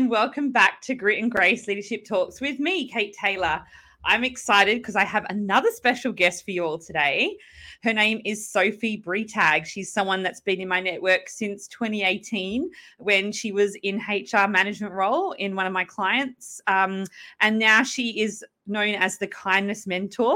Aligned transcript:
and 0.00 0.08
welcome 0.08 0.50
back 0.50 0.80
to 0.80 0.94
Grit 0.94 1.22
and 1.22 1.30
Grace 1.30 1.68
Leadership 1.68 2.06
Talks 2.06 2.40
with 2.40 2.58
me, 2.58 2.88
Kate 2.88 3.14
Taylor. 3.20 3.62
I'm 4.02 4.24
excited 4.24 4.78
because 4.78 4.96
I 4.96 5.04
have 5.04 5.26
another 5.28 5.68
special 5.72 6.10
guest 6.10 6.42
for 6.42 6.52
you 6.52 6.64
all 6.64 6.78
today. 6.78 7.36
Her 7.82 7.92
name 7.92 8.22
is 8.24 8.48
Sophie 8.48 8.96
Bretag. 8.96 9.66
She's 9.66 9.92
someone 9.92 10.22
that's 10.22 10.40
been 10.40 10.58
in 10.58 10.68
my 10.68 10.80
network 10.80 11.28
since 11.28 11.68
2018 11.68 12.70
when 12.96 13.30
she 13.30 13.52
was 13.52 13.76
in 13.82 13.98
HR 13.98 14.48
management 14.48 14.94
role 14.94 15.32
in 15.32 15.54
one 15.54 15.66
of 15.66 15.72
my 15.74 15.84
clients. 15.84 16.62
Um, 16.66 17.04
and 17.42 17.58
now 17.58 17.82
she 17.82 18.22
is 18.22 18.42
known 18.66 18.94
as 18.94 19.18
the 19.18 19.26
kindness 19.26 19.86
mentor 19.86 20.34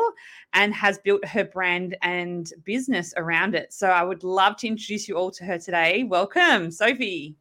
and 0.53 0.75
has 0.75 0.99
built 0.99 1.25
her 1.25 1.45
brand 1.45 1.97
and 2.03 2.53
business 2.65 3.15
around 3.17 3.55
it. 3.55 3.73
So 3.73 3.89
I 3.89 4.03
would 4.03 4.25
love 4.25 4.59
to 4.59 4.67
introduce 4.67 5.09
you 5.09 5.17
all 5.17 5.31
to 5.31 5.45
her 5.45 5.59
today. 5.59 6.05
Welcome, 6.05 6.71
Sophie. 6.71 7.35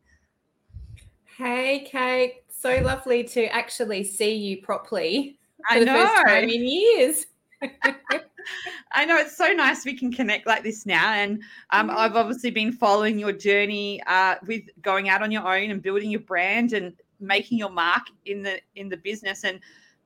Hey, 1.38 1.88
Kate. 1.90 2.44
So 2.50 2.80
lovely 2.82 3.24
to 3.26 3.46
actually 3.48 4.04
see 4.04 4.36
you 4.36 4.62
properly 4.62 5.40
for 5.68 5.76
I 5.76 5.80
the 5.80 5.86
know. 5.86 6.06
first 6.06 6.28
time 6.28 6.44
in 6.50 6.64
years. 6.64 7.26
I 8.92 9.06
know 9.06 9.18
it's 9.18 9.36
so 9.36 9.52
nice 9.54 9.86
we 9.86 9.98
can 9.98 10.12
connect 10.12 10.46
like 10.46 10.64
this 10.64 10.86
now. 10.86 11.14
And 11.14 11.42
um, 11.72 11.90
mm. 11.90 11.96
I've 11.96 12.16
obviously 12.16 12.52
been 12.52 12.72
following 12.72 13.18
your 13.18 13.32
journey 13.32 14.02
uh, 14.06 14.36
with 14.46 14.64
going 14.82 15.10
out 15.10 15.22
on 15.22 15.32
your 15.32 15.48
own 15.48 15.72
and 15.72 15.82
building 15.82 16.12
your 16.12 16.22
brand 16.22 16.74
and 16.74 16.94
making 17.20 17.58
your 17.58 17.70
mark 17.70 18.04
in 18.26 18.44
the 18.44 18.60
in 18.76 18.90
the 18.90 18.98
business. 18.98 19.44
And 19.44 19.60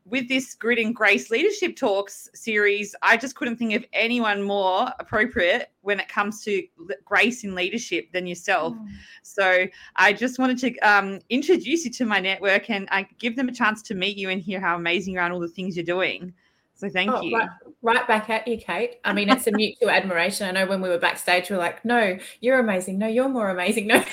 with 0.10 0.28
this 0.30 0.56
Grit 0.56 0.80
and 0.80 0.96
Grace 0.96 1.30
Leadership 1.30 1.76
Talks 1.76 2.30
series, 2.34 2.96
I 3.02 3.18
just 3.18 3.36
couldn't 3.36 3.58
think 3.58 3.74
of 3.74 3.86
anyone 3.94 4.42
more 4.42 4.90
appropriate 5.00 5.72
when 5.82 6.00
it 6.00 6.08
comes 6.08 6.44
to 6.46 6.64
grace 7.04 7.44
in 7.44 7.56
leadership 7.56 8.12
than 8.14 8.26
yourself. 8.26 8.74
Mm. 8.74 8.88
So 9.24 9.68
I 9.98 10.14
just 10.14 10.40
wanted 10.40 10.60
to 10.60 10.78
um, 10.80 11.20
introduce 11.30 11.86
you 11.86 11.92
to 11.92 12.06
my 12.06 12.20
network 12.20 12.70
and 12.70 12.88
I 12.92 13.08
give 13.20 13.36
them 13.36 13.50
a 13.50 13.54
chance 13.54 13.82
to 13.84 13.96
meet 13.96 14.18
you 14.18 14.30
and 14.30 14.42
hear 14.42 14.60
how 14.60 14.76
amazing 14.76 15.14
you 15.14 15.20
are 15.20 15.26
and 15.26 15.34
all 15.34 15.40
the 15.40 15.48
things 15.48 15.76
you're 15.76 15.86
doing. 15.86 16.34
So 16.78 16.90
thank 16.90 17.12
oh, 17.12 17.22
you. 17.22 17.36
Right, 17.36 17.50
right, 17.82 18.08
back 18.08 18.30
at 18.30 18.48
you, 18.48 18.58
Kate. 18.58 18.98
I 19.04 19.12
mean, 19.12 19.30
it's 19.30 19.48
a 19.48 19.52
mutual 19.52 19.90
admiration. 19.90 20.48
I 20.48 20.52
know 20.52 20.68
when 20.68 20.80
we 20.80 20.90
were 20.90 21.00
backstage, 21.00 21.50
we 21.50 21.56
are 21.56 21.60
like, 21.60 21.84
no, 21.84 22.18
you're 22.40 22.60
amazing. 22.60 23.00
No, 23.00 23.08
you're 23.08 23.30
more 23.30 23.50
amazing. 23.50 23.88
No. 23.98 24.04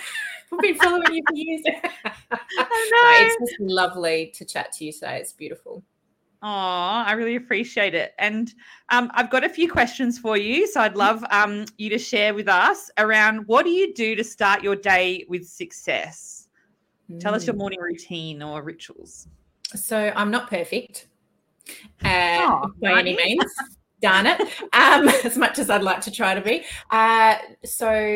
I've 0.53 0.61
been 0.61 0.75
following 0.77 1.13
you 1.13 1.23
for 1.29 1.35
years. 1.35 1.63
it's 2.33 3.51
just 3.51 3.61
lovely 3.61 4.33
to 4.35 4.45
chat 4.45 4.73
to 4.73 4.85
you 4.85 4.93
today. 4.93 5.19
It's 5.19 5.33
beautiful. 5.33 5.83
Oh, 6.43 6.47
I 6.47 7.13
really 7.13 7.37
appreciate 7.37 7.95
it. 7.95 8.13
And 8.19 8.53
um, 8.91 9.11
I've 9.15 9.31
got 9.31 9.45
a 9.45 9.49
few 9.49 9.71
questions 9.71 10.19
for 10.19 10.37
you. 10.37 10.67
So 10.67 10.83
I'd 10.83 10.95
love 10.95 11.25
um, 11.31 11.65
you 11.79 11.89
to 11.89 11.99
share 11.99 12.35
with 12.35 12.49
us 12.49 12.91
around 12.99 13.47
what 13.47 13.65
do 13.65 13.71
you 13.71 13.95
do 13.95 14.15
to 14.15 14.23
start 14.23 14.63
your 14.63 14.77
day 14.77 15.25
with 15.27 15.49
success? 15.49 16.49
Mm. 17.11 17.19
Tell 17.19 17.35
us 17.35 17.47
your 17.47 17.55
mm. 17.55 17.61
morning 17.61 17.81
routine 17.81 18.43
or 18.43 18.63
rituals. 18.63 19.27
So 19.75 20.13
I'm 20.15 20.31
not 20.31 20.51
perfect 20.51 21.09
uh, 22.05 22.39
oh, 22.43 22.71
by 22.81 22.99
any 22.99 23.17
means. 23.17 23.45
Darn 24.03 24.27
it. 24.27 24.41
Um, 24.75 25.09
as 25.25 25.39
much 25.39 25.59
as 25.59 25.71
I'd 25.71 25.83
like 25.83 26.03
to 26.03 26.11
try 26.11 26.35
to 26.35 26.43
be. 26.43 26.63
Uh, 26.91 27.37
so 27.65 28.15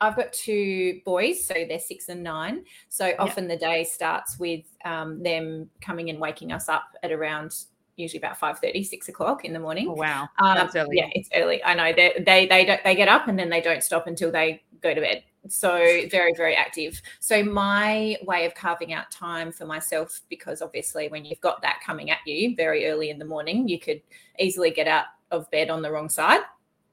I've 0.00 0.16
got 0.16 0.32
two 0.32 1.00
boys, 1.04 1.46
so 1.46 1.54
they're 1.54 1.80
six 1.80 2.08
and 2.08 2.22
nine. 2.22 2.64
So 2.88 3.14
often 3.18 3.48
the 3.48 3.56
day 3.56 3.84
starts 3.84 4.38
with 4.38 4.64
um, 4.84 5.22
them 5.22 5.70
coming 5.80 6.10
and 6.10 6.18
waking 6.18 6.52
us 6.52 6.68
up 6.68 6.84
at 7.02 7.12
around 7.12 7.56
usually 7.96 8.18
about 8.18 8.38
5 8.38 8.58
30 8.58 8.84
6 8.84 9.08
o'clock 9.08 9.44
in 9.44 9.52
the 9.52 9.58
morning. 9.58 9.88
Oh, 9.88 9.94
wow. 9.94 10.28
Um, 10.38 10.56
that's 10.56 10.76
early. 10.76 10.98
yeah 10.98 11.08
it's 11.12 11.30
early. 11.34 11.64
I 11.64 11.74
know. 11.74 11.92
They 11.94 12.12
they 12.24 12.46
they, 12.46 12.64
don't, 12.64 12.84
they 12.84 12.94
get 12.94 13.08
up 13.08 13.28
and 13.28 13.38
then 13.38 13.48
they 13.48 13.60
don't 13.60 13.82
stop 13.82 14.06
until 14.06 14.30
they 14.30 14.62
go 14.82 14.94
to 14.94 15.00
bed. 15.00 15.24
So 15.48 15.78
very 16.10 16.34
very 16.36 16.54
active. 16.54 17.00
So 17.20 17.42
my 17.42 18.18
way 18.22 18.44
of 18.44 18.54
carving 18.54 18.92
out 18.92 19.10
time 19.10 19.50
for 19.50 19.64
myself 19.64 20.20
because 20.28 20.60
obviously 20.60 21.08
when 21.08 21.24
you've 21.24 21.40
got 21.40 21.62
that 21.62 21.80
coming 21.84 22.10
at 22.10 22.18
you 22.26 22.54
very 22.54 22.86
early 22.86 23.10
in 23.10 23.18
the 23.18 23.24
morning 23.24 23.66
you 23.66 23.78
could 23.78 24.02
easily 24.38 24.70
get 24.70 24.88
out 24.88 25.06
of 25.30 25.50
bed 25.50 25.70
on 25.70 25.82
the 25.82 25.90
wrong 25.90 26.08
side 26.08 26.40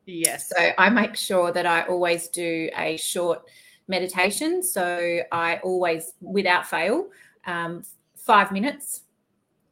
Yes. 0.06 0.50
So 0.50 0.72
I 0.78 0.90
make 0.90 1.16
sure 1.16 1.52
that 1.52 1.66
I 1.66 1.84
always 1.84 2.28
do 2.28 2.70
a 2.78 2.98
short 2.98 3.44
meditation. 3.88 4.62
So 4.64 5.20
I 5.32 5.58
always, 5.64 6.14
without 6.22 6.68
fail, 6.68 7.08
um, 7.46 7.84
five 8.16 8.52
minutes 8.52 9.04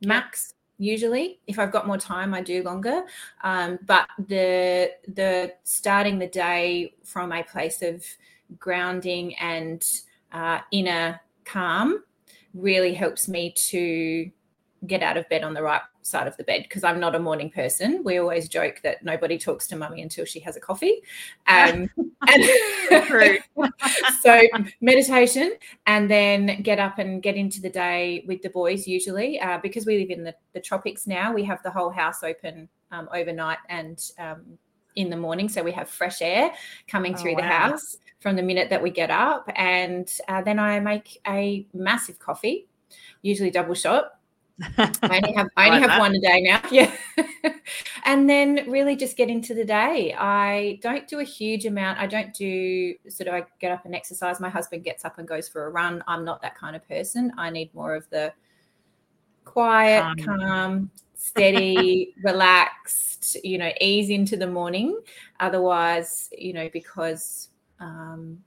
max. 0.02 0.54
Usually, 0.78 1.40
if 1.46 1.60
I've 1.60 1.72
got 1.72 1.86
more 1.86 1.98
time, 1.98 2.34
I 2.34 2.42
do 2.42 2.64
longer. 2.64 3.04
Um, 3.44 3.78
but 3.86 4.08
the 4.18 4.92
the 5.08 5.54
starting 5.64 6.18
the 6.18 6.28
day 6.28 6.96
from 7.04 7.32
a 7.32 7.44
place 7.44 7.84
of 7.84 8.04
grounding 8.58 9.36
and 9.36 9.86
uh, 10.32 10.60
inner 10.72 11.22
calm 11.46 12.04
really 12.56 12.94
helps 12.96 13.28
me 13.28 13.54
to 13.70 14.32
get 14.88 15.04
out 15.04 15.16
of 15.18 15.28
bed 15.30 15.44
on 15.44 15.54
the 15.54 15.62
right 15.62 15.82
side 16.02 16.28
of 16.28 16.36
the 16.38 16.44
bed 16.44 16.64
because 16.64 16.84
I'm 16.84 17.00
not 17.00 17.14
a 17.14 17.20
morning 17.20 17.52
person. 17.52 18.02
We 18.04 18.18
always 18.18 18.50
joke 18.50 18.80
that 18.84 19.04
nobody 19.04 19.38
talks 19.38 19.68
to 19.68 19.76
mummy 19.76 20.02
until 20.02 20.26
she 20.26 20.40
has 20.40 20.56
a 20.56 20.60
coffee. 20.60 21.02
Um, 21.48 21.90
and 22.28 22.44
so 24.22 24.42
meditation 24.82 25.54
and 25.86 26.10
then 26.10 26.62
get 26.64 26.80
up 26.80 26.98
and 26.98 27.22
get 27.22 27.36
into 27.36 27.62
the 27.62 27.70
day 27.70 28.24
with 28.28 28.42
the 28.42 28.50
boys 28.50 28.88
usually 28.88 29.40
uh, 29.40 29.60
because 29.60 29.86
we 29.86 30.00
live 30.00 30.10
in 30.10 30.24
the, 30.24 30.36
the 30.54 30.60
tropics 30.60 31.06
now. 31.06 31.32
We 31.32 31.44
have 31.44 31.62
the 31.62 31.72
whole 31.72 31.92
house 31.92 32.24
open 32.24 32.68
um, 32.92 33.08
overnight 33.14 33.60
and 33.70 34.02
um, 34.18 34.58
in 34.96 35.12
the 35.12 35.18
morning. 35.18 35.48
So 35.48 35.62
we 35.62 35.72
have 35.74 35.90
fresh 35.90 36.22
air 36.24 36.52
coming 36.88 37.16
through 37.16 37.34
oh, 37.34 37.36
wow. 37.36 37.42
the 37.42 37.48
house 37.48 37.98
from 38.20 38.36
the 38.36 38.44
minute 38.44 38.72
that 38.72 38.82
we 38.82 38.90
get 38.90 39.12
up. 39.12 39.48
And 39.56 40.12
uh, 40.28 40.42
then 40.42 40.58
I 40.58 40.80
make 40.80 41.20
a 41.28 41.68
massive 41.74 42.18
coffee, 42.18 42.68
usually 43.22 43.52
double 43.52 43.76
shot 43.76 44.14
I 44.78 45.22
only 45.24 45.34
have 45.34 45.48
I 45.58 45.70
only 45.70 45.88
have 45.88 46.00
one 46.00 46.16
a 46.16 46.20
day 46.20 46.42
now. 46.42 46.62
Yeah. 46.72 46.94
and 48.06 48.30
then 48.30 48.70
really 48.70 48.96
just 48.96 49.18
get 49.18 49.30
into 49.30 49.54
the 49.54 49.66
day. 49.66 50.14
I 50.18 50.80
don't 50.82 51.08
do 51.08 51.20
a 51.20 51.24
huge 51.24 51.66
amount. 51.66 52.00
I 52.00 52.08
don't 52.08 52.34
do 52.34 52.94
sort 53.10 53.28
of 53.28 53.34
I 53.34 53.46
get 53.60 53.72
up 53.72 53.86
and 53.86 53.96
exercise. 53.96 54.40
My 54.40 54.50
husband 54.50 54.84
gets 54.84 55.06
up 55.06 55.18
and 55.18 55.28
goes 55.28 55.50
for 55.50 55.66
a 55.66 55.70
run. 55.70 56.04
I'm 56.08 56.24
not 56.24 56.42
that 56.42 56.56
kind 56.56 56.76
of 56.76 56.88
person. 56.88 57.32
I 57.38 57.50
need 57.50 57.74
more 57.74 57.96
of 57.96 58.10
the 58.10 58.34
quiet, 59.46 60.04
um. 60.04 60.16
calm, 60.18 60.92
steady, 61.16 62.14
relaxed, 62.24 63.38
you 63.44 63.58
know, 63.58 63.72
ease 63.80 64.10
into 64.10 64.38
the 64.38 64.48
morning. 64.48 65.00
Otherwise, 65.40 66.30
you 66.38 66.54
know, 66.54 66.70
because 66.72 67.50
um, 67.80 68.40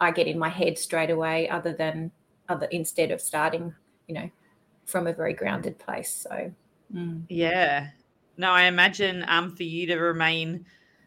I 0.00 0.10
get 0.10 0.26
in 0.26 0.38
my 0.38 0.48
head 0.48 0.78
straight 0.78 1.10
away, 1.10 1.48
other 1.48 1.72
than 1.72 2.10
other 2.48 2.66
instead 2.66 3.10
of 3.10 3.20
starting, 3.20 3.74
you 4.06 4.14
know, 4.14 4.30
from 4.88 5.06
a 5.06 5.12
very 5.12 5.34
grounded 5.34 5.78
place. 5.78 6.26
So, 6.28 6.52
mm. 6.94 7.22
yeah. 7.28 7.88
No, 8.36 8.50
I 8.50 8.64
imagine 8.64 9.24
um, 9.28 9.54
for 9.54 9.64
you 9.64 9.86
to 9.86 9.96
remain 9.96 10.64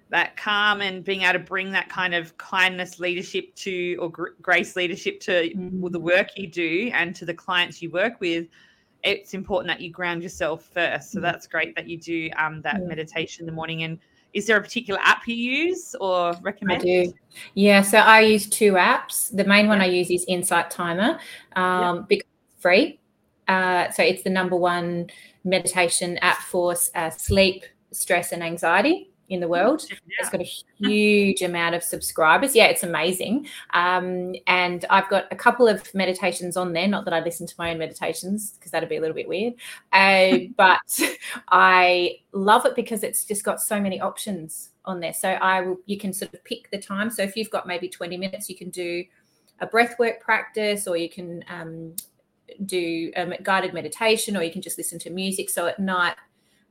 that 0.10 0.36
calm 0.36 0.82
and 0.82 1.04
being 1.04 1.22
able 1.22 1.34
to 1.34 1.40
bring 1.40 1.72
that 1.72 1.90
kind 1.90 2.14
of 2.14 2.38
kindness 2.38 3.00
leadership 3.00 3.56
to 3.56 3.96
or 3.96 4.10
gr- 4.10 4.30
grace 4.42 4.76
leadership 4.76 5.20
to 5.22 5.50
mm. 5.56 5.92
the 5.92 6.00
work 6.00 6.28
you 6.36 6.48
do 6.48 6.92
and 6.94 7.16
to 7.16 7.26
the 7.26 7.34
clients 7.34 7.82
you 7.82 7.90
work 7.90 8.20
with 8.20 8.48
it's 9.04 9.34
important 9.34 9.68
that 9.70 9.82
you 9.82 9.90
ground 9.90 10.22
yourself 10.22 10.70
first 10.74 11.12
so 11.12 11.20
mm. 11.20 11.22
that's 11.22 11.48
great 11.48 11.74
that 11.78 11.88
you 11.88 11.98
do 11.98 12.30
um, 12.38 12.62
that 12.62 12.82
yeah. 12.82 12.88
meditation 12.88 13.44
in 13.44 13.46
the 13.46 13.54
morning 13.54 13.84
and 13.84 13.98
is 14.34 14.48
there 14.48 14.58
a 14.58 14.62
particular 14.62 15.00
app 15.04 15.28
you 15.28 15.36
use 15.36 15.96
or 16.00 16.34
recommend? 16.42 16.82
I 16.82 16.86
do. 16.86 17.14
Yeah, 17.54 17.82
so 17.82 17.98
I 17.98 18.22
use 18.22 18.48
two 18.48 18.74
apps. 18.74 19.36
The 19.36 19.44
main 19.44 19.68
one 19.68 19.80
yeah. 19.80 19.84
I 19.84 19.88
use 19.88 20.10
is 20.10 20.24
Insight 20.28 20.72
Timer 20.72 21.20
um, 21.58 21.98
yeah. 21.98 22.02
because 22.08 22.28
it's 22.46 22.62
free. 22.62 23.01
Uh, 23.52 23.92
so 23.92 24.02
it's 24.02 24.24
the 24.24 24.30
number 24.30 24.56
one 24.56 25.10
meditation 25.44 26.18
app 26.20 26.38
for 26.38 26.74
uh, 26.96 27.10
sleep, 27.10 27.66
stress, 27.92 28.32
and 28.32 28.42
anxiety 28.42 29.12
in 29.28 29.42
the 29.42 29.48
world. 29.48 29.86
Yeah. 29.90 29.98
It's 30.20 30.30
got 30.30 30.40
a 30.40 30.88
huge 30.88 31.42
amount 31.42 31.76
of 31.76 31.84
subscribers. 31.84 32.56
Yeah, 32.56 32.68
it's 32.68 32.84
amazing. 32.84 33.48
Um, 33.74 34.36
and 34.48 34.86
I've 34.90 35.10
got 35.10 35.26
a 35.32 35.36
couple 35.36 35.68
of 35.68 35.94
meditations 35.94 36.56
on 36.56 36.72
there. 36.72 36.88
Not 36.88 37.04
that 37.04 37.14
I 37.14 37.20
listen 37.20 37.46
to 37.46 37.56
my 37.58 37.72
own 37.72 37.78
meditations 37.78 38.52
because 38.52 38.72
that'd 38.72 38.88
be 38.88 38.96
a 38.96 39.02
little 39.02 39.16
bit 39.16 39.28
weird. 39.28 39.56
Uh, 39.92 40.38
but 40.56 41.00
I 41.50 42.20
love 42.32 42.66
it 42.66 42.76
because 42.76 43.04
it's 43.04 43.26
just 43.26 43.44
got 43.44 43.62
so 43.62 43.82
many 43.82 44.00
options 44.00 44.70
on 44.86 45.02
there. 45.02 45.14
So 45.14 45.28
I 45.30 45.60
will. 45.60 45.78
You 45.88 45.98
can 45.98 46.14
sort 46.14 46.34
of 46.34 46.42
pick 46.46 46.72
the 46.72 46.80
time. 46.80 47.10
So 47.10 47.22
if 47.22 47.36
you've 47.36 47.52
got 47.52 47.68
maybe 47.68 47.90
twenty 47.90 48.16
minutes, 48.16 48.50
you 48.50 48.56
can 48.56 48.70
do 48.70 49.04
a 49.60 49.68
breath 49.68 50.00
work 50.00 50.22
practice, 50.22 50.88
or 50.88 50.96
you 50.96 51.10
can 51.10 51.44
um, 51.50 51.96
do 52.66 53.12
a 53.16 53.38
guided 53.42 53.74
meditation 53.74 54.38
or 54.38 54.44
you 54.44 54.52
can 54.52 54.62
just 54.62 54.78
listen 54.78 55.00
to 55.00 55.10
music. 55.10 55.50
So 55.50 55.68
at 55.68 55.80
night, 55.80 56.16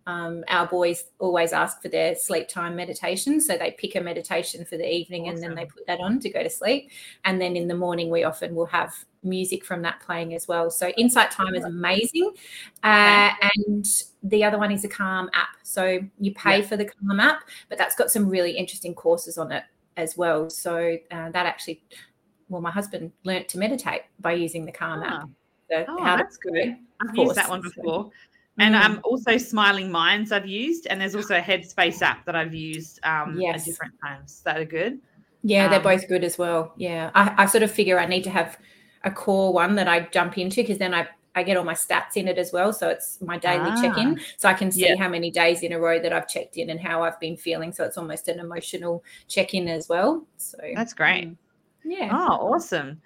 um, 0.07 0.45
our 0.49 0.67
boys 0.67 1.05
always 1.19 1.53
ask 1.53 1.83
for 1.83 1.89
their 1.89 2.15
sleep 2.15 2.49
time 2.49 2.75
meditation. 2.75 3.41
So 3.41 3.57
they 3.57 3.73
pick 3.73 3.95
a 3.95 4.01
meditation 4.01 4.65
for 4.65 4.77
the 4.77 4.91
evening 4.91 5.23
awesome. 5.23 5.35
and 5.35 5.43
then 5.43 5.55
they 5.55 5.67
put 5.67 5.87
that 5.87 6.01
on 6.01 6.21
to 6.21 6.31
go 6.31 6.43
to 6.43 6.51
sleep. 6.51 6.91
And 7.25 7.41
then 7.41 7.57
in 7.57 7.69
the 7.69 7.75
morning, 7.75 8.11
we 8.11 8.25
often 8.25 8.55
will 8.55 8.67
have 8.67 8.93
music 9.23 9.65
from 9.65 9.83
that 9.83 10.01
playing 10.01 10.35
as 10.35 10.49
well. 10.49 10.71
So 10.71 10.89
Insight 10.91 11.31
Timer 11.31 11.57
is 11.57 11.65
amazing. 11.65 12.33
Uh, 12.83 13.31
and 13.67 13.87
the 14.23 14.43
other 14.43 14.59
one 14.59 14.73
is 14.73 14.85
a 14.85 14.89
Calm 14.89 15.29
app. 15.35 15.57
So 15.63 16.01
you 16.19 16.35
pay 16.35 16.61
yeah. 16.61 16.67
for 16.67 16.77
the 16.77 16.87
Calm 16.87 17.21
app, 17.21 17.43
but 17.69 17.79
that's 17.79 17.95
got 17.95 18.11
some 18.11 18.29
really 18.29 18.53
interesting 18.53 18.95
courses 18.95 19.39
on 19.39 19.53
it 19.53 19.65
as 19.97 20.17
well. 20.17 20.49
So 20.51 20.97
uh, 21.11 21.31
that 21.31 21.47
actually, 21.47 21.83
well, 22.49 22.63
my 22.63 22.71
husband 22.71 23.13
learnt 23.25 23.49
to 23.51 23.59
meditate 23.59 24.03
by 24.19 24.33
using 24.33 24.65
the 24.65 24.73
Calm 24.73 25.03
ah. 25.05 25.23
app. 25.23 25.29
The, 25.71 25.87
Oh, 25.89 26.05
how 26.05 26.17
that's 26.17 26.37
good. 26.37 26.77
I've 27.01 27.15
course. 27.15 27.29
used 27.29 27.37
that 27.37 27.49
one 27.49 27.63
before. 27.63 28.11
And 28.59 28.75
Mm. 28.75 28.85
um, 28.85 29.01
also 29.05 29.39
Smiling 29.39 29.91
Minds 29.91 30.33
I've 30.33 30.47
used, 30.47 30.87
and 30.89 31.01
there's 31.01 31.15
also 31.15 31.37
a 31.37 31.41
Headspace 31.41 32.03
app 32.03 32.27
that 32.27 32.37
I've 32.37 32.55
used 32.55 33.01
um, 33.05 33.39
Yes. 33.39 33.61
at 33.61 33.65
different 33.65 33.95
times. 34.05 34.43
That 34.45 34.59
are 34.59 34.65
good. 34.67 35.01
Yeah, 35.43 35.69
they're 35.69 35.79
Um, 35.79 35.85
both 35.85 36.09
good 36.09 36.25
as 36.25 36.37
well. 36.37 36.75
Yeah, 36.77 37.11
I, 37.15 37.35
I 37.39 37.47
sort 37.47 37.63
of 37.63 37.71
figure 37.71 37.99
I 37.99 38.05
need 38.07 38.25
to 38.25 38.31
have 38.31 38.59
a 39.05 39.11
core 39.11 39.53
one 39.53 39.75
that 39.77 39.89
I 39.89 40.01
jump 40.01 40.37
into 40.37 40.57
because 40.63 40.77
then 40.79 40.93
I 40.93 41.09
I 41.35 41.45
get 41.45 41.57
all 41.57 41.65
my 41.65 41.75
stats 41.75 42.17
in 42.17 42.27
it 42.29 42.39
as 42.39 42.53
well. 42.53 42.73
So 42.73 42.89
it's 42.89 43.21
my 43.23 43.39
daily 43.39 43.71
Ah. 43.71 43.81
check 43.81 43.97
in, 43.97 44.19
so 44.37 44.49
I 44.49 44.53
can 44.53 44.71
see 44.73 44.81
Yeah. 44.81 44.97
how 44.97 45.09
many 45.09 45.31
days 45.31 45.63
in 45.63 45.73
a 45.73 45.79
row 45.79 46.01
that 46.03 46.13
I've 46.13 46.29
checked 46.29 46.57
in 46.57 46.71
and 46.71 46.81
how 46.81 47.03
I've 47.05 47.19
been 47.21 47.37
feeling. 47.37 47.73
So 47.73 47.85
it's 47.85 47.97
almost 47.97 48.27
an 48.29 48.41
emotional 48.41 49.03
check 49.29 49.55
in 49.55 49.69
as 49.69 49.89
well. 49.89 50.27
So 50.37 50.59
That's 50.75 50.93
great. 50.93 51.29
mm, 51.29 51.37
yeah, 51.85 52.11
Oh, 52.13 52.53
awesome. 52.53 53.01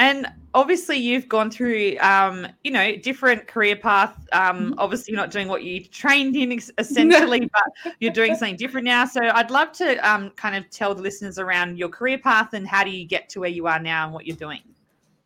And 0.00 0.26
obviously, 0.54 0.96
you've 0.96 1.28
gone 1.28 1.50
through, 1.50 1.98
um, 2.00 2.46
you 2.64 2.70
know, 2.70 2.96
different 2.96 3.46
career 3.46 3.76
path. 3.76 4.16
Um, 4.32 4.72
Mhm. 4.72 4.74
Obviously, 4.78 5.12
you're 5.12 5.20
not 5.20 5.30
doing 5.30 5.46
what 5.46 5.62
you 5.62 5.84
trained 5.84 6.34
in 6.36 6.52
essentially, 6.78 7.50
but 7.52 7.94
you're 8.00 8.10
doing 8.12 8.34
something 8.34 8.56
different 8.56 8.86
now. 8.86 9.04
So, 9.04 9.20
I'd 9.20 9.50
love 9.50 9.72
to 9.72 9.96
um, 9.98 10.30
kind 10.30 10.56
of 10.56 10.68
tell 10.70 10.94
the 10.94 11.02
listeners 11.02 11.38
around 11.38 11.78
your 11.78 11.90
career 11.90 12.16
path 12.16 12.54
and 12.54 12.66
how 12.66 12.82
do 12.82 12.90
you 12.90 13.06
get 13.06 13.28
to 13.28 13.40
where 13.40 13.50
you 13.50 13.66
are 13.66 13.78
now 13.78 14.06
and 14.06 14.14
what 14.14 14.26
you're 14.26 14.36
doing. 14.36 14.62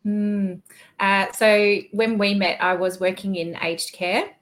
Mm. 0.05 0.61
Uh, 0.99 1.31
so 1.31 1.77
when 1.91 2.17
we 2.17 2.35
met, 2.35 2.61
I 2.61 2.75
was 2.75 2.99
working 2.99 3.35
in 3.35 3.57
aged 3.63 3.93
care. 3.93 4.35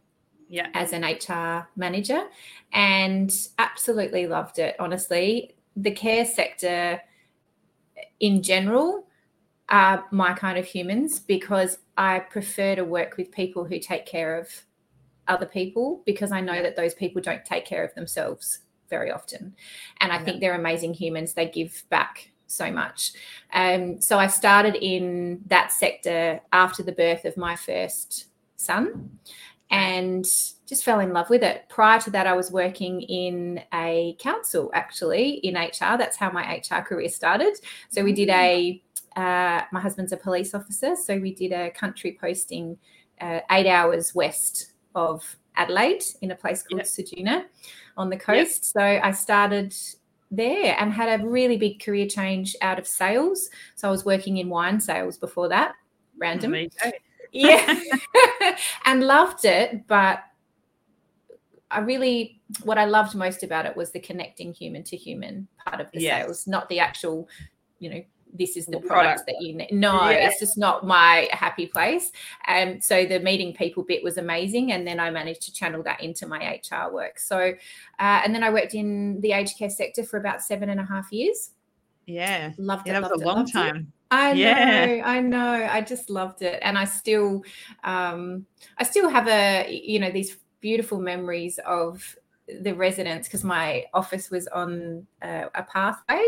Yeah. 0.50 0.68
as 0.76 0.94
an 0.94 1.04
HR 1.04 1.68
manager 1.76 2.28
and 2.74 3.32
absolutely 3.58 4.28
loved 4.28 4.60
it. 4.60 4.76
Honestly, 4.78 5.56
the 5.76 5.90
care 5.90 6.26
sector 6.26 7.02
in 8.20 8.44
general 8.44 9.08
are 9.70 10.06
my 10.12 10.34
kind 10.34 10.58
of 10.58 10.66
humans 10.66 11.20
because 11.20 11.80
I 11.98 12.20
prefer 12.20 12.76
to 12.76 12.84
work 12.84 13.18
with 13.18 13.32
people 13.32 13.66
who 13.66 13.80
take 13.80 14.06
care 14.06 14.38
of 14.38 14.50
other 15.28 15.46
people 15.46 16.04
because 16.06 16.32
I 16.32 16.42
know 16.42 16.62
that 16.62 16.76
those 16.76 16.94
people 16.94 17.22
don't 17.22 17.46
take 17.46 17.66
care 17.66 17.84
of 17.84 17.94
themselves 17.96 18.60
very 18.90 19.12
often. 19.12 19.56
And 20.00 20.12
I 20.12 20.18
Yeah. 20.18 20.24
think 20.24 20.42
they're 20.42 20.56
amazing 20.56 20.94
humans. 20.94 21.34
They 21.34 21.48
give 21.48 21.84
back 21.90 22.32
so 22.48 22.72
much. 22.72 23.14
Um, 23.54 24.00
so 24.02 24.20
I 24.20 24.28
started 24.28 24.76
in 24.76 25.42
that 25.48 25.72
sector 25.72 26.42
after 26.52 26.84
the 26.84 26.92
birth 26.92 27.26
of 27.26 27.38
my 27.38 27.56
first 27.56 28.28
son 28.58 29.20
and 29.70 30.26
just 30.68 30.84
fell 30.84 31.00
in 31.00 31.14
love 31.14 31.30
with 31.30 31.42
it. 31.44 31.64
Prior 31.70 32.00
to 32.02 32.12
that, 32.12 32.28
I 32.28 32.34
was 32.34 32.52
working 32.52 33.02
in 33.02 33.64
a 33.74 34.16
council 34.20 34.70
actually 34.74 35.32
in 35.38 35.56
HR. 35.56 35.98
That's 35.98 36.18
how 36.18 36.32
my 36.32 36.62
HR 36.62 36.82
career 36.82 37.10
started. 37.10 37.56
So 37.90 38.04
we 38.04 38.14
did 38.14 38.30
a, 38.30 38.84
uh, 39.16 39.62
my 39.72 39.80
husband's 39.80 40.12
a 40.12 40.18
police 40.18 40.54
officer. 40.54 40.96
So 40.96 41.18
we 41.18 41.34
did 41.34 41.52
a 41.52 41.72
country 41.72 42.18
posting 42.20 42.78
uh, 43.22 43.40
eight 43.52 43.68
hours 43.68 44.14
west 44.16 44.74
of 44.96 45.24
Adelaide 45.56 46.04
in 46.22 46.32
a 46.32 46.36
place 46.36 46.64
called 46.64 46.80
Yep. 46.80 46.88
Ceduna 46.88 47.46
on 47.98 48.10
the 48.10 48.18
coast. 48.18 48.66
So 48.66 48.82
I 48.82 49.12
started 49.12 49.76
there 50.32 50.76
and 50.80 50.92
had 50.92 51.20
a 51.22 51.26
really 51.26 51.58
big 51.58 51.80
career 51.84 52.08
change 52.08 52.56
out 52.62 52.80
of 52.80 52.88
sales. 52.88 53.50
So 53.76 53.88
I 53.88 53.92
was 53.92 54.04
working 54.04 54.38
in 54.38 54.50
wine 54.50 54.80
sales 54.80 55.18
before 55.18 55.48
that, 55.50 55.76
random 56.18 56.56
yeah 57.34 57.80
and 58.86 59.04
loved 59.04 59.44
it 59.44 59.88
but 59.88 60.20
i 61.72 61.80
really 61.80 62.40
what 62.64 62.78
i 62.78 62.86
loved 62.86 63.16
most 63.16 63.42
about 63.44 63.66
it 63.66 63.76
was 63.76 63.92
the 63.92 64.00
connecting 64.00 64.54
human 64.54 64.84
to 64.84 64.96
human 64.96 65.48
part 65.66 65.82
of 65.82 65.92
the 65.92 66.00
Yes. 66.00 66.26
sales 66.26 66.48
not 66.48 66.70
the 66.70 66.80
actual 66.80 67.28
you 67.80 67.90
know 67.90 68.04
this 68.34 68.58
is 68.58 68.66
the 68.66 68.72
The 68.74 68.80
product, 68.80 69.20
product. 69.20 69.26
that 69.28 69.36
you 69.46 69.56
need 69.56 69.72
no 69.72 70.10
Yeah. 70.10 70.28
it's 70.28 70.40
just 70.40 70.58
not 70.58 70.86
my 70.86 71.30
happy 71.32 71.68
place 71.68 72.12
and 72.48 72.84
so 72.84 73.06
the 73.06 73.20
meeting 73.20 73.54
people 73.54 73.84
bit 73.84 74.04
was 74.04 74.18
amazing 74.18 74.72
and 74.72 74.86
then 74.88 75.00
i 75.00 75.10
managed 75.12 75.44
to 75.44 75.54
channel 75.54 75.84
that 75.84 76.02
into 76.02 76.26
my 76.28 76.60
hr 76.72 76.92
work 76.92 77.20
so 77.20 77.38
uh, 78.00 78.22
and 78.24 78.34
then 78.34 78.44
i 78.44 78.50
worked 78.50 78.74
in 78.74 79.22
the 79.22 79.32
aged 79.34 79.58
care 79.58 79.70
sector 79.70 80.04
for 80.04 80.18
about 80.18 80.42
seven 80.42 80.70
and 80.70 80.80
a 80.80 80.84
half 80.86 81.12
years 81.12 81.52
Yeah. 82.08 82.52
loved 82.58 82.88
Yeah, 82.88 82.98
it 82.98 83.02
that 83.02 83.12
was 83.12 83.12
loved 83.12 83.22
a 83.22 83.24
it, 83.24 83.28
long 83.28 83.38
loved 83.38 83.56
it. 83.56 83.86
I 84.12 84.34
Yeah. 84.34 84.86
know, 84.86 85.02
I 85.06 85.20
know. 85.22 85.68
I 85.72 85.82
just 85.82 86.10
loved 86.10 86.42
it, 86.44 86.60
and 86.62 86.78
I 86.78 86.86
still, 86.86 87.42
um, 87.84 88.46
I 88.78 88.84
still 88.84 89.10
have 89.10 89.28
a, 89.28 89.68
you 89.72 90.00
know, 90.00 90.12
these 90.12 90.38
beautiful 90.62 91.00
memories 91.00 91.60
of 91.66 92.16
the 92.62 92.74
residents 92.74 93.28
because 93.28 93.44
my 93.44 93.86
office 93.94 94.30
was 94.30 94.48
on 94.48 95.08
uh, 95.22 95.46
a 95.56 95.64
pathway, 95.64 96.22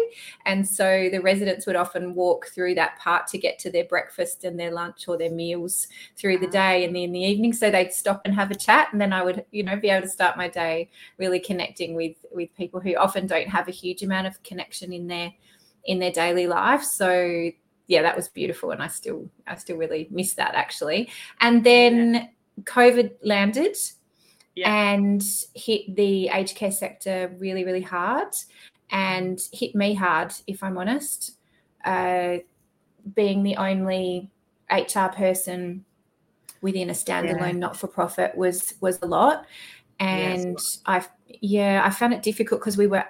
and 0.45 0.65
so 0.67 1.09
the 1.12 1.19
residents 1.19 1.65
would 1.65 1.75
often 1.75 2.15
walk 2.15 2.47
through 2.47 2.73
that 2.75 2.97
part 3.00 3.27
to 3.27 3.38
get 3.38 3.59
to 3.59 3.69
their 3.69 3.83
breakfast 3.83 4.45
and 4.45 4.57
their 4.57 4.71
lunch 4.71 5.07
or 5.07 5.17
their 5.17 5.31
meals 5.31 5.88
through 6.15 6.38
the 6.38 6.47
day, 6.47 6.85
and 6.85 6.95
then 6.95 7.03
in 7.03 7.12
the 7.12 7.19
evening, 7.19 7.51
so 7.51 7.69
they'd 7.69 7.91
stop 7.91 8.21
and 8.23 8.33
have 8.33 8.50
a 8.50 8.56
chat, 8.56 8.88
and 8.91 9.01
then 9.01 9.12
I 9.12 9.23
would, 9.23 9.45
you 9.51 9.63
know, 9.63 9.75
be 9.75 9.89
able 9.89 10.07
to 10.07 10.09
start 10.09 10.38
my 10.38 10.47
day 10.47 10.89
really 11.17 11.39
connecting 11.39 11.95
with 11.95 12.15
with 12.31 12.56
people 12.56 12.79
who 12.79 12.95
often 12.95 13.27
don't 13.27 13.50
have 13.50 13.67
a 13.67 13.71
huge 13.71 14.01
amount 14.01 14.27
of 14.27 14.41
connection 14.44 14.94
in 14.94 15.07
their 15.07 15.33
in 15.83 16.00
their 16.00 16.12
daily 16.12 16.47
life. 16.47 16.83
So 16.83 17.51
yeah, 17.88 18.01
that 18.01 18.15
was 18.15 18.29
beautiful, 18.29 18.71
and 18.71 18.81
I 18.81 18.88
still 18.88 19.29
I 19.47 19.56
still 19.56 19.77
really 19.77 20.07
miss 20.12 20.33
that 20.35 20.56
actually. 20.56 21.09
And 21.41 21.63
then 21.63 22.29
COVID 22.63 23.15
landed 23.21 23.75
Yeah. 24.56 24.72
and 24.72 25.24
hit 25.54 25.96
the 25.96 26.30
aged 26.30 26.56
care 26.56 26.72
sector 26.72 27.36
really 27.40 27.66
really 27.66 27.81
hard, 27.81 28.34
and 28.90 29.40
hit 29.52 29.75
me 29.75 29.94
hard 29.94 30.34
if 30.48 30.63
I'm 30.63 30.78
honest. 30.78 31.38
Uh, 31.84 32.38
being 33.13 33.44
the 33.44 33.56
only 33.57 34.31
HR 34.72 35.10
person 35.16 35.86
within 36.62 36.90
a 36.90 36.94
standalone 36.94 37.57
not 37.57 37.78
for 37.78 37.88
profit 37.88 38.36
was 38.36 38.74
was 38.81 39.00
a 39.02 39.06
lot, 39.06 39.46
and 40.00 40.58
I 40.86 41.06
yeah 41.42 41.84
I 41.86 41.90
found 41.90 42.13
it 42.13 42.24
difficult 42.24 42.62
because 42.62 42.78
we 42.78 42.88
were 42.88 43.06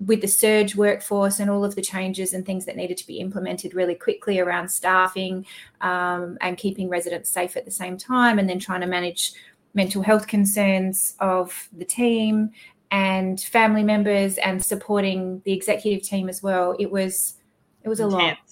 with 0.00 0.20
the 0.20 0.28
surge 0.28 0.76
workforce 0.76 1.40
and 1.40 1.50
all 1.50 1.64
of 1.64 1.74
the 1.74 1.82
changes 1.82 2.32
and 2.32 2.46
things 2.46 2.64
that 2.64 2.76
needed 2.76 2.96
to 2.96 3.06
be 3.06 3.18
implemented 3.18 3.74
really 3.74 3.94
quickly 3.94 4.38
around 4.38 4.68
staffing 4.68 5.44
um, 5.80 6.38
and 6.40 6.56
keeping 6.56 6.88
residents 6.88 7.30
safe 7.30 7.56
at 7.56 7.64
the 7.64 7.70
same 7.70 7.96
time, 7.96 8.38
and 8.38 8.48
then 8.48 8.58
trying 8.58 8.80
to 8.80 8.86
manage 8.86 9.32
mental 9.74 10.02
health 10.02 10.26
concerns 10.26 11.14
of 11.20 11.68
the 11.76 11.84
team 11.84 12.50
and 12.90 13.40
family 13.40 13.82
members 13.82 14.36
and 14.38 14.62
supporting 14.62 15.40
the 15.44 15.52
executive 15.52 16.02
team 16.06 16.28
as 16.28 16.42
well. 16.42 16.76
It 16.78 16.90
was 16.90 17.34
it 17.82 17.88
was 17.88 18.00
a 18.00 18.06
lot. 18.06 18.36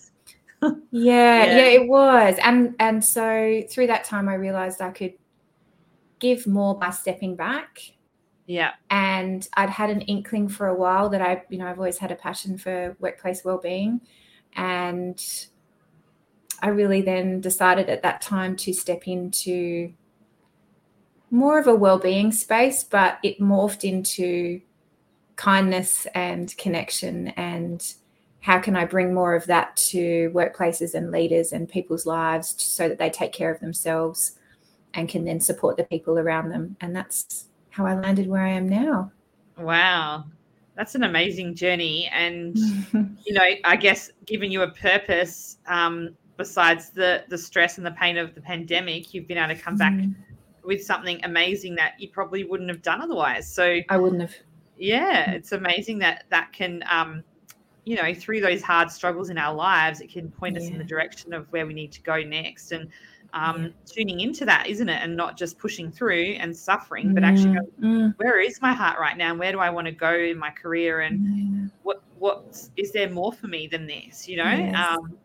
Yeah, 0.90 1.44
Yeah. 1.44 1.56
yeah, 1.56 1.64
it 1.80 1.88
was. 1.88 2.36
And 2.42 2.74
and 2.80 3.04
so 3.04 3.62
through 3.70 3.86
that 3.88 4.04
time 4.04 4.28
I 4.28 4.34
realized 4.34 4.80
I 4.82 4.90
could 4.90 5.14
give 6.18 6.46
more 6.46 6.78
by 6.78 6.90
stepping 6.90 7.34
back 7.36 7.80
Yeah. 8.46 8.72
and 8.90 9.48
I'd 9.56 9.70
had 9.70 9.88
an 9.90 10.02
inkling 10.02 10.48
for 10.48 10.66
a 10.68 10.74
while 10.74 11.08
that 11.10 11.22
I, 11.22 11.44
you 11.48 11.56
know, 11.58 11.66
I've 11.66 11.78
always 11.78 11.98
had 11.98 12.10
a 12.12 12.16
passion 12.16 12.58
for 12.58 12.94
workplace 13.00 13.42
well-being, 13.44 14.02
and 14.56 15.18
I 16.62 16.68
really 16.68 17.00
then 17.02 17.40
decided 17.40 17.88
at 17.88 18.02
that 18.02 18.20
time 18.20 18.54
to 18.56 18.72
step 18.74 19.08
into 19.08 19.92
more 21.30 21.58
of 21.58 21.66
a 21.66 21.74
well-being 21.74 22.32
space, 22.32 22.84
but 22.84 23.18
it 23.22 23.40
morphed 23.40 23.84
into 23.84 24.60
kindness 25.36 26.06
and 26.14 26.56
connection 26.58 27.28
and 27.28 27.94
how 28.40 28.58
can 28.58 28.74
I 28.74 28.84
bring 28.84 29.12
more 29.12 29.34
of 29.34 29.46
that 29.46 29.76
to 29.76 30.30
workplaces 30.34 30.94
and 30.94 31.10
leaders 31.10 31.52
and 31.52 31.68
people's 31.68 32.06
lives 32.06 32.54
so 32.58 32.88
that 32.88 32.98
they 32.98 33.10
take 33.10 33.32
care 33.32 33.50
of 33.50 33.60
themselves 33.60 34.38
and 34.94 35.08
can 35.08 35.24
then 35.24 35.40
support 35.40 35.76
the 35.76 35.84
people 35.84 36.18
around 36.18 36.48
them. 36.48 36.76
And 36.80 36.96
that's 36.96 37.46
how 37.68 37.86
I 37.86 37.94
landed 37.94 38.26
where 38.26 38.42
I 38.42 38.50
am 38.50 38.68
now. 38.68 39.12
Wow. 39.58 40.24
That's 40.74 40.94
an 40.94 41.04
amazing 41.04 41.54
journey. 41.54 42.08
And, 42.12 42.56
you 42.92 43.34
know, 43.34 43.44
I 43.64 43.76
guess 43.76 44.10
giving 44.24 44.50
you 44.50 44.62
a 44.62 44.70
purpose, 44.70 45.58
um, 45.66 46.16
besides 46.36 46.88
the 46.88 47.24
the 47.28 47.36
stress 47.36 47.76
and 47.76 47.86
the 47.86 47.90
pain 47.92 48.16
of 48.16 48.34
the 48.34 48.40
pandemic, 48.40 49.12
you've 49.12 49.28
been 49.28 49.36
able 49.36 49.54
to 49.54 49.60
come 49.60 49.76
back 49.76 49.92
Mm, 49.92 50.14
with 50.64 50.84
something 50.84 51.20
amazing 51.24 51.74
that 51.76 51.94
you 51.98 52.08
probably 52.08 52.44
wouldn't 52.44 52.70
have 52.70 52.82
done 52.82 53.00
otherwise. 53.00 53.52
So 53.52 53.80
I 53.88 53.96
wouldn't 53.96 54.20
have. 54.20 54.34
yeah, 54.78 55.30
it's 55.30 55.52
amazing 55.52 55.98
that 56.00 56.24
that 56.30 56.52
can 56.52 56.84
um, 56.90 57.24
you 57.84 57.96
know, 57.96 58.14
through 58.14 58.40
those 58.40 58.62
hard 58.62 58.90
struggles 58.90 59.30
in 59.30 59.38
our 59.38 59.54
lives, 59.54 60.00
it 60.00 60.12
can 60.12 60.30
point 60.30 60.56
us 60.56 60.68
in 60.68 60.78
the 60.78 60.84
direction 60.84 61.32
of 61.32 61.46
where 61.50 61.66
we 61.66 61.74
need 61.74 61.92
to 61.92 62.02
go 62.02 62.22
next. 62.22 62.72
And 62.72 62.88
um, 63.32 63.72
tuning 63.86 64.20
into 64.20 64.44
that, 64.44 64.66
isn't 64.66 64.88
it? 64.88 65.02
And 65.02 65.16
not 65.16 65.36
just 65.36 65.58
pushing 65.58 65.90
through 65.90 66.36
and 66.38 66.56
suffering, 66.56 67.14
but 67.14 67.24
actually 67.24 67.50
Mm, 67.50 67.54
going, 67.54 68.10
mm, 68.10 68.14
where 68.18 68.40
is 68.40 68.60
my 68.60 68.72
heart 68.72 68.98
right 69.00 69.16
now? 69.16 69.30
And 69.30 69.38
where 69.38 69.52
do 69.52 69.58
I 69.58 69.70
want 69.70 69.86
to 69.86 69.92
go 69.92 70.14
in 70.14 70.38
my 70.38 70.50
career? 70.50 71.00
And 71.00 71.20
yeah. 71.24 71.68
what 71.82 72.02
what 72.18 72.68
is 72.76 72.92
there 72.92 73.08
more 73.08 73.32
for 73.32 73.46
me 73.46 73.66
than 73.66 73.86
this? 73.86 74.28
You 74.28 74.36
know? 74.38 74.50
Yes. 74.50 74.74
Um, 74.74 75.16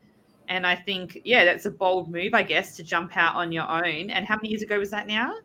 and 0.48 0.66
I 0.66 0.76
think, 0.76 1.22
yeah, 1.24 1.46
that's 1.46 1.66
a 1.66 1.72
bold 1.72 2.10
move, 2.10 2.34
I 2.34 2.44
guess, 2.44 2.76
to 2.78 2.84
jump 2.84 3.16
out 3.18 3.36
on 3.36 3.52
your 3.52 3.70
own. 3.70 4.10
And 4.10 4.26
how 4.26 4.36
many 4.36 4.50
years 4.50 4.62
ago 4.62 4.80
was 4.80 4.92
that 4.92 5.08
now? 5.08 5.36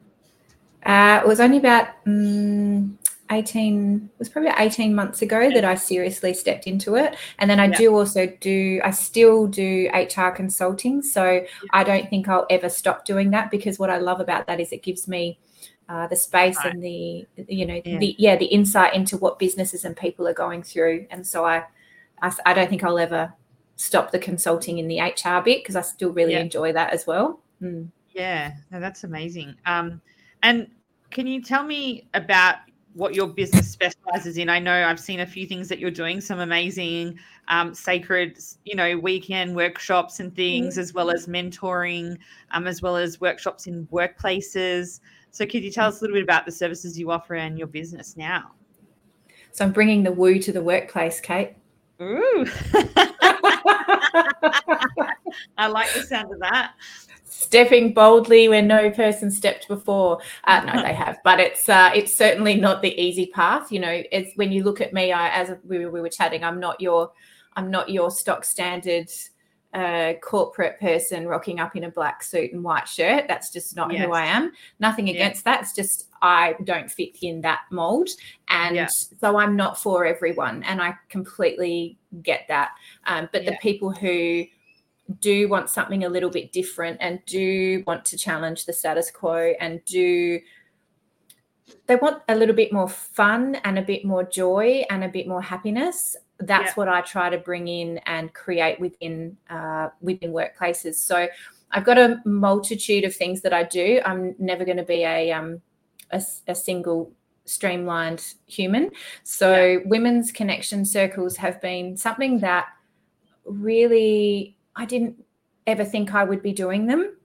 Uh, 0.84 1.20
it 1.22 1.28
was 1.28 1.40
only 1.40 1.58
about 1.58 1.88
mm, 2.06 2.90
18 3.30 4.10
it 4.12 4.18
was 4.18 4.28
probably 4.28 4.50
18 4.58 4.94
months 4.94 5.22
ago 5.22 5.50
that 5.50 5.64
I 5.64 5.74
seriously 5.74 6.34
stepped 6.34 6.66
into 6.66 6.96
it. 6.96 7.16
And 7.38 7.48
then 7.50 7.60
I 7.60 7.66
yeah. 7.66 7.76
do 7.76 7.96
also 7.96 8.32
do 8.40 8.80
I 8.84 8.90
still 8.90 9.46
do 9.46 9.88
HR 9.92 10.30
consulting. 10.30 11.02
So 11.02 11.24
yeah. 11.24 11.46
I 11.72 11.84
don't 11.84 12.08
think 12.10 12.28
I'll 12.28 12.46
ever 12.50 12.68
stop 12.68 13.04
doing 13.04 13.30
that 13.30 13.50
because 13.50 13.78
what 13.78 13.90
I 13.90 13.98
love 13.98 14.20
about 14.20 14.46
that 14.46 14.60
is 14.60 14.72
it 14.72 14.82
gives 14.82 15.06
me 15.06 15.38
uh, 15.88 16.06
the 16.06 16.16
space 16.16 16.56
right. 16.58 16.72
and 16.72 16.82
the 16.82 17.26
you 17.48 17.66
know 17.66 17.80
yeah. 17.84 17.98
the 17.98 18.14
yeah 18.18 18.36
the 18.36 18.46
insight 18.46 18.94
into 18.94 19.16
what 19.16 19.38
businesses 19.38 19.84
and 19.84 19.96
people 19.96 20.26
are 20.26 20.34
going 20.34 20.62
through. 20.62 21.06
And 21.10 21.26
so 21.26 21.44
I 21.44 21.64
I, 22.22 22.32
I 22.46 22.54
don't 22.54 22.68
think 22.68 22.84
I'll 22.84 22.98
ever 22.98 23.32
stop 23.80 24.10
the 24.10 24.18
consulting 24.18 24.76
in 24.76 24.88
the 24.88 25.00
HR 25.00 25.40
bit 25.42 25.62
because 25.62 25.74
I 25.74 25.80
still 25.80 26.12
really 26.12 26.34
enjoy 26.34 26.70
that 26.74 26.92
as 26.92 27.06
well. 27.06 27.40
Mm. 27.62 27.88
Yeah, 28.10 28.52
no, 28.70 28.78
that's 28.78 29.04
amazing. 29.04 29.54
Um, 29.64 30.02
and 30.42 30.68
can 31.10 31.26
you 31.26 31.42
tell 31.42 31.64
me 31.64 32.06
about 32.12 32.56
what 32.94 33.14
your 33.14 33.28
business 33.28 33.70
specializes 33.70 34.36
in. 34.36 34.48
I 34.48 34.58
know 34.58 34.84
I've 34.84 34.98
seen 34.98 35.20
a 35.20 35.26
few 35.26 35.46
things 35.46 35.68
that 35.68 35.78
you're 35.78 35.92
doing, 35.92 36.20
some 36.20 36.40
amazing 36.40 37.18
um, 37.48 37.72
sacred, 37.72 38.38
you 38.64 38.74
know, 38.74 38.98
weekend 38.98 39.54
workshops 39.54 40.20
and 40.20 40.34
things, 40.34 40.74
mm-hmm. 40.74 40.80
as 40.80 40.92
well 40.92 41.10
as 41.10 41.26
mentoring, 41.26 42.18
um, 42.50 42.66
as 42.66 42.82
well 42.82 42.96
as 42.96 43.20
workshops 43.20 43.68
in 43.68 43.86
workplaces. 43.92 45.00
So, 45.30 45.46
could 45.46 45.62
you 45.62 45.70
tell 45.70 45.88
us 45.88 46.00
a 46.00 46.02
little 46.02 46.16
bit 46.16 46.24
about 46.24 46.46
the 46.46 46.52
services 46.52 46.98
you 46.98 47.12
offer 47.12 47.36
and 47.36 47.56
your 47.56 47.68
business 47.68 48.16
now? 48.16 48.50
So, 49.52 49.64
I'm 49.64 49.72
bringing 49.72 50.02
the 50.02 50.12
woo 50.12 50.40
to 50.40 50.52
the 50.52 50.62
workplace, 50.62 51.20
Kate. 51.20 51.54
Ooh. 52.02 52.46
I 55.56 55.66
like 55.68 55.92
the 55.94 56.02
sound 56.02 56.32
of 56.32 56.40
that 56.40 56.72
stepping 57.40 57.94
boldly 57.94 58.48
where 58.48 58.62
no 58.62 58.90
person 58.90 59.30
stepped 59.30 59.66
before. 59.66 60.20
Uh, 60.44 60.60
no, 60.66 60.82
they 60.82 60.92
have, 61.04 61.18
but 61.24 61.40
it's 61.40 61.68
uh, 61.68 61.90
it's 61.94 62.16
certainly 62.16 62.54
not 62.54 62.82
the 62.82 63.00
easy 63.00 63.26
path. 63.26 63.72
You 63.72 63.80
know, 63.80 64.02
it's 64.12 64.36
when 64.36 64.52
you 64.52 64.62
look 64.62 64.80
at 64.80 64.92
me, 64.92 65.12
I, 65.12 65.28
as 65.30 65.56
we, 65.64 65.86
we 65.86 66.00
were 66.00 66.08
chatting, 66.08 66.44
I'm 66.44 66.60
not 66.60 66.80
your 66.80 67.12
I'm 67.56 67.70
not 67.70 67.88
your 67.88 68.10
stock 68.10 68.44
standard 68.44 69.08
uh, 69.72 70.14
corporate 70.22 70.80
person 70.80 71.26
rocking 71.26 71.60
up 71.60 71.76
in 71.76 71.84
a 71.84 71.90
black 71.90 72.22
suit 72.22 72.52
and 72.52 72.62
white 72.62 72.88
shirt. 72.88 73.26
That's 73.28 73.52
just 73.52 73.76
not 73.76 73.92
yes. 73.92 74.04
who 74.04 74.12
I 74.12 74.26
am. 74.26 74.52
Nothing 74.78 75.08
against 75.08 75.46
yeah. 75.46 75.52
that. 75.52 75.62
It's 75.62 75.74
just 75.74 76.08
I 76.22 76.56
don't 76.64 76.90
fit 76.90 77.16
in 77.22 77.40
that 77.42 77.60
mold. 77.70 78.08
And 78.48 78.76
yeah. 78.76 78.88
so 78.88 79.36
I'm 79.36 79.56
not 79.56 79.80
for 79.80 80.04
everyone. 80.04 80.62
And 80.64 80.82
I 80.82 80.94
completely 81.08 81.98
get 82.22 82.46
that. 82.48 82.72
Um, 83.06 83.28
but 83.32 83.44
yeah. 83.44 83.50
the 83.50 83.56
people 83.58 83.90
who 83.90 84.44
do 85.18 85.48
want 85.48 85.68
something 85.68 86.04
a 86.04 86.08
little 86.08 86.30
bit 86.30 86.52
different 86.52 86.98
and 87.00 87.20
do 87.26 87.82
want 87.86 88.04
to 88.04 88.16
challenge 88.16 88.64
the 88.64 88.72
status 88.72 89.10
quo 89.10 89.54
and 89.60 89.84
do 89.84 90.40
they 91.86 91.96
want 91.96 92.22
a 92.28 92.34
little 92.34 92.54
bit 92.54 92.72
more 92.72 92.88
fun 92.88 93.56
and 93.64 93.78
a 93.78 93.82
bit 93.82 94.04
more 94.04 94.22
joy 94.22 94.84
and 94.90 95.02
a 95.02 95.08
bit 95.08 95.26
more 95.26 95.42
happiness 95.42 96.16
that's 96.38 96.68
yeah. 96.68 96.72
what 96.74 96.88
i 96.88 97.00
try 97.00 97.28
to 97.28 97.38
bring 97.38 97.66
in 97.66 97.98
and 98.06 98.32
create 98.34 98.78
within 98.78 99.36
uh, 99.48 99.88
within 100.00 100.32
workplaces 100.32 100.94
so 100.94 101.26
i've 101.72 101.84
got 101.84 101.98
a 101.98 102.20
multitude 102.24 103.04
of 103.04 103.14
things 103.14 103.40
that 103.40 103.52
i 103.52 103.64
do 103.64 104.00
i'm 104.04 104.34
never 104.38 104.64
going 104.64 104.76
to 104.76 104.84
be 104.84 105.02
a 105.02 105.32
um 105.32 105.60
a, 106.12 106.22
a 106.46 106.54
single 106.54 107.12
streamlined 107.50 108.34
human 108.46 108.90
so 109.24 109.54
yeah. 109.54 109.78
women's 109.86 110.30
connection 110.30 110.84
circles 110.84 111.36
have 111.36 111.60
been 111.60 111.96
something 111.96 112.38
that 112.38 112.66
really 113.44 114.56
I 114.76 114.84
didn't 114.84 115.22
ever 115.66 115.84
think 115.84 116.14
I 116.14 116.24
would 116.24 116.42
be 116.42 116.52
doing 116.52 116.86
them 116.86 117.16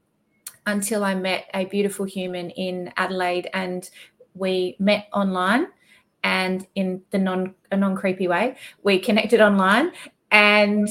until 0.65 1.03
I 1.03 1.13
met 1.13 1.45
a 1.53 1.65
beautiful 1.65 2.05
human 2.05 2.49
in 2.51 2.91
Adelaide 2.97 3.49
and 3.53 3.89
we 4.33 4.75
met 4.79 5.07
online 5.13 5.67
and 6.23 6.65
in 6.75 7.01
the 7.11 7.19
non 7.19 7.53
a 7.71 7.77
non 7.77 7.95
creepy 7.95 8.27
way 8.27 8.57
we 8.83 8.99
connected 8.99 9.41
online 9.41 9.91
and 10.31 10.89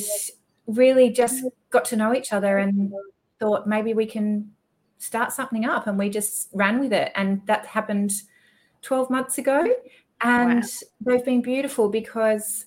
really 0.66 1.10
just 1.10 1.44
got 1.70 1.84
to 1.86 1.96
know 1.96 2.14
each 2.14 2.32
other 2.32 2.58
and 2.58 2.92
thought 3.40 3.66
maybe 3.66 3.92
we 3.94 4.06
can 4.06 4.50
start 4.98 5.32
something 5.32 5.64
up 5.66 5.86
and 5.86 5.98
we 5.98 6.08
just 6.08 6.48
ran 6.52 6.80
with 6.80 6.92
it 6.92 7.12
and 7.14 7.44
that 7.46 7.66
happened 7.66 8.12
12 8.84 9.10
months 9.10 9.38
ago 9.38 9.66
and 10.20 10.62
wow. 10.62 10.68
they've 11.00 11.24
been 11.24 11.42
beautiful 11.42 11.88
because 11.88 12.66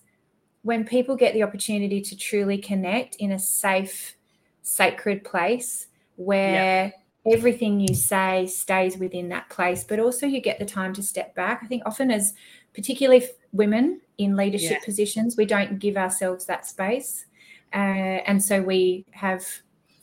when 0.63 0.83
people 0.83 1.15
get 1.15 1.33
the 1.33 1.43
opportunity 1.43 2.01
to 2.01 2.15
truly 2.17 2.57
connect 2.57 3.15
in 3.15 3.31
a 3.31 3.39
safe, 3.39 4.15
sacred 4.63 5.23
place 5.23 5.87
where 6.17 6.91
yeah. 7.25 7.33
everything 7.33 7.79
you 7.79 7.95
say 7.95 8.45
stays 8.47 8.97
within 8.97 9.29
that 9.29 9.49
place, 9.49 9.83
but 9.83 9.99
also 9.99 10.25
you 10.25 10.41
get 10.41 10.59
the 10.59 10.65
time 10.65 10.93
to 10.93 11.01
step 11.01 11.33
back. 11.35 11.61
I 11.63 11.67
think 11.67 11.83
often, 11.85 12.11
as 12.11 12.33
particularly 12.73 13.25
women 13.53 14.01
in 14.17 14.35
leadership 14.35 14.71
yeah. 14.71 14.85
positions, 14.85 15.37
we 15.37 15.45
don't 15.45 15.79
give 15.79 15.95
ourselves 15.95 16.45
that 16.47 16.65
space. 16.65 17.25
Uh, 17.73 18.19
and 18.27 18.43
so 18.43 18.61
we 18.61 19.05
have 19.11 19.45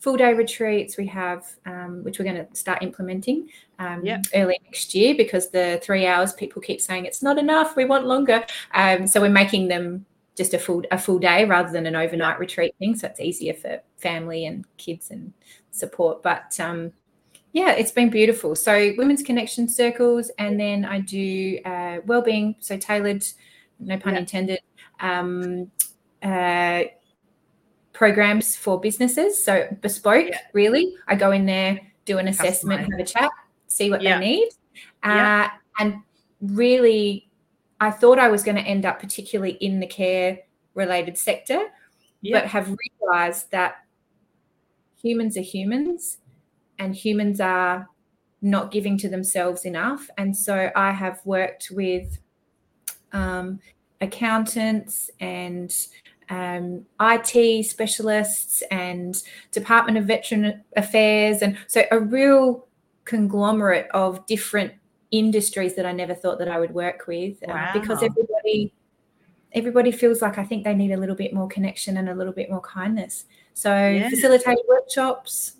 full 0.04 0.16
day 0.18 0.34
retreats 0.34 0.98
we 0.98 1.06
have 1.06 1.46
um, 1.64 2.04
which 2.04 2.18
we're 2.18 2.24
going 2.24 2.46
to 2.46 2.54
start 2.54 2.82
implementing 2.82 3.48
um, 3.78 4.04
yep. 4.04 4.22
early 4.34 4.58
next 4.64 4.94
year 4.94 5.14
because 5.16 5.50
the 5.50 5.80
three 5.82 6.06
hours 6.06 6.34
people 6.34 6.60
keep 6.60 6.80
saying 6.80 7.06
it's 7.06 7.22
not 7.22 7.38
enough 7.38 7.74
we 7.74 7.86
want 7.86 8.06
longer 8.06 8.44
um, 8.74 9.06
so 9.06 9.18
we're 9.20 9.28
making 9.30 9.66
them 9.68 10.04
just 10.36 10.54
a 10.54 10.58
full 10.58 10.82
a 10.90 10.98
full 10.98 11.18
day 11.18 11.44
rather 11.44 11.70
than 11.70 11.86
an 11.86 11.96
overnight 11.96 12.38
retreat 12.38 12.74
thing. 12.78 12.96
So 12.96 13.08
it's 13.08 13.20
easier 13.20 13.54
for 13.54 13.80
family 13.96 14.46
and 14.46 14.64
kids 14.76 15.10
and 15.10 15.32
support. 15.70 16.22
But 16.22 16.58
um, 16.60 16.92
yeah, 17.52 17.72
it's 17.72 17.92
been 17.92 18.10
beautiful. 18.10 18.56
So 18.56 18.92
women's 18.98 19.22
connection 19.22 19.68
circles, 19.68 20.30
and 20.38 20.58
then 20.58 20.84
I 20.84 21.00
do 21.00 21.60
uh, 21.64 21.98
well-being, 22.04 22.56
so 22.58 22.76
tailored, 22.76 23.24
no 23.78 23.96
pun 23.96 24.14
yeah. 24.14 24.20
intended, 24.20 24.60
um, 24.98 25.70
uh, 26.22 26.82
programs 27.94 28.54
for 28.54 28.78
businesses. 28.78 29.42
So 29.42 29.66
bespoke, 29.80 30.28
yeah. 30.28 30.40
really. 30.52 30.94
I 31.08 31.14
go 31.14 31.30
in 31.30 31.46
there, 31.46 31.80
do 32.04 32.18
an 32.18 32.28
assessment, 32.28 32.82
have 32.90 33.00
a 33.00 33.04
chat, 33.04 33.30
see 33.68 33.90
what 33.90 34.02
yeah. 34.02 34.18
they 34.18 34.26
need, 34.26 34.48
uh, 35.02 35.48
and 35.78 36.02
really 36.42 37.30
I 37.80 37.90
thought 37.90 38.18
I 38.18 38.28
was 38.28 38.42
going 38.42 38.56
to 38.56 38.62
end 38.62 38.84
up 38.84 39.00
particularly 39.00 39.52
in 39.52 39.80
the 39.80 39.86
care 39.86 40.40
related 40.74 41.16
sector, 41.16 41.68
but 42.30 42.46
have 42.46 42.74
realized 43.00 43.50
that 43.52 43.76
humans 45.00 45.36
are 45.36 45.42
humans 45.42 46.18
and 46.78 46.94
humans 46.94 47.40
are 47.40 47.88
not 48.42 48.70
giving 48.70 48.98
to 48.98 49.08
themselves 49.08 49.64
enough. 49.64 50.08
And 50.18 50.36
so 50.36 50.70
I 50.74 50.90
have 50.92 51.20
worked 51.24 51.68
with 51.70 52.18
um, 53.12 53.60
accountants 54.00 55.10
and 55.20 55.74
um, 56.30 56.84
IT 57.00 57.66
specialists 57.66 58.62
and 58.70 59.22
Department 59.52 59.98
of 59.98 60.04
Veteran 60.04 60.62
Affairs. 60.76 61.42
And 61.42 61.56
so 61.66 61.84
a 61.90 62.00
real 62.00 62.66
conglomerate 63.04 63.88
of 63.92 64.24
different 64.26 64.72
industries 65.10 65.76
that 65.76 65.86
I 65.86 65.92
never 65.92 66.14
thought 66.14 66.38
that 66.38 66.48
I 66.48 66.58
would 66.58 66.72
work 66.72 67.06
with 67.06 67.36
wow. 67.46 67.72
um, 67.72 67.80
because 67.80 68.02
everybody 68.02 68.72
everybody 69.52 69.92
feels 69.92 70.20
like 70.20 70.36
I 70.36 70.44
think 70.44 70.64
they 70.64 70.74
need 70.74 70.90
a 70.90 70.96
little 70.96 71.14
bit 71.14 71.32
more 71.32 71.46
connection 71.46 71.96
and 71.96 72.08
a 72.08 72.14
little 72.14 72.32
bit 72.32 72.50
more 72.50 72.60
kindness. 72.60 73.26
So 73.54 73.70
yeah. 73.70 74.08
facilitate 74.08 74.58
workshops, 74.68 75.58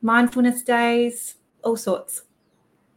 mindfulness 0.00 0.62
days, 0.62 1.34
all 1.62 1.76
sorts. 1.76 2.22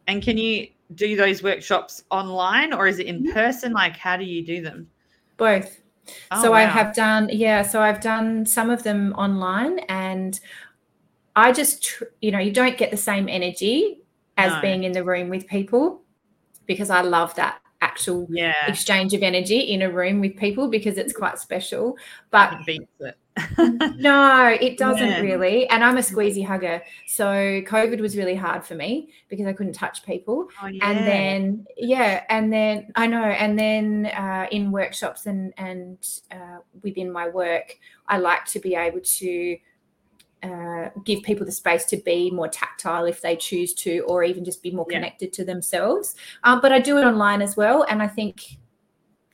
And 0.06 0.22
can 0.22 0.38
you 0.38 0.68
do 0.94 1.16
those 1.16 1.42
workshops 1.42 2.02
online 2.10 2.72
or 2.72 2.86
is 2.86 2.98
it 2.98 3.06
in 3.06 3.22
mm-hmm. 3.22 3.32
person? 3.32 3.72
Like 3.72 3.96
how 3.96 4.16
do 4.16 4.24
you 4.24 4.44
do 4.44 4.62
them? 4.62 4.88
Both. 5.36 5.79
Oh, 6.30 6.42
so 6.42 6.50
wow. 6.52 6.58
I 6.58 6.62
have 6.62 6.94
done 6.94 7.28
yeah, 7.32 7.62
so 7.62 7.80
I've 7.80 8.00
done 8.00 8.46
some 8.46 8.70
of 8.70 8.82
them 8.82 9.14
online 9.16 9.80
and 9.88 10.38
I 11.36 11.52
just 11.52 12.02
you 12.20 12.30
know, 12.30 12.38
you 12.38 12.52
don't 12.52 12.76
get 12.76 12.90
the 12.90 12.96
same 12.96 13.28
energy 13.28 14.02
as 14.36 14.52
no. 14.52 14.60
being 14.60 14.84
in 14.84 14.92
the 14.92 15.04
room 15.04 15.28
with 15.28 15.46
people 15.46 16.02
because 16.66 16.90
I 16.90 17.02
love 17.02 17.34
that 17.36 17.60
actual 17.80 18.26
yeah. 18.30 18.66
exchange 18.66 19.14
of 19.14 19.22
energy 19.22 19.58
in 19.58 19.82
a 19.82 19.90
room 19.90 20.20
with 20.20 20.36
people 20.36 20.68
because 20.68 20.98
it's 20.98 21.12
quite 21.12 21.38
special. 21.38 21.96
But 22.30 22.52
it 22.52 22.66
beats 22.66 23.00
it. 23.00 23.16
no, 23.96 24.56
it 24.60 24.78
doesn't 24.78 25.06
yeah. 25.06 25.20
really. 25.20 25.68
And 25.68 25.84
I'm 25.84 25.96
a 25.96 26.00
squeezy 26.00 26.44
hugger. 26.44 26.82
So 27.06 27.24
COVID 27.24 28.00
was 28.00 28.16
really 28.16 28.34
hard 28.34 28.64
for 28.64 28.74
me 28.74 29.10
because 29.28 29.46
I 29.46 29.52
couldn't 29.52 29.74
touch 29.74 30.04
people. 30.04 30.48
Oh, 30.62 30.66
yeah. 30.66 30.88
And 30.88 31.06
then, 31.06 31.66
yeah, 31.76 32.24
and 32.28 32.52
then 32.52 32.92
I 32.96 33.06
know, 33.06 33.24
and 33.24 33.58
then 33.58 34.06
uh, 34.06 34.46
in 34.50 34.70
workshops 34.70 35.26
and, 35.26 35.52
and 35.56 35.98
uh, 36.30 36.58
within 36.82 37.10
my 37.10 37.28
work, 37.28 37.78
I 38.08 38.18
like 38.18 38.44
to 38.46 38.60
be 38.60 38.74
able 38.74 39.00
to 39.00 39.56
uh, 40.42 40.88
give 41.04 41.22
people 41.22 41.44
the 41.44 41.52
space 41.52 41.84
to 41.84 41.96
be 41.98 42.30
more 42.30 42.48
tactile 42.48 43.04
if 43.04 43.20
they 43.20 43.36
choose 43.36 43.74
to, 43.74 44.00
or 44.00 44.24
even 44.24 44.44
just 44.44 44.62
be 44.62 44.70
more 44.70 44.86
yeah. 44.88 44.96
connected 44.96 45.32
to 45.34 45.44
themselves. 45.44 46.14
Um, 46.44 46.60
but 46.60 46.72
I 46.72 46.80
do 46.80 46.98
it 46.98 47.04
online 47.04 47.42
as 47.42 47.56
well, 47.56 47.84
and 47.88 48.02
I 48.02 48.08
think 48.08 48.58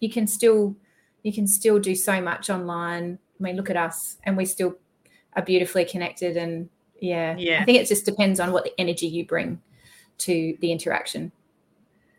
you 0.01 0.11
can 0.11 0.27
still 0.27 0.77
you 1.23 1.33
can 1.33 1.47
still 1.47 1.79
do 1.79 1.95
so 1.95 2.21
much 2.21 2.51
online. 2.51 3.19
I 3.38 3.43
mean, 3.43 3.57
look 3.57 3.71
at 3.71 3.76
us, 3.76 4.16
and 4.25 4.37
we 4.37 4.45
still 4.45 4.76
are 5.35 5.43
beautifully 5.43 5.85
connected. 5.85 6.37
And 6.37 6.69
yeah, 7.00 7.37
yeah, 7.37 7.61
I 7.61 7.64
think 7.64 7.78
it 7.78 7.88
just 7.88 8.05
depends 8.05 8.40
on 8.40 8.52
what 8.52 8.64
the 8.64 8.73
energy 8.78 9.07
you 9.07 9.26
bring 9.26 9.61
to 10.19 10.57
the 10.61 10.73
interaction. 10.73 11.33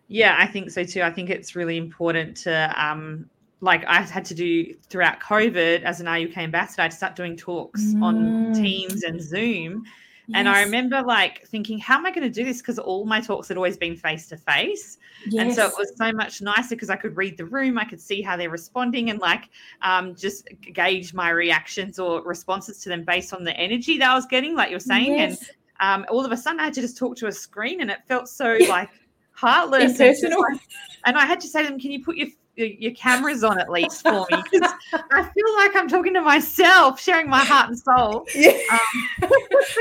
Yeah, 0.08 0.36
I 0.40 0.48
think 0.48 0.72
so 0.72 0.84
too. 0.84 1.02
I 1.02 1.12
think 1.12 1.30
it's 1.30 1.56
really 1.56 1.78
important 1.78 2.38
to 2.38 2.74
um 2.78 3.30
like 3.62 3.84
I 3.86 4.02
had 4.02 4.26
to 4.26 4.36
do 4.36 4.76
throughout 4.90 5.20
COVID 5.20 5.82
as 5.82 6.00
an 6.00 6.06
RUOK 6.06 6.38
ambassador, 6.38 6.82
I 6.82 6.86
had 6.86 6.92
to 6.92 6.98
start 6.98 7.16
doing 7.16 7.36
talks 7.36 7.82
mm. 7.82 8.04
on 8.04 8.54
Teams 8.54 9.04
and 9.04 9.22
Zoom. 9.22 9.84
Yes. 10.28 10.40
And 10.40 10.50
I 10.50 10.62
remember 10.62 11.02
like 11.02 11.48
thinking, 11.48 11.80
how 11.80 11.98
am 11.98 12.06
I 12.06 12.12
going 12.12 12.24
to 12.24 12.30
do 12.30 12.44
this? 12.44 12.58
Because 12.58 12.78
all 12.78 13.06
my 13.06 13.22
talks 13.22 13.48
had 13.48 13.56
always 13.56 13.78
been 13.78 13.96
face 13.96 14.28
to 14.28 14.38
face. 14.38 14.98
And 15.38 15.54
so 15.54 15.68
it 15.68 15.74
was 15.78 15.94
so 15.96 16.12
much 16.12 16.42
nicer 16.42 16.76
because 16.76 16.90
I 16.90 16.98
could 16.98 17.16
read 17.16 17.38
the 17.38 17.46
room, 17.46 17.78
I 17.78 17.86
could 17.86 18.02
see 18.02 18.22
how 18.22 18.36
they're 18.36 18.50
responding 18.50 19.10
and 19.10 19.20
like 19.20 19.50
um, 19.82 20.16
just 20.16 20.50
gauge 20.74 21.14
my 21.14 21.30
reactions 21.30 21.98
or 21.98 22.22
responses 22.24 22.80
to 22.80 22.90
them 22.90 23.04
based 23.04 23.34
on 23.34 23.46
the 23.46 23.56
energy 23.58 23.98
that 24.00 24.12
I 24.12 24.16
was 24.16 24.26
getting, 24.26 24.54
like 24.54 24.70
you're 24.70 24.82
saying. 24.82 25.14
Yes. 25.14 25.50
And 25.80 26.04
um, 26.04 26.06
all 26.10 26.26
of 26.26 26.32
a 26.32 26.38
sudden 26.38 26.60
I 26.60 26.66
had 26.66 26.74
to 26.74 26.82
just 26.82 26.98
talk 26.98 27.16
to 27.18 27.28
a 27.28 27.32
screen 27.32 27.80
and 27.80 27.90
it 27.90 28.00
felt 28.06 28.28
so 28.28 28.58
like 28.70 28.90
heartless. 29.32 29.94
Impersonal. 29.94 30.44
And, 30.44 30.56
like, 30.56 30.62
and 31.06 31.18
I 31.18 31.26
had 31.26 31.40
to 31.40 31.48
say 31.48 31.64
to 31.64 31.70
them, 31.70 31.80
can 31.80 31.92
you 31.92 32.04
put 32.04 32.18
your 32.18 32.28
your 32.58 32.92
cameras 32.94 33.44
on 33.44 33.60
at 33.60 33.70
least 33.70 34.02
for 34.02 34.26
me 34.32 34.44
because 34.52 34.74
I 35.12 35.24
feel 35.24 35.56
like 35.58 35.76
I'm 35.76 35.88
talking 35.88 36.14
to 36.16 36.22
myself, 36.22 37.00
sharing 37.00 37.30
my 37.30 37.44
heart 37.44 37.70
and 37.70 37.80
soul. 37.80 38.26
Yeah. 38.36 38.52
Um, 38.72 39.30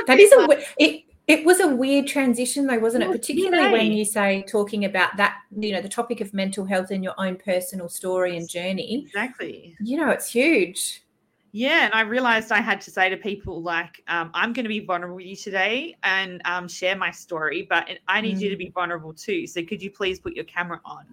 that 0.07 0.19
is 0.19 0.33
a 0.33 0.65
it. 0.79 1.03
It 1.27 1.45
was 1.45 1.59
a 1.59 1.67
weird 1.67 2.07
transition, 2.07 2.69
though, 2.69 2.79
wasn't 2.79 3.03
it? 3.03 3.11
Particularly 3.11 3.73
when 3.73 3.91
you 3.91 4.05
say 4.05 4.45
talking 4.47 4.85
about 4.85 5.17
that, 5.17 5.39
you 5.59 5.73
know, 5.73 5.83
the 5.83 5.89
topic 5.89 6.21
of 6.21 6.33
mental 6.33 6.65
health 6.65 6.93
and 6.93 7.03
your 7.03 7.15
own 7.19 7.35
personal 7.35 7.89
story 7.89 8.37
and 8.37 8.49
journey. 8.49 9.03
Exactly. 9.05 9.77
You 9.81 9.97
know, 9.97 10.11
it's 10.11 10.31
huge. 10.31 11.03
Yeah, 11.51 11.87
and 11.87 11.95
I 11.95 12.03
realized 12.03 12.53
I 12.53 12.61
had 12.61 12.81
to 12.83 12.93
say 12.93 13.09
to 13.09 13.17
people 13.17 13.61
like, 13.61 14.03
um, 14.07 14.31
"I'm 14.35 14.53
going 14.53 14.67
to 14.67 14.69
be 14.69 14.81
vulnerable 14.81 15.17
with 15.17 15.27
you 15.27 15.35
today 15.35 15.97
and 16.05 16.41
um, 16.45 16.69
share 16.69 16.95
my 16.95 17.11
story, 17.11 17.67
but 17.69 17.89
I 18.07 18.21
need 18.21 18.37
mm. 18.37 18.43
you 18.43 18.51
to 18.51 18.55
mm. 18.55 18.59
be 18.61 18.69
vulnerable 18.69 19.13
too. 19.13 19.49
So 19.49 19.65
could 19.65 19.83
you 19.83 19.91
please 19.91 20.21
put 20.21 20.35
your 20.35 20.45
camera 20.45 20.81
on?" 20.85 21.07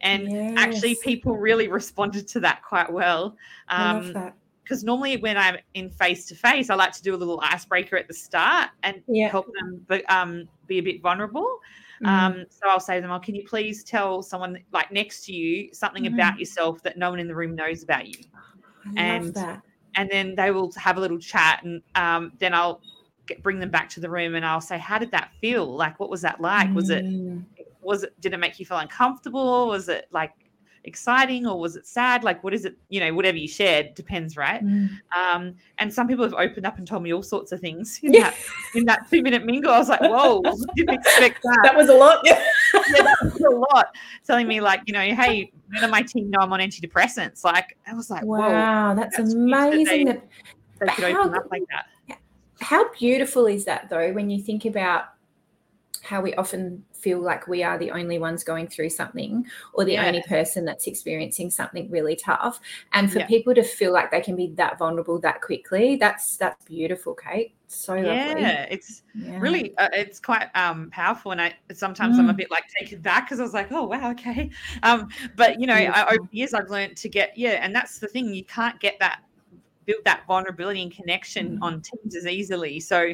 And 0.00 0.30
yes. 0.30 0.54
actually, 0.56 0.96
people 1.02 1.36
really 1.36 1.68
responded 1.68 2.28
to 2.28 2.40
that 2.40 2.62
quite 2.62 2.92
well. 2.92 3.36
Um, 3.68 4.32
because 4.62 4.84
normally 4.84 5.16
when 5.16 5.38
I'm 5.38 5.56
in 5.72 5.88
face 5.88 6.26
to 6.26 6.34
face, 6.34 6.68
I 6.68 6.74
like 6.74 6.92
to 6.92 7.02
do 7.02 7.14
a 7.14 7.16
little 7.16 7.40
icebreaker 7.42 7.96
at 7.96 8.06
the 8.06 8.12
start 8.12 8.68
and 8.82 9.02
yeah. 9.06 9.28
help 9.28 9.46
them 9.54 9.82
but, 9.88 10.08
um, 10.10 10.46
be 10.66 10.76
a 10.76 10.82
bit 10.82 11.00
vulnerable. 11.00 11.58
Mm. 12.02 12.06
Um, 12.06 12.44
so 12.50 12.68
I'll 12.68 12.78
say 12.78 12.96
to 12.96 13.00
them, 13.00 13.10
"Oh, 13.10 13.18
can 13.18 13.34
you 13.34 13.44
please 13.44 13.82
tell 13.82 14.22
someone 14.22 14.58
like 14.72 14.92
next 14.92 15.24
to 15.24 15.32
you 15.32 15.72
something 15.72 16.04
mm. 16.04 16.12
about 16.12 16.38
yourself 16.38 16.82
that 16.82 16.98
no 16.98 17.10
one 17.10 17.18
in 17.18 17.26
the 17.26 17.34
room 17.34 17.54
knows 17.54 17.82
about 17.82 18.06
you?" 18.06 18.24
I 18.96 19.00
and 19.00 19.36
and 19.94 20.08
then 20.10 20.34
they 20.36 20.50
will 20.50 20.70
have 20.72 20.96
a 20.96 21.00
little 21.00 21.18
chat, 21.18 21.64
and 21.64 21.82
um, 21.96 22.32
then 22.38 22.54
I'll 22.54 22.82
get, 23.26 23.42
bring 23.42 23.58
them 23.58 23.70
back 23.70 23.88
to 23.90 24.00
the 24.00 24.08
room 24.08 24.36
and 24.36 24.46
I'll 24.46 24.60
say, 24.60 24.78
"How 24.78 24.98
did 24.98 25.10
that 25.10 25.32
feel? 25.40 25.66
Like, 25.74 25.98
what 25.98 26.08
was 26.08 26.20
that 26.22 26.40
like? 26.40 26.68
Mm. 26.68 26.74
Was 26.74 26.90
it 26.90 27.04
mm 27.04 27.42
was 27.80 28.02
it 28.02 28.20
did 28.20 28.32
it 28.32 28.38
make 28.38 28.58
you 28.58 28.66
feel 28.66 28.78
uncomfortable? 28.78 29.68
Was 29.68 29.88
it 29.88 30.08
like 30.10 30.32
exciting 30.84 31.46
or 31.46 31.58
was 31.58 31.76
it 31.76 31.86
sad? 31.86 32.24
Like 32.24 32.42
what 32.42 32.54
is 32.54 32.64
it 32.64 32.76
you 32.88 33.00
know 33.00 33.14
whatever 33.14 33.36
you 33.36 33.48
shared 33.48 33.94
depends 33.94 34.36
right? 34.36 34.64
Mm. 34.64 34.90
um 35.16 35.54
and 35.78 35.92
some 35.92 36.08
people 36.08 36.24
have 36.24 36.34
opened 36.34 36.66
up 36.66 36.78
and 36.78 36.86
told 36.86 37.02
me 37.02 37.12
all 37.12 37.22
sorts 37.22 37.52
of 37.52 37.60
things 37.60 38.00
in 38.02 38.12
that 38.12 38.34
in 38.74 38.84
that 38.86 39.08
two 39.10 39.22
minute 39.22 39.44
mingle. 39.44 39.72
I 39.72 39.78
was 39.78 39.88
like 39.88 40.00
whoa 40.00 40.42
didn't 40.76 40.94
expect 40.94 41.42
that. 41.42 41.60
That 41.62 41.76
was 41.76 41.88
a 41.88 41.94
lot. 41.94 42.20
Yeah. 42.24 42.42
yeah 42.74 43.02
that 43.02 43.16
was 43.22 43.40
a 43.40 43.50
lot. 43.50 43.94
Telling 44.26 44.48
me 44.48 44.60
like 44.60 44.82
you 44.86 44.92
know 44.92 45.00
hey 45.00 45.52
none 45.70 45.84
of 45.84 45.90
my 45.90 46.02
team 46.02 46.30
know 46.30 46.40
i'm 46.40 46.52
on 46.52 46.60
antidepressants. 46.60 47.44
Like 47.44 47.76
i 47.86 47.94
was 47.94 48.10
like 48.10 48.24
wow 48.24 48.94
that's, 48.94 49.16
that's 49.16 49.34
amazing 49.34 50.06
that 50.06 50.22
they, 50.80 50.86
that, 50.86 50.96
they 50.96 51.02
could 51.02 51.16
open 51.16 51.34
up 51.34 51.48
like 51.50 51.62
that. 51.70 51.86
How 52.60 52.90
beautiful 52.92 53.46
is 53.46 53.64
that 53.66 53.88
though 53.88 54.12
when 54.12 54.30
you 54.30 54.42
think 54.42 54.64
about 54.64 55.04
how 56.02 56.20
we 56.20 56.34
often 56.34 56.84
feel 56.98 57.20
like 57.20 57.46
we 57.46 57.62
are 57.62 57.78
the 57.78 57.90
only 57.90 58.18
ones 58.18 58.44
going 58.44 58.66
through 58.66 58.90
something 58.90 59.46
or 59.72 59.84
the 59.84 59.92
yeah. 59.92 60.06
only 60.06 60.22
person 60.22 60.64
that's 60.64 60.86
experiencing 60.86 61.50
something 61.50 61.90
really 61.90 62.16
tough 62.16 62.60
and 62.92 63.12
for 63.12 63.20
yeah. 63.20 63.26
people 63.26 63.54
to 63.54 63.62
feel 63.62 63.92
like 63.92 64.10
they 64.10 64.20
can 64.20 64.36
be 64.36 64.48
that 64.48 64.78
vulnerable 64.78 65.18
that 65.18 65.40
quickly 65.40 65.96
that's 65.96 66.36
that's 66.36 66.64
beautiful 66.64 67.14
kate 67.14 67.54
so 67.68 67.94
yeah 67.94 68.28
lovely. 68.28 68.44
it's 68.70 69.02
yeah. 69.14 69.38
really 69.38 69.76
uh, 69.78 69.88
it's 69.92 70.18
quite 70.18 70.48
um 70.54 70.88
powerful 70.90 71.32
and 71.32 71.40
i 71.40 71.54
sometimes 71.72 72.16
mm. 72.16 72.20
i'm 72.20 72.30
a 72.30 72.32
mm. 72.32 72.38
bit 72.38 72.50
like 72.50 72.64
taken 72.78 73.00
back 73.00 73.26
because 73.26 73.40
i 73.40 73.42
was 73.42 73.54
like 73.54 73.70
oh 73.70 73.84
wow 73.84 74.10
okay 74.10 74.50
um 74.82 75.08
but 75.36 75.60
you 75.60 75.66
know 75.66 75.74
I, 75.74 76.14
over 76.14 76.28
years 76.32 76.54
i've 76.54 76.70
learned 76.70 76.96
to 76.96 77.08
get 77.08 77.36
yeah 77.36 77.62
and 77.62 77.74
that's 77.74 77.98
the 77.98 78.08
thing 78.08 78.32
you 78.32 78.44
can't 78.44 78.78
get 78.80 78.98
that 79.00 79.20
build 79.84 80.04
that 80.04 80.22
vulnerability 80.26 80.82
and 80.82 80.92
connection 80.92 81.58
mm. 81.58 81.62
on 81.62 81.80
teams 81.80 82.14
as 82.14 82.26
easily 82.26 82.80
so 82.80 83.12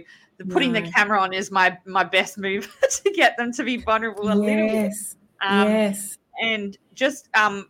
putting 0.50 0.72
no. 0.72 0.80
the 0.80 0.90
camera 0.90 1.20
on 1.20 1.32
is 1.32 1.50
my 1.50 1.76
my 1.86 2.04
best 2.04 2.38
move 2.38 2.74
to 3.04 3.10
get 3.12 3.36
them 3.36 3.52
to 3.52 3.64
be 3.64 3.76
vulnerable 3.76 4.28
a 4.28 4.36
yes. 4.36 4.38
little 4.38 4.68
bit. 4.68 4.92
Um, 5.40 5.68
yes. 5.68 6.18
And 6.42 6.76
just 6.94 7.28
um, 7.34 7.68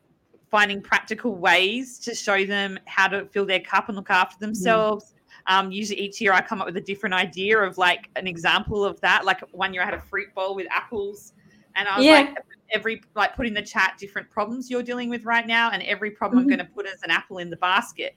finding 0.51 0.81
practical 0.81 1.35
ways 1.35 1.99
to 1.99 2.15
show 2.15 2.45
them 2.45 2.79
how 2.87 3.09
to 3.09 3.27
fill 3.27 3.45
their 3.45 3.61
cup 3.61 3.89
and 3.89 3.97
look 3.97 4.11
after 4.11 4.39
themselves. 4.39 5.07
Mm. 5.07 5.15
Um, 5.47 5.73
usually 5.73 6.01
each 6.01 6.21
year 6.21 6.33
I 6.33 6.41
come 6.41 6.61
up 6.61 6.67
with 6.67 6.77
a 6.77 6.81
different 6.81 7.15
idea 7.15 7.59
of 7.59 7.77
like 7.77 8.09
an 8.17 8.27
example 8.27 8.85
of 8.85 9.01
that. 9.01 9.25
Like 9.25 9.41
one 9.53 9.75
year 9.75 9.83
I 9.83 9.87
had 9.87 9.95
a 9.95 10.01
fruit 10.01 10.35
bowl 10.35 10.55
with 10.55 10.67
apples, 10.71 11.33
and 11.75 11.89
I 11.89 11.97
was 11.97 12.07
yeah. 12.07 12.13
like, 12.13 12.37
every 12.71 13.03
like 13.15 13.37
put 13.37 13.47
in 13.47 13.55
the 13.55 13.63
chat 13.63 13.97
different 13.99 14.31
problems 14.31 14.71
you're 14.71 14.83
dealing 14.83 15.11
with 15.11 15.25
right 15.25 15.47
now, 15.47 15.71
and 15.71 15.83
every 15.83 16.11
problem 16.11 16.41
mm-hmm. 16.45 16.53
I'm 16.53 16.57
going 16.57 16.67
to 16.67 16.73
put 16.73 16.87
as 16.87 17.03
an 17.03 17.11
apple 17.11 17.39
in 17.39 17.51
the 17.51 17.57
basket. 17.57 18.17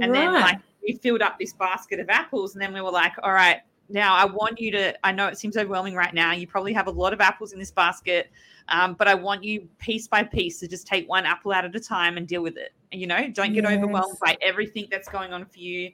And 0.00 0.12
right. 0.12 0.20
then 0.20 0.34
like 0.34 0.58
we 0.82 0.94
filled 0.94 1.22
up 1.22 1.38
this 1.38 1.52
basket 1.54 2.00
of 2.00 2.08
apples, 2.08 2.54
and 2.54 2.62
then 2.62 2.72
we 2.72 2.80
were 2.80 2.90
like, 2.90 3.14
all 3.22 3.32
right, 3.32 3.60
now, 3.88 4.14
I 4.14 4.24
want 4.26 4.60
you 4.60 4.70
to, 4.72 5.06
I 5.06 5.12
know 5.12 5.28
it 5.28 5.38
seems 5.38 5.56
overwhelming 5.56 5.94
right 5.94 6.12
now. 6.12 6.32
You 6.32 6.46
probably 6.46 6.72
have 6.74 6.86
a 6.86 6.90
lot 6.90 7.12
of 7.12 7.20
apples 7.20 7.52
in 7.52 7.58
this 7.58 7.70
basket, 7.70 8.30
um, 8.68 8.94
but 8.94 9.08
I 9.08 9.14
want 9.14 9.42
you 9.42 9.66
piece 9.78 10.06
by 10.06 10.22
piece 10.22 10.60
to 10.60 10.68
just 10.68 10.86
take 10.86 11.08
one 11.08 11.24
apple 11.24 11.52
out 11.52 11.64
at 11.64 11.74
a 11.74 11.80
time 11.80 12.18
and 12.18 12.28
deal 12.28 12.42
with 12.42 12.56
it. 12.58 12.72
You 12.92 13.06
know, 13.06 13.28
don't 13.28 13.54
get 13.54 13.64
yes. 13.64 13.72
overwhelmed 13.72 14.18
by 14.20 14.36
everything 14.42 14.88
that's 14.90 15.08
going 15.08 15.32
on 15.32 15.46
for 15.46 15.58
you. 15.58 15.90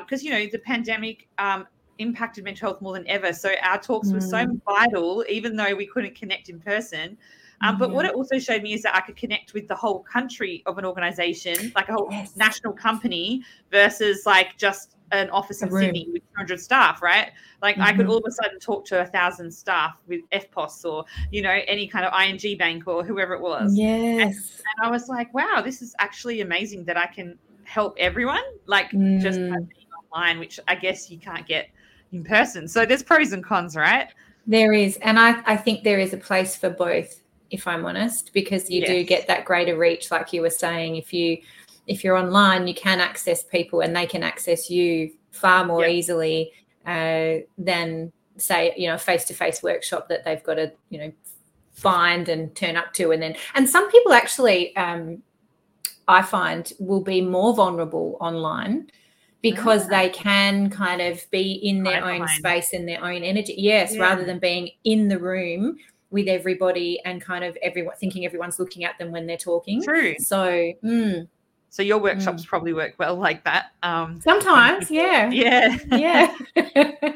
Because, 0.00 0.22
um, 0.22 0.26
you 0.26 0.32
know, 0.32 0.46
the 0.50 0.58
pandemic 0.58 1.28
um, 1.38 1.66
impacted 1.98 2.42
mental 2.42 2.70
health 2.70 2.82
more 2.82 2.94
than 2.94 3.06
ever. 3.06 3.32
So 3.32 3.52
our 3.62 3.80
talks 3.80 4.08
mm. 4.08 4.14
were 4.14 4.20
so 4.20 4.38
mm. 4.38 4.60
vital, 4.64 5.24
even 5.28 5.54
though 5.54 5.74
we 5.74 5.86
couldn't 5.86 6.16
connect 6.16 6.48
in 6.48 6.58
person. 6.58 7.16
Um, 7.60 7.78
but 7.78 7.90
what 7.90 8.04
it 8.04 8.14
also 8.14 8.38
showed 8.38 8.62
me 8.62 8.72
is 8.72 8.82
that 8.82 8.94
I 8.94 9.00
could 9.00 9.16
connect 9.16 9.52
with 9.52 9.66
the 9.66 9.74
whole 9.74 10.00
country 10.00 10.62
of 10.66 10.78
an 10.78 10.84
organization, 10.84 11.72
like 11.74 11.88
a 11.88 11.92
whole 11.92 12.08
yes. 12.10 12.36
national 12.36 12.72
company, 12.72 13.42
versus 13.70 14.26
like 14.26 14.56
just 14.56 14.96
an 15.12 15.30
office 15.30 15.62
in 15.62 15.70
Sydney 15.70 16.08
with 16.12 16.22
200 16.34 16.60
staff, 16.60 17.02
right? 17.02 17.30
Like 17.62 17.76
mm-hmm. 17.76 17.84
I 17.84 17.92
could 17.92 18.02
mm-hmm. 18.02 18.10
all 18.10 18.18
of 18.18 18.24
a 18.26 18.30
sudden 18.30 18.58
talk 18.60 18.84
to 18.86 19.00
a 19.00 19.06
thousand 19.06 19.50
staff 19.50 19.96
with 20.06 20.20
FPOS 20.30 20.84
or, 20.84 21.04
you 21.30 21.42
know, 21.42 21.60
any 21.66 21.86
kind 21.88 22.04
of 22.04 22.12
ING 22.20 22.58
bank 22.58 22.86
or 22.86 23.02
whoever 23.02 23.34
it 23.34 23.40
was. 23.40 23.76
Yes. 23.76 24.20
And, 24.20 24.30
and 24.30 24.84
I 24.84 24.90
was 24.90 25.08
like, 25.08 25.32
wow, 25.34 25.62
this 25.64 25.82
is 25.82 25.94
actually 25.98 26.40
amazing 26.40 26.84
that 26.84 26.96
I 26.96 27.06
can 27.06 27.38
help 27.64 27.96
everyone, 27.98 28.42
like 28.66 28.90
mm. 28.90 29.20
just 29.20 29.40
online, 30.12 30.38
which 30.38 30.60
I 30.68 30.74
guess 30.74 31.10
you 31.10 31.18
can't 31.18 31.46
get 31.46 31.68
in 32.12 32.24
person. 32.24 32.68
So 32.68 32.84
there's 32.84 33.02
pros 33.02 33.32
and 33.32 33.44
cons, 33.44 33.76
right? 33.76 34.08
There 34.46 34.72
is. 34.72 34.96
And 34.98 35.18
I, 35.18 35.42
I 35.46 35.56
think 35.56 35.84
there 35.84 35.98
is 35.98 36.12
a 36.12 36.16
place 36.16 36.56
for 36.56 36.70
both, 36.70 37.20
if 37.50 37.66
I'm 37.66 37.84
honest, 37.86 38.32
because 38.32 38.70
you 38.70 38.80
yes. 38.80 38.88
do 38.88 39.04
get 39.04 39.26
that 39.28 39.44
greater 39.44 39.76
reach, 39.76 40.10
like 40.10 40.32
you 40.32 40.42
were 40.42 40.50
saying, 40.50 40.96
if 40.96 41.12
you 41.12 41.38
if 41.86 42.04
you're 42.04 42.16
online, 42.16 42.66
you 42.66 42.74
can 42.74 43.00
access 43.00 43.42
people 43.42 43.80
and 43.80 43.96
they 43.96 44.06
can 44.06 44.22
access 44.22 44.68
you 44.68 45.10
far 45.30 45.64
more 45.64 45.82
yep. 45.82 45.90
easily 45.90 46.52
uh, 46.86 47.36
than 47.56 48.12
say 48.40 48.72
you 48.76 48.88
know 48.88 48.94
a 48.94 48.98
face-to-face 48.98 49.62
workshop 49.62 50.08
that 50.08 50.24
they've 50.24 50.42
got 50.42 50.54
to 50.54 50.72
you 50.90 50.98
know 50.98 51.12
find 51.72 52.28
and 52.28 52.54
turn 52.56 52.76
up 52.76 52.92
to 52.92 53.12
and 53.12 53.22
then 53.22 53.36
and 53.54 53.68
some 53.68 53.90
people 53.90 54.12
actually 54.12 54.74
um, 54.76 55.22
i 56.08 56.22
find 56.22 56.72
will 56.78 57.02
be 57.02 57.20
more 57.20 57.54
vulnerable 57.54 58.16
online 58.20 58.90
because 59.42 59.84
ah. 59.86 59.88
they 59.88 60.08
can 60.08 60.70
kind 60.70 61.00
of 61.00 61.24
be 61.30 61.52
in 61.52 61.82
their 61.82 62.04
own 62.04 62.26
space 62.28 62.72
and 62.72 62.88
their 62.88 63.02
own 63.04 63.22
energy 63.22 63.54
yes 63.56 63.94
yeah. 63.94 64.02
rather 64.02 64.24
than 64.24 64.38
being 64.38 64.70
in 64.84 65.08
the 65.08 65.18
room 65.18 65.76
with 66.10 66.28
everybody 66.28 67.00
and 67.04 67.20
kind 67.20 67.44
of 67.44 67.56
everyone 67.62 67.94
thinking 67.96 68.24
everyone's 68.24 68.58
looking 68.58 68.84
at 68.84 68.98
them 68.98 69.10
when 69.10 69.26
they're 69.26 69.36
talking 69.36 69.82
true 69.82 70.14
so 70.18 70.72
mm, 70.82 71.28
so 71.70 71.82
your 71.82 71.98
workshops 71.98 72.44
mm. 72.44 72.48
probably 72.48 72.72
work 72.72 72.94
well 72.98 73.16
like 73.16 73.44
that. 73.44 73.72
Um, 73.82 74.20
Sometimes, 74.20 74.90
yeah, 74.90 75.30
yeah, 75.30 75.76
yeah. 75.92 76.34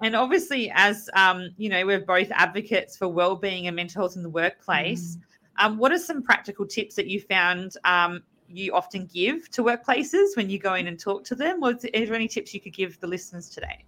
and 0.00 0.14
obviously, 0.14 0.70
as 0.74 1.10
um, 1.14 1.50
you 1.56 1.68
know, 1.68 1.84
we're 1.84 2.00
both 2.00 2.30
advocates 2.32 2.96
for 2.96 3.08
well-being 3.08 3.66
and 3.66 3.76
mental 3.76 4.02
health 4.02 4.16
in 4.16 4.22
the 4.22 4.30
workplace. 4.30 5.16
Mm. 5.16 5.20
Um, 5.56 5.78
what 5.78 5.92
are 5.92 5.98
some 5.98 6.22
practical 6.22 6.66
tips 6.66 6.96
that 6.96 7.06
you 7.06 7.20
found 7.20 7.76
um, 7.84 8.22
you 8.48 8.74
often 8.74 9.06
give 9.12 9.50
to 9.50 9.62
workplaces 9.62 10.36
when 10.36 10.50
you 10.50 10.58
go 10.58 10.74
in 10.74 10.86
and 10.86 10.98
talk 10.98 11.24
to 11.24 11.34
them? 11.34 11.62
Or 11.62 11.72
is 11.72 12.08
there 12.08 12.14
any 12.14 12.28
tips 12.28 12.54
you 12.54 12.60
could 12.60 12.74
give 12.74 12.98
the 13.00 13.06
listeners 13.06 13.48
today? 13.48 13.84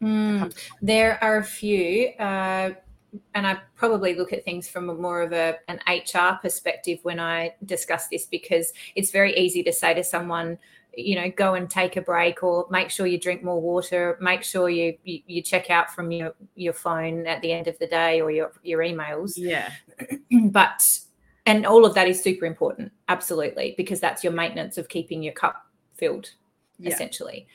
Mm, 0.00 0.56
there 0.80 1.22
are 1.22 1.38
a 1.38 1.44
few. 1.44 2.10
Uh, 2.20 2.70
and 3.34 3.46
I 3.46 3.58
probably 3.74 4.14
look 4.14 4.32
at 4.32 4.44
things 4.44 4.68
from 4.68 4.90
a 4.90 4.94
more 4.94 5.22
of 5.22 5.32
a 5.32 5.56
an 5.68 5.80
HR 5.88 6.38
perspective 6.40 6.98
when 7.02 7.18
I 7.18 7.54
discuss 7.64 8.08
this 8.08 8.26
because 8.26 8.72
it's 8.94 9.10
very 9.10 9.36
easy 9.36 9.62
to 9.62 9.72
say 9.72 9.94
to 9.94 10.04
someone, 10.04 10.58
you 10.94 11.14
know 11.14 11.30
go 11.30 11.54
and 11.54 11.70
take 11.70 11.96
a 11.96 12.00
break 12.00 12.42
or 12.42 12.66
make 12.70 12.90
sure 12.90 13.06
you 13.06 13.18
drink 13.20 13.44
more 13.44 13.60
water 13.60 14.18
make 14.20 14.42
sure 14.42 14.68
you 14.68 14.96
you, 15.04 15.20
you 15.26 15.42
check 15.42 15.70
out 15.70 15.94
from 15.94 16.10
your 16.10 16.34
your 16.56 16.72
phone 16.72 17.26
at 17.26 17.40
the 17.42 17.52
end 17.52 17.68
of 17.68 17.78
the 17.78 17.86
day 17.86 18.20
or 18.20 18.30
your 18.30 18.52
your 18.62 18.80
emails. 18.80 19.34
Yeah. 19.36 19.70
But 20.50 20.82
and 21.46 21.66
all 21.66 21.84
of 21.86 21.94
that 21.94 22.08
is 22.08 22.22
super 22.22 22.46
important 22.46 22.90
absolutely 23.08 23.74
because 23.76 24.00
that's 24.00 24.24
your 24.24 24.32
maintenance 24.32 24.76
of 24.76 24.88
keeping 24.88 25.22
your 25.22 25.34
cup 25.34 25.66
filled 25.94 26.30
Yeah. 26.78 26.92
essentially. 26.92 27.46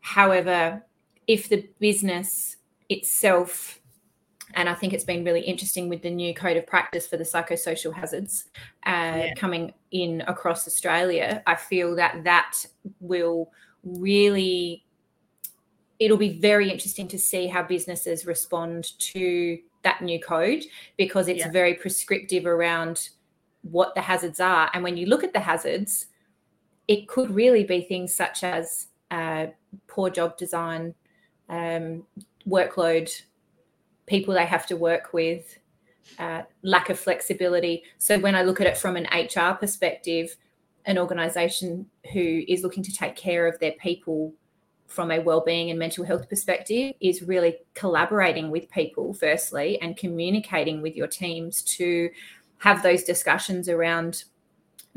However 0.00 0.82
if 1.26 1.48
the 1.48 1.68
business 1.78 2.56
itself 2.88 3.77
and 4.54 4.68
I 4.68 4.74
think 4.74 4.92
it's 4.92 5.04
been 5.04 5.24
really 5.24 5.40
interesting 5.40 5.88
with 5.88 6.02
the 6.02 6.10
new 6.10 6.34
code 6.34 6.56
of 6.56 6.66
practice 6.66 7.06
for 7.06 7.16
the 7.16 7.24
psychosocial 7.24 7.92
hazards 7.94 8.46
uh, 8.86 8.90
Yeah. 9.26 9.34
coming 9.34 9.74
in 9.90 10.22
across 10.22 10.66
Australia. 10.66 11.42
I 11.46 11.54
feel 11.54 11.94
that 11.96 12.24
that 12.24 12.64
will 13.00 13.52
really, 13.84 14.84
it'll 15.98 16.16
be 16.16 16.38
very 16.38 16.70
interesting 16.70 17.08
to 17.08 17.18
see 17.18 17.46
how 17.46 17.62
businesses 17.62 18.26
respond 18.26 18.98
to 18.98 19.58
that 19.82 20.02
new 20.02 20.20
code 20.20 20.64
because 20.96 21.28
it's 21.28 21.40
Yeah. 21.40 21.50
very 21.50 21.74
prescriptive 21.74 22.46
around 22.46 23.10
what 23.62 23.94
the 23.94 24.00
hazards 24.00 24.40
are. 24.40 24.70
And 24.72 24.82
when 24.82 24.96
you 24.96 25.06
look 25.06 25.24
at 25.24 25.32
the 25.32 25.40
hazards, 25.40 26.06
it 26.86 27.06
could 27.06 27.30
really 27.30 27.64
be 27.64 27.82
things 27.82 28.14
such 28.14 28.42
as 28.42 28.88
uh, 29.10 29.46
poor 29.86 30.10
job 30.10 30.36
design, 30.36 30.94
um, 31.48 32.06
workload, 32.46 33.10
people 34.08 34.34
they 34.34 34.46
have 34.46 34.66
to 34.66 34.76
work 34.76 35.12
with, 35.12 35.58
uh, 36.18 36.42
lack 36.62 36.90
of 36.90 36.98
flexibility. 36.98 37.84
So 37.98 38.18
when 38.18 38.34
I 38.34 38.42
look 38.42 38.60
at 38.60 38.66
it 38.66 38.76
from 38.76 38.96
an 38.96 39.06
HR 39.12 39.54
perspective, 39.54 40.36
an 40.86 40.98
organisation 40.98 41.86
who 42.12 42.42
is 42.48 42.62
looking 42.62 42.82
to 42.82 42.92
take 42.92 43.14
care 43.14 43.46
of 43.46 43.58
their 43.58 43.72
people 43.72 44.32
from 44.86 45.10
a 45.10 45.20
well-being 45.20 45.68
and 45.68 45.78
mental 45.78 46.02
health 46.04 46.28
perspective 46.30 46.94
is 47.00 47.22
really 47.22 47.58
collaborating 47.74 48.50
with 48.50 48.70
people 48.70 49.12
firstly 49.12 49.78
and 49.82 49.98
communicating 49.98 50.80
with 50.80 50.96
your 50.96 51.06
teams 51.06 51.60
to 51.62 52.08
have 52.58 52.82
those 52.82 53.04
discussions 53.04 53.68
around 53.68 54.24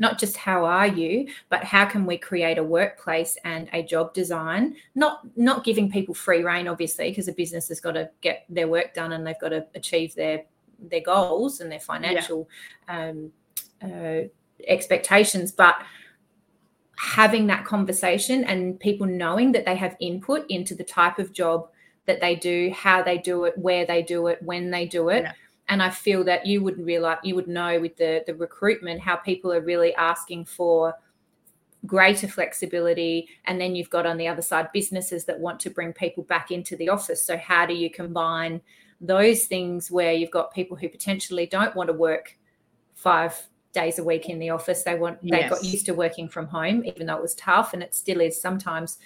not 0.02 0.18
just 0.18 0.36
how 0.36 0.64
are 0.64 0.88
you 0.88 1.26
but 1.48 1.62
how 1.62 1.84
can 1.86 2.04
we 2.04 2.18
create 2.18 2.58
a 2.58 2.62
workplace 2.78 3.38
and 3.44 3.68
a 3.72 3.82
job 3.82 4.12
design 4.12 4.74
not 4.96 5.20
not 5.36 5.62
giving 5.64 5.90
people 5.90 6.12
free 6.12 6.42
reign 6.42 6.66
obviously 6.66 7.08
because 7.08 7.28
a 7.28 7.32
business 7.32 7.68
has 7.68 7.80
got 7.80 7.92
to 7.92 8.10
get 8.20 8.44
their 8.48 8.66
work 8.66 8.92
done 8.92 9.12
and 9.12 9.24
they've 9.24 9.40
got 9.40 9.50
to 9.50 9.64
achieve 9.76 10.14
their 10.16 10.42
their 10.90 11.00
goals 11.00 11.60
and 11.60 11.70
their 11.70 11.80
financial 11.80 12.48
um, 12.88 13.30
uh, 13.82 14.22
expectations 14.66 15.52
but 15.52 15.76
having 16.96 17.46
that 17.46 17.64
conversation 17.64 18.44
and 18.44 18.78
people 18.80 19.06
knowing 19.06 19.52
that 19.52 19.64
they 19.64 19.76
have 19.76 19.96
input 20.00 20.44
into 20.48 20.74
the 20.74 20.84
type 20.84 21.18
of 21.18 21.32
job 21.32 21.68
that 22.06 22.20
they 22.20 22.34
do 22.34 22.72
how 22.74 23.02
they 23.02 23.18
do 23.18 23.44
it 23.44 23.56
where 23.56 23.86
they 23.86 24.02
do 24.02 24.26
it 24.26 24.42
when 24.42 24.70
they 24.70 24.84
do 24.84 25.08
it 25.08 25.22
Yeah. 25.22 25.32
And 25.68 25.82
i 25.82 25.90
feel 25.90 26.24
that 26.24 26.46
you 26.46 26.62
would 26.62 26.78
realize 26.84 27.18
you 27.22 27.34
would 27.34 27.48
know 27.48 27.80
with 27.80 27.96
the 27.96 28.22
the 28.26 28.34
recruitment 28.34 29.00
how 29.00 29.16
people 29.16 29.52
are 29.52 29.60
really 29.60 29.94
asking 29.94 30.44
for 30.44 30.94
greater 31.86 32.28
flexibility. 32.28 33.28
And 33.44 33.60
then 33.60 33.74
you've 33.74 33.90
got 33.90 34.06
on 34.06 34.16
the 34.16 34.28
other 34.28 34.42
side 34.42 34.70
businesses 34.72 35.24
that 35.24 35.38
want 35.38 35.60
to 35.60 35.70
bring 35.70 35.92
people 35.92 36.22
back 36.24 36.50
into 36.50 36.76
the 36.76 36.88
office. 36.88 37.24
So 37.24 37.36
how 37.36 37.66
do 37.66 37.74
you 37.74 37.90
combine 37.90 38.60
those 39.00 39.46
things 39.46 39.90
where 39.90 40.12
you've 40.12 40.30
got 40.30 40.54
people 40.54 40.76
who 40.76 40.88
potentially 40.88 41.46
don't 41.46 41.74
want 41.74 41.88
to 41.88 41.92
work 41.92 42.38
five 42.94 43.48
days 43.72 43.98
a 43.98 44.04
week 44.04 44.28
in 44.28 44.38
the 44.38 44.50
office? 44.50 44.82
They 44.84 44.94
want 44.94 45.20
they 45.22 45.48
got 45.48 45.64
used 45.64 45.86
to 45.86 45.94
working 45.94 46.28
from 46.28 46.46
home 46.46 46.84
even 46.84 47.06
though 47.06 47.16
it 47.16 47.22
was 47.22 47.34
tough 47.34 47.74
and 47.74 47.82
it 47.82 47.94
still 47.94 48.20
is 48.20 48.40
sometimes. 48.40 48.98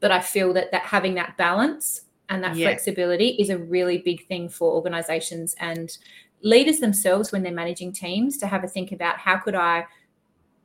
But 0.00 0.10
i 0.10 0.20
feel 0.20 0.52
that 0.54 0.72
that 0.72 0.82
having 0.82 1.14
that 1.14 1.36
balance 1.36 2.02
and 2.28 2.42
that 2.42 2.56
Yeah. 2.56 2.66
flexibility 2.68 3.28
is 3.38 3.50
a 3.50 3.58
really 3.58 3.98
big 3.98 4.26
thing 4.26 4.48
for 4.48 4.72
organizations 4.72 5.54
and 5.60 5.96
leaders 6.42 6.78
themselves 6.80 7.32
when 7.32 7.42
they're 7.42 7.52
managing 7.52 7.92
teams 7.92 8.36
to 8.38 8.46
have 8.46 8.62
a 8.64 8.68
think 8.68 8.92
about 8.92 9.18
how 9.18 9.36
could 9.38 9.54
i 9.54 9.84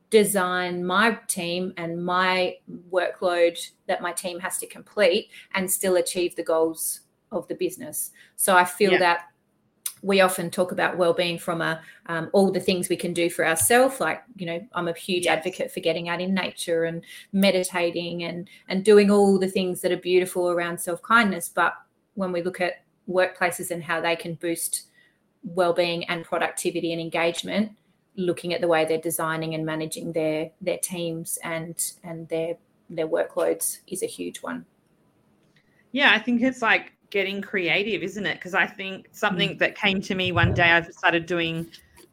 design 0.09 0.85
my 0.85 1.17
team 1.27 1.73
and 1.77 2.03
my 2.03 2.55
workload 2.91 3.57
that 3.87 4.01
my 4.01 4.11
team 4.11 4.39
has 4.39 4.57
to 4.57 4.67
complete 4.67 5.29
and 5.53 5.71
still 5.71 5.95
achieve 5.95 6.35
the 6.35 6.43
goals 6.43 7.01
of 7.31 7.47
the 7.47 7.55
business 7.55 8.11
so 8.35 8.55
i 8.55 8.65
feel 8.65 8.91
Yeah. 8.91 8.99
that 8.99 9.30
we 10.03 10.21
often 10.21 10.49
talk 10.49 10.71
about 10.71 10.97
well-being 10.97 11.37
from 11.37 11.61
a 11.61 11.81
um, 12.07 12.29
all 12.33 12.51
the 12.51 12.59
things 12.59 12.89
we 12.89 12.95
can 12.95 13.13
do 13.13 13.29
for 13.29 13.45
ourselves 13.45 13.99
like 13.99 14.23
you 14.35 14.45
know 14.45 14.67
i'm 14.73 14.87
a 14.87 14.93
huge 14.93 15.27
advocate 15.27 15.71
for 15.71 15.79
getting 15.79 16.09
out 16.09 16.19
in 16.19 16.33
nature 16.33 16.85
and 16.85 17.03
meditating 17.31 18.23
and 18.23 18.49
and 18.67 18.83
doing 18.83 19.11
all 19.11 19.37
the 19.37 19.47
things 19.47 19.81
that 19.81 19.91
are 19.91 19.97
beautiful 19.97 20.49
around 20.49 20.79
self-kindness. 20.79 21.49
But 21.49 21.73
when 22.15 22.31
we 22.31 22.41
look 22.41 22.61
at 22.61 22.83
workplaces 23.09 23.71
and 23.71 23.83
how 23.83 24.01
they 24.01 24.15
can 24.15 24.35
boost 24.35 24.87
well-being 25.43 26.03
and 26.05 26.23
productivity 26.23 26.91
and 26.91 27.01
engagement 27.01 27.71
looking 28.15 28.53
at 28.53 28.61
the 28.61 28.67
way 28.67 28.85
they're 28.85 28.99
designing 28.99 29.55
and 29.55 29.65
managing 29.65 30.11
their 30.11 30.51
their 30.59 30.77
teams 30.77 31.39
and 31.43 31.93
and 32.03 32.27
their 32.29 32.57
their 32.89 33.07
workloads 33.07 33.79
is 33.87 34.03
a 34.03 34.07
huge 34.07 34.41
one. 34.41 34.65
Yeah, 35.93 36.11
I 36.13 36.19
think 36.19 36.41
it's 36.41 36.61
like 36.61 36.93
getting 37.11 37.41
creative, 37.41 38.01
isn't 38.01 38.25
it? 38.25 38.35
Because 38.35 38.53
I 38.55 38.65
think 38.65 39.07
Mm. 39.07 39.15
something 39.15 39.57
that 39.59 39.75
came 39.75 40.01
to 40.01 40.15
me 40.15 40.31
one 40.31 40.53
day, 40.53 40.71
I've 40.71 40.91
started 40.93 41.25
doing 41.27 41.67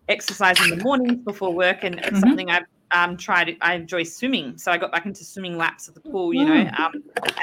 exercise 0.08 0.60
in 0.60 0.68
the 0.70 0.76
mornings 0.76 1.24
before 1.24 1.54
work, 1.54 1.84
and 1.84 1.98
it's 1.98 2.08
Mhm. 2.10 2.20
something 2.20 2.50
I've 2.50 2.66
um, 2.90 3.16
tried. 3.16 3.56
I 3.60 3.74
enjoy 3.74 4.02
swimming, 4.02 4.56
so 4.58 4.72
I 4.72 4.78
got 4.78 4.92
back 4.92 5.06
into 5.06 5.24
swimming 5.24 5.56
laps 5.56 5.88
at 5.88 5.94
the 5.94 6.00
pool, 6.00 6.32
you 6.34 6.46
know, 6.46 6.52
Mm. 6.52 6.80
um, 6.80 6.92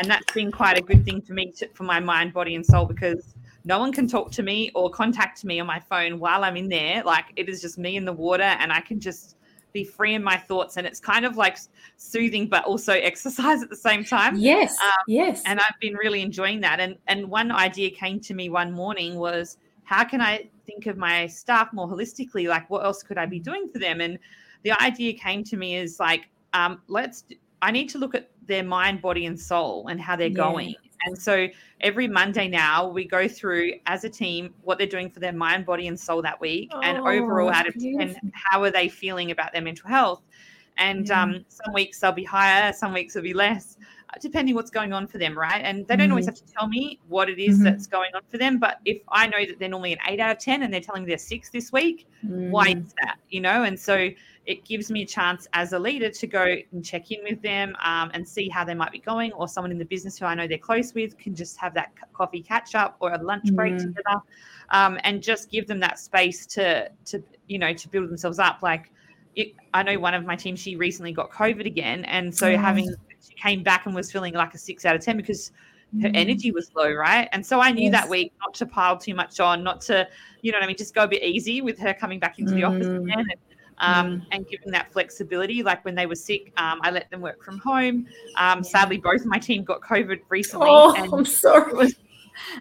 and 0.01 0.09
that's 0.09 0.31
been 0.33 0.51
quite 0.51 0.77
a 0.77 0.81
good 0.81 1.05
thing 1.05 1.21
for 1.21 1.33
me 1.33 1.51
to, 1.57 1.67
for 1.73 1.83
my 1.83 1.99
mind, 1.99 2.33
body, 2.33 2.55
and 2.55 2.65
soul 2.65 2.85
because 2.85 3.35
no 3.63 3.79
one 3.79 3.93
can 3.93 4.07
talk 4.07 4.31
to 4.31 4.43
me 4.43 4.71
or 4.75 4.89
contact 4.89 5.43
me 5.45 5.59
on 5.59 5.67
my 5.67 5.79
phone 5.79 6.19
while 6.19 6.43
I'm 6.43 6.57
in 6.57 6.67
there. 6.67 7.03
Like 7.03 7.25
it 7.35 7.47
is 7.47 7.61
just 7.61 7.77
me 7.77 7.95
in 7.95 8.05
the 8.05 8.13
water, 8.13 8.43
and 8.43 8.73
I 8.73 8.81
can 8.81 8.99
just 8.99 9.34
be 9.81 9.83
free 9.97 10.13
in 10.19 10.23
my 10.31 10.37
thoughts, 10.49 10.77
and 10.77 10.87
it's 10.89 11.01
kind 11.11 11.25
of 11.29 11.33
like 11.37 11.57
soothing, 11.97 12.47
but 12.47 12.63
also 12.71 12.93
exercise 13.11 13.59
at 13.65 13.69
the 13.69 13.81
same 13.89 14.03
time 14.03 14.33
yes 14.37 14.71
Um, 14.87 15.03
yes 15.07 15.43
and 15.45 15.59
I've 15.59 15.79
been 15.85 15.95
really 16.03 16.21
enjoying 16.29 16.59
that. 16.67 16.77
And 16.79 16.93
and 17.11 17.19
one 17.39 17.51
idea 17.67 17.89
came 17.91 18.17
to 18.27 18.33
me 18.33 18.45
one 18.49 18.71
morning 18.71 19.11
was 19.25 19.57
how 19.83 20.03
can 20.11 20.21
I 20.31 20.33
think 20.65 20.87
of 20.91 20.95
my 20.97 21.27
staff 21.27 21.67
more 21.77 21.87
holistically? 21.93 22.45
Like 22.55 22.65
what 22.71 22.83
else 22.87 23.03
could 23.07 23.19
I 23.23 23.27
be 23.37 23.39
doing 23.39 23.69
for 23.71 23.79
them? 23.79 24.01
And 24.01 24.17
the 24.63 24.71
idea 24.81 25.13
came 25.27 25.43
to 25.51 25.55
me 25.57 25.69
is 25.83 25.99
like 25.99 26.23
um, 26.53 26.81
let's. 26.87 27.25
I 27.61 27.71
need 27.71 27.89
to 27.89 27.97
look 27.97 28.15
at 28.15 28.25
their 28.47 28.63
mind, 28.63 29.01
body, 29.01 29.25
and 29.29 29.37
soul 29.39 29.87
and 29.89 29.97
how 30.07 30.15
they're 30.15 30.27
Yeah. 30.27 30.49
going. 30.49 30.75
And 31.05 31.17
so 31.17 31.47
every 31.81 32.07
Monday 32.07 32.47
now 32.47 32.87
we 32.87 33.05
go 33.07 33.27
through 33.27 33.73
as 33.85 34.03
a 34.03 34.09
team 34.09 34.53
what 34.61 34.77
they're 34.77 34.87
doing 34.87 35.09
for 35.09 35.19
their 35.19 35.33
mind, 35.33 35.65
body, 35.65 35.87
and 35.87 35.99
soul 35.99 36.21
that 36.23 36.39
week, 36.41 36.71
and 36.83 36.97
overall 36.99 37.49
Oh, 37.49 37.53
out 37.53 37.67
of 37.67 37.73
ten, 37.73 38.15
how 38.33 38.63
are 38.63 38.71
they 38.71 38.89
feeling 38.89 39.31
about 39.31 39.53
their 39.53 39.61
mental 39.61 39.89
health? 39.89 40.23
And 40.77 41.07
Yeah. 41.07 41.23
um, 41.23 41.45
some 41.47 41.73
weeks 41.73 41.99
they'll 41.99 42.11
be 42.11 42.23
higher, 42.23 42.73
some 42.73 42.93
weeks 42.93 43.13
they'll 43.13 43.23
be 43.23 43.33
less 43.33 43.77
uh, 44.09 44.17
depending 44.21 44.55
what's 44.55 44.71
going 44.71 44.93
on 44.93 45.07
for 45.07 45.17
them, 45.17 45.37
right? 45.37 45.61
And 45.63 45.87
they 45.87 45.95
don't 45.95 46.09
always 46.11 46.25
Mhm. 46.25 46.29
have 46.29 46.35
to 46.35 46.45
tell 46.57 46.67
me 46.67 46.99
what 47.07 47.29
it 47.29 47.39
is 47.39 47.59
Mhm. 47.59 47.63
that's 47.63 47.87
going 47.87 48.09
on 48.13 48.21
for 48.29 48.37
them. 48.37 48.59
But 48.59 48.79
if 48.85 49.01
I 49.09 49.27
know 49.27 49.45
that 49.45 49.57
they're 49.59 49.69
normally 49.69 49.93
an 49.93 49.99
eight 50.07 50.19
out 50.19 50.31
of 50.31 50.39
10 50.39 50.63
and 50.63 50.73
they're 50.73 50.81
telling 50.81 51.03
me 51.03 51.09
they're 51.09 51.17
six 51.17 51.49
this 51.49 51.71
week, 51.71 52.07
why 52.21 52.73
Mm. 52.73 52.83
is 52.85 52.93
that? 53.01 53.17
You 53.29 53.41
know? 53.41 53.63
And 53.63 53.79
so 53.79 54.09
it 54.45 54.63
gives 54.65 54.91
me 54.91 55.01
a 55.01 55.05
chance 55.05 55.47
as 55.53 55.73
a 55.73 55.79
leader 55.79 56.09
to 56.09 56.27
go 56.27 56.55
and 56.71 56.85
check 56.85 57.11
in 57.11 57.19
with 57.23 57.41
them 57.41 57.75
um, 57.83 58.11
and 58.13 58.27
see 58.27 58.47
how 58.47 58.63
they 58.63 58.75
might 58.75 58.91
be 58.91 58.99
going, 58.99 59.31
or 59.33 59.47
someone 59.47 59.71
in 59.71 59.77
the 59.77 59.85
business 59.85 60.17
who 60.17 60.25
I 60.25 60.35
know 60.35 60.47
they're 60.47 60.57
close 60.57 60.93
with 60.93 61.17
can 61.17 61.33
just 61.35 61.57
have 61.59 61.73
that 61.73 61.93
coffee 62.13 62.41
catch 62.41 62.75
up 62.75 62.97
or 62.99 63.11
a 63.13 63.21
lunch 63.21 63.51
break 63.53 63.73
Mm. 63.75 63.81
together 63.81 64.21
um, 64.69 64.99
and 65.03 65.21
just 65.23 65.49
give 65.49 65.67
them 65.67 65.79
that 65.79 65.97
space 65.99 66.45
to, 66.47 66.89
to, 67.05 67.23
you 67.47 67.57
know, 67.57 67.73
to 67.73 67.89
build 67.89 68.09
themselves 68.09 68.37
up. 68.39 68.59
Like, 68.61 68.91
it, 69.35 69.49
I 69.73 69.83
know 69.83 69.99
one 69.99 70.13
of 70.13 70.25
my 70.25 70.35
team, 70.35 70.55
she 70.55 70.75
recently 70.75 71.11
got 71.11 71.31
COVID 71.31 71.65
again. 71.65 72.05
And 72.05 72.33
so 72.33 72.47
Mm. 72.51 72.61
having, 72.61 72.85
she 73.19 73.35
came 73.41 73.63
back 73.63 73.85
and 73.85 73.95
was 73.95 74.11
feeling 74.11 74.33
like 74.33 74.53
a 74.53 74.57
six 74.57 74.85
out 74.85 74.95
of 74.95 75.01
10 75.03 75.17
because 75.17 75.51
her 76.01 76.09
Mm. 76.09 76.15
energy 76.15 76.51
was 76.51 76.69
low, 76.75 76.91
right? 76.91 77.29
And 77.31 77.45
so 77.45 77.61
I 77.61 77.71
knew 77.71 77.89
that 77.91 78.09
week 78.09 78.31
not 78.45 78.53
to 78.55 78.65
pile 78.65 78.97
too 78.97 79.15
much 79.15 79.39
on, 79.39 79.63
not 79.63 79.81
to, 79.81 80.07
you 80.41 80.51
know 80.51 80.57
what 80.57 80.65
I 80.65 80.67
mean, 80.67 80.77
just 80.77 80.93
go 80.93 81.03
a 81.03 81.07
bit 81.07 81.23
easy 81.23 81.61
with 81.61 81.79
her 81.79 81.93
coming 81.93 82.19
back 82.19 82.37
into 82.37 82.53
the 82.53 82.63
office 82.63 82.87
Mm. 82.87 83.03
again. 83.03 83.19
And, 83.19 83.39
um, 83.79 84.25
and 84.31 84.47
giving 84.47 84.71
that 84.71 84.91
flexibility, 84.91 85.63
like 85.63 85.83
when 85.85 85.95
they 85.95 86.05
were 86.05 86.15
sick, 86.15 86.53
um, 86.57 86.79
I 86.83 86.91
let 86.91 87.09
them 87.11 87.21
work 87.21 87.43
from 87.43 87.57
home. 87.59 88.07
Um, 88.37 88.59
Yeah. 88.59 88.61
Sadly, 88.61 88.97
both 88.97 89.21
of 89.21 89.27
my 89.27 89.37
team 89.37 89.63
got 89.63 89.81
COVID 89.81 90.19
recently, 90.29 90.67
Oh, 90.69 90.93
and, 90.95 91.11
I'm 91.13 91.25
sorry. 91.25 91.93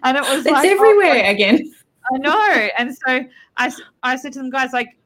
and 0.03 0.17
it 0.17 0.21
was 0.23 0.45
It's 0.45 0.51
like 0.51 0.67
oh, 0.67 0.71
everywhere 0.71 1.25
again. 1.29 1.73
I 2.13 2.17
know. 2.17 2.67
And 2.77 2.95
so 2.95 3.21
I, 3.57 3.71
I 4.03 4.15
said 4.15 4.33
to 4.33 4.39
them, 4.39 4.49
guys, 4.49 4.73
like, 4.73 4.97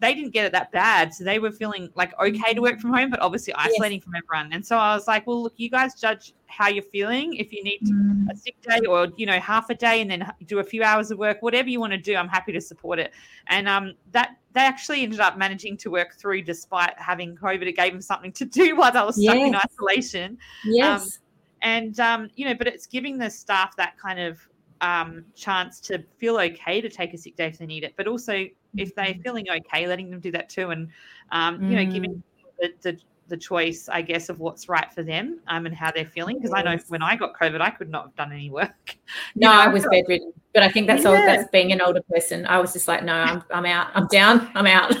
they 0.00 0.14
didn't 0.14 0.30
get 0.30 0.46
it 0.46 0.52
that 0.52 0.72
bad, 0.72 1.14
so 1.14 1.24
they 1.24 1.38
were 1.38 1.50
feeling 1.50 1.88
like 1.94 2.12
okay 2.20 2.54
to 2.54 2.60
work 2.60 2.80
from 2.80 2.92
home, 2.92 3.10
but 3.10 3.20
obviously 3.20 3.54
isolating 3.54 3.98
yes. 3.98 4.04
from 4.04 4.14
everyone. 4.14 4.52
And 4.52 4.64
so 4.64 4.76
I 4.76 4.94
was 4.94 5.06
like, 5.06 5.26
well, 5.26 5.42
look, 5.42 5.54
you 5.56 5.70
guys 5.70 5.94
judge 5.94 6.34
how 6.46 6.68
you're 6.68 6.82
feeling. 6.82 7.34
If 7.34 7.52
you 7.52 7.64
need 7.64 7.80
mm. 7.82 8.30
a 8.30 8.36
sick 8.36 8.60
day 8.62 8.80
or 8.86 9.08
you 9.16 9.26
know 9.26 9.38
half 9.40 9.70
a 9.70 9.74
day 9.74 10.00
and 10.00 10.10
then 10.10 10.30
do 10.46 10.58
a 10.58 10.64
few 10.64 10.82
hours 10.82 11.10
of 11.10 11.18
work, 11.18 11.38
whatever 11.40 11.68
you 11.68 11.80
want 11.80 11.92
to 11.92 11.98
do, 11.98 12.14
I'm 12.16 12.28
happy 12.28 12.52
to 12.52 12.60
support 12.60 12.98
it. 12.98 13.12
And 13.48 13.68
um, 13.68 13.94
that 14.12 14.36
they 14.52 14.60
actually 14.60 15.02
ended 15.02 15.20
up 15.20 15.38
managing 15.38 15.76
to 15.78 15.90
work 15.90 16.14
through 16.14 16.42
despite 16.42 16.98
having 16.98 17.36
COVID. 17.36 17.62
It 17.66 17.76
gave 17.76 17.92
them 17.92 18.02
something 18.02 18.32
to 18.32 18.44
do 18.44 18.76
while 18.76 18.92
they 18.92 19.00
were 19.00 19.12
stuck 19.12 19.36
yes. 19.36 19.48
in 19.48 19.56
isolation. 19.56 20.38
Yes. 20.64 21.02
Um, 21.02 21.08
and 21.62 22.00
um, 22.00 22.30
you 22.36 22.46
know, 22.46 22.54
but 22.54 22.66
it's 22.66 22.86
giving 22.86 23.18
the 23.18 23.30
staff 23.30 23.74
that 23.76 23.96
kind 23.98 24.20
of 24.20 24.38
um, 24.80 25.24
chance 25.34 25.80
to 25.80 26.04
feel 26.18 26.38
okay 26.38 26.80
to 26.80 26.88
take 26.88 27.14
a 27.14 27.18
sick 27.18 27.36
day 27.36 27.46
if 27.46 27.58
they 27.58 27.66
need 27.66 27.84
it, 27.84 27.94
but 27.96 28.06
also 28.06 28.46
if 28.76 28.94
they're 28.94 29.06
mm-hmm. 29.06 29.22
feeling 29.22 29.46
okay, 29.50 29.86
letting 29.86 30.10
them 30.10 30.20
do 30.20 30.30
that 30.32 30.48
too, 30.48 30.70
and 30.70 30.88
um, 31.32 31.62
you 31.62 31.76
know, 31.76 31.84
giving 31.84 32.14
mm. 32.14 32.22
the, 32.60 32.72
the, 32.82 32.98
the 33.28 33.36
choice, 33.36 33.88
I 33.88 34.02
guess, 34.02 34.28
of 34.28 34.38
what's 34.40 34.68
right 34.68 34.92
for 34.92 35.02
them 35.02 35.40
um, 35.48 35.66
and 35.66 35.74
how 35.74 35.90
they're 35.90 36.04
feeling. 36.04 36.38
Because 36.38 36.52
I 36.54 36.62
know 36.62 36.78
when 36.88 37.02
I 37.02 37.16
got 37.16 37.38
COVID, 37.38 37.60
I 37.60 37.70
could 37.70 37.88
not 37.88 38.04
have 38.06 38.16
done 38.16 38.32
any 38.32 38.50
work. 38.50 38.96
No, 39.36 39.48
know? 39.48 39.60
I 39.60 39.68
was 39.68 39.84
bedridden, 39.90 40.32
but 40.52 40.62
I 40.62 40.68
think 40.68 40.86
that's 40.86 41.02
yeah. 41.02 41.10
all. 41.10 41.14
That's 41.14 41.48
being 41.50 41.72
an 41.72 41.80
older 41.80 42.02
person. 42.02 42.46
I 42.46 42.58
was 42.58 42.72
just 42.72 42.88
like, 42.88 43.04
no, 43.04 43.14
I'm, 43.14 43.44
I'm 43.50 43.66
out. 43.66 43.88
I'm 43.94 44.06
down. 44.08 44.50
I'm 44.54 44.66
out. 44.66 44.96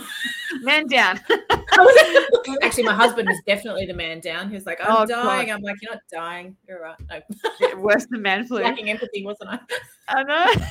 Man 0.62 0.86
down. 0.86 1.20
Actually, 2.62 2.84
my 2.84 2.94
husband 2.94 3.28
was 3.28 3.40
definitely 3.46 3.86
the 3.86 3.94
man 3.94 4.20
down. 4.20 4.48
He 4.48 4.54
was 4.54 4.66
like, 4.66 4.80
I'm 4.80 4.90
oh, 4.90 5.06
dying. 5.06 5.48
God. 5.48 5.54
I'm 5.54 5.62
like, 5.62 5.76
you're 5.82 5.92
not 5.92 6.02
dying. 6.12 6.56
You're 6.68 6.82
right. 6.82 6.96
No. 7.08 7.78
Worse 7.78 8.06
than 8.06 8.22
man 8.22 8.46
flu. 8.46 8.62
Lacking 8.62 8.90
empathy, 8.90 9.24
wasn't 9.24 9.50
I? 9.50 9.58
I 10.08 10.22
know. 10.22 10.66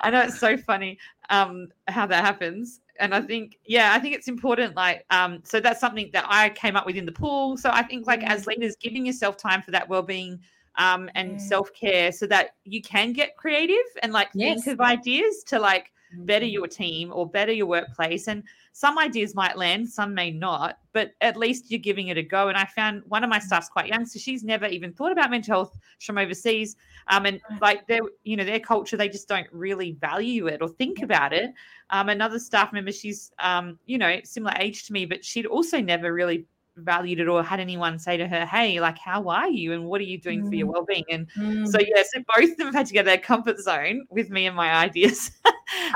I 0.00 0.10
know 0.10 0.22
it's 0.22 0.38
so 0.38 0.56
funny 0.56 0.98
um, 1.28 1.68
how 1.88 2.06
that 2.06 2.24
happens 2.24 2.80
and 3.00 3.14
I 3.14 3.20
think, 3.22 3.58
yeah, 3.64 3.94
I 3.94 3.98
think 3.98 4.14
it's 4.14 4.28
important. 4.28 4.76
Like, 4.76 5.04
um, 5.10 5.40
so 5.42 5.58
that's 5.58 5.80
something 5.80 6.10
that 6.12 6.26
I 6.28 6.50
came 6.50 6.76
up 6.76 6.86
with 6.86 6.96
in 6.96 7.06
the 7.06 7.12
pool. 7.12 7.56
So 7.56 7.70
I 7.72 7.82
think, 7.82 8.06
like, 8.06 8.22
as 8.22 8.44
mm. 8.44 8.48
leaders, 8.48 8.76
giving 8.76 9.06
yourself 9.06 9.38
time 9.38 9.62
for 9.62 9.70
that 9.70 9.88
well-being 9.88 10.38
um, 10.76 11.10
and 11.14 11.36
mm. 11.36 11.40
self-care, 11.40 12.12
so 12.12 12.26
that 12.26 12.50
you 12.64 12.82
can 12.82 13.12
get 13.12 13.36
creative 13.36 13.76
and 14.02 14.12
like 14.12 14.28
yes. 14.34 14.62
think 14.62 14.74
of 14.74 14.80
ideas 14.80 15.42
to 15.44 15.58
like 15.58 15.90
better 16.18 16.44
mm-hmm. 16.44 16.52
your 16.52 16.66
team 16.66 17.10
or 17.12 17.28
better 17.28 17.52
your 17.52 17.66
workplace. 17.66 18.28
And 18.28 18.42
some 18.72 18.98
ideas 18.98 19.34
might 19.34 19.56
land, 19.56 19.88
some 19.88 20.14
may 20.14 20.30
not, 20.30 20.78
but 20.92 21.12
at 21.20 21.36
least 21.36 21.70
you're 21.70 21.80
giving 21.80 22.08
it 22.08 22.18
a 22.18 22.22
go. 22.22 22.48
And 22.48 22.56
I 22.56 22.64
found 22.64 23.02
one 23.06 23.24
of 23.24 23.30
my 23.30 23.38
staff's 23.38 23.68
quite 23.68 23.88
young, 23.88 24.06
so 24.06 24.18
she's 24.18 24.44
never 24.44 24.66
even 24.66 24.92
thought 24.92 25.12
about 25.12 25.30
mental 25.30 25.54
health 25.54 25.78
from 26.00 26.18
overseas. 26.18 26.76
Um, 27.08 27.26
and 27.26 27.40
like 27.60 27.86
their, 27.86 28.00
you 28.24 28.36
know, 28.36 28.44
their 28.44 28.60
culture, 28.60 28.96
they 28.96 29.08
just 29.08 29.28
don't 29.28 29.48
really 29.52 29.92
value 29.92 30.46
it 30.46 30.62
or 30.62 30.68
think 30.68 31.02
about 31.02 31.32
it. 31.32 31.52
Um, 31.90 32.08
another 32.08 32.38
staff 32.38 32.72
member, 32.72 32.92
she's, 32.92 33.32
um, 33.38 33.78
you 33.86 33.98
know, 33.98 34.20
similar 34.24 34.54
age 34.58 34.86
to 34.86 34.92
me, 34.92 35.06
but 35.06 35.24
she'd 35.24 35.46
also 35.46 35.80
never 35.80 36.12
really 36.12 36.46
valued 36.82 37.20
it 37.20 37.28
or 37.28 37.42
had 37.42 37.60
anyone 37.60 37.98
say 37.98 38.16
to 38.16 38.26
her, 38.26 38.46
Hey, 38.46 38.80
like, 38.80 38.98
how 38.98 39.28
are 39.28 39.48
you? 39.48 39.72
And 39.72 39.86
what 39.86 40.00
are 40.00 40.04
you 40.04 40.18
doing 40.18 40.42
mm. 40.42 40.48
for 40.48 40.54
your 40.54 40.66
mm. 40.68 40.72
well 40.72 40.84
being? 40.84 41.04
And 41.10 41.28
mm. 41.32 41.68
so, 41.68 41.78
yeah, 41.80 42.02
so 42.12 42.22
both 42.36 42.50
of 42.50 42.56
them 42.56 42.66
have 42.66 42.74
had 42.74 42.86
to 42.86 42.92
get 42.92 43.04
their 43.04 43.18
comfort 43.18 43.58
zone 43.58 44.06
with 44.10 44.30
me 44.30 44.46
and 44.46 44.56
my 44.56 44.72
ideas. 44.72 45.30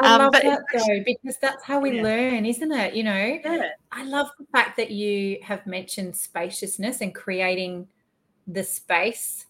I 0.01 0.15
um, 0.15 0.23
love 0.23 0.33
that 0.33 0.63
though, 0.73 1.05
because 1.05 1.39
that's 1.41 1.65
how 1.65 1.81
we 1.81 1.97
yeah. 1.97 2.03
learn, 2.03 2.47
isn't 2.47 2.73
it? 2.73 2.95
You 2.95 3.05
know, 3.05 3.39
yeah. 3.45 3.71
I 3.93 4.05
love 4.05 4.29
the 4.39 4.47
fact 4.53 4.77
that 4.77 4.91
you 4.91 5.39
have 5.43 5.67
mentioned 5.67 6.17
spaciousness 6.17 7.01
and 7.01 7.15
creating 7.15 7.89
the 8.47 8.63
space 8.63 9.47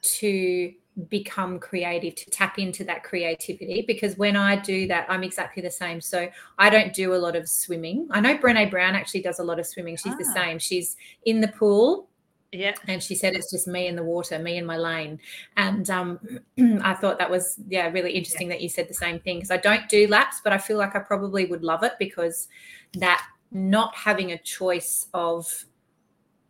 to 0.00 0.72
become 1.08 1.58
creative 1.58 2.14
to 2.16 2.30
tap 2.30 2.58
into 2.58 2.84
that 2.84 3.04
creativity 3.04 3.84
because 3.86 4.16
when 4.18 4.36
I 4.36 4.56
do 4.56 4.88
that, 4.88 5.06
I'm 5.08 5.22
exactly 5.22 5.62
the 5.62 5.70
same. 5.70 6.00
So 6.00 6.28
I 6.58 6.70
don't 6.70 6.92
do 6.92 7.14
a 7.14 7.16
lot 7.16 7.36
of 7.36 7.48
swimming. 7.48 8.08
I 8.10 8.20
know 8.20 8.36
Brene 8.36 8.70
Brown 8.70 8.94
actually 8.94 9.22
does 9.22 9.38
a 9.38 9.44
lot 9.44 9.60
of 9.60 9.66
swimming. 9.66 9.96
She's 9.96 10.14
ah. 10.14 10.18
the 10.18 10.24
same. 10.24 10.58
She's 10.58 10.96
in 11.24 11.40
the 11.40 11.48
pool. 11.48 12.08
Yeah. 12.50 12.74
And 12.86 13.02
she 13.02 13.14
said 13.14 13.34
it's 13.34 13.50
just 13.50 13.68
me 13.68 13.86
in 13.86 13.94
the 13.94 14.02
water, 14.02 14.38
me 14.38 14.56
in 14.56 14.64
my 14.64 14.78
lane. 14.78 15.20
And 15.56 15.88
um, 15.90 16.18
I 16.82 16.94
thought 16.94 17.18
that 17.18 17.30
was, 17.30 17.60
yeah, 17.68 17.88
really 17.90 18.12
interesting 18.12 18.48
yeah. 18.48 18.54
that 18.54 18.62
you 18.62 18.68
said 18.68 18.88
the 18.88 18.94
same 18.94 19.20
thing 19.20 19.36
because 19.36 19.50
I 19.50 19.58
don't 19.58 19.88
do 19.88 20.08
laps, 20.08 20.40
but 20.42 20.52
I 20.52 20.58
feel 20.58 20.78
like 20.78 20.96
I 20.96 21.00
probably 21.00 21.44
would 21.44 21.62
love 21.62 21.82
it 21.82 21.92
because 21.98 22.48
that 22.94 23.24
not 23.52 23.94
having 23.94 24.32
a 24.32 24.38
choice 24.38 25.06
of 25.14 25.64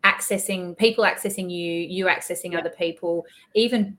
accessing 0.05 0.79
people 0.79 1.05
accessing 1.05 1.51
you, 1.51 1.73
you 1.73 2.07
accessing 2.07 2.53
yeah. 2.53 2.61
other 2.61 2.71
people, 2.71 3.27
even 3.55 3.99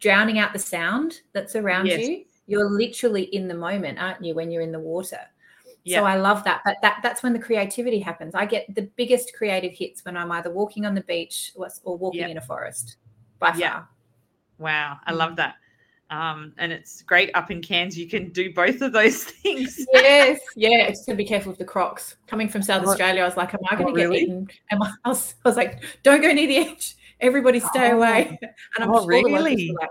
drowning 0.00 0.38
out 0.38 0.52
the 0.52 0.58
sound 0.58 1.20
that's 1.32 1.54
around 1.54 1.86
yes. 1.86 2.08
you. 2.08 2.24
You're 2.46 2.68
literally 2.68 3.24
in 3.24 3.46
the 3.46 3.54
moment, 3.54 4.00
aren't 4.00 4.24
you, 4.24 4.34
when 4.34 4.50
you're 4.50 4.62
in 4.62 4.72
the 4.72 4.80
water? 4.80 5.20
Yeah. 5.84 6.00
So 6.00 6.04
I 6.04 6.16
love 6.16 6.44
that. 6.44 6.62
But 6.64 6.76
that 6.82 7.00
that's 7.02 7.22
when 7.22 7.32
the 7.32 7.38
creativity 7.38 8.00
happens. 8.00 8.34
I 8.34 8.44
get 8.44 8.74
the 8.74 8.82
biggest 8.96 9.34
creative 9.34 9.72
hits 9.72 10.04
when 10.04 10.16
I'm 10.16 10.30
either 10.32 10.50
walking 10.50 10.84
on 10.84 10.94
the 10.94 11.00
beach 11.02 11.52
or 11.54 11.96
walking 11.96 12.20
yep. 12.20 12.30
in 12.30 12.36
a 12.38 12.42
forest. 12.42 12.96
By 13.38 13.54
yeah. 13.56 13.72
far. 13.72 13.88
Wow, 14.58 14.98
I 15.06 15.12
love 15.12 15.32
mm. 15.32 15.36
that. 15.36 15.54
Um, 16.10 16.54
and 16.58 16.72
it's 16.72 17.02
great 17.02 17.30
up 17.34 17.52
in 17.52 17.62
Cairns. 17.62 17.96
You 17.96 18.08
can 18.08 18.30
do 18.30 18.52
both 18.52 18.82
of 18.82 18.92
those 18.92 19.24
things. 19.42 19.86
yes, 19.92 20.40
yeah. 20.56 20.88
Just 20.88 21.06
to 21.06 21.14
be 21.14 21.24
careful 21.24 21.50
with 21.52 21.58
the 21.58 21.64
Crocs. 21.64 22.16
Coming 22.26 22.48
from 22.48 22.62
South 22.62 22.84
Australia, 22.84 23.22
I 23.22 23.24
was 23.24 23.36
like, 23.36 23.54
"Am 23.54 23.60
I 23.70 23.76
going 23.76 23.94
to 23.94 24.00
get 24.00 24.08
really? 24.08 24.22
eaten?" 24.22 24.48
And 24.70 24.82
I 25.04 25.08
was, 25.08 25.34
I 25.44 25.48
was 25.48 25.56
like, 25.56 25.82
"Don't 26.02 26.20
go 26.20 26.32
near 26.32 26.48
the 26.48 26.56
edge." 26.56 26.96
Everybody 27.20 27.60
stay 27.60 27.90
oh. 27.92 27.96
away. 27.96 28.38
And 28.76 28.84
I'm 28.84 28.90
oh, 28.90 29.06
really? 29.06 29.72
Like, 29.72 29.90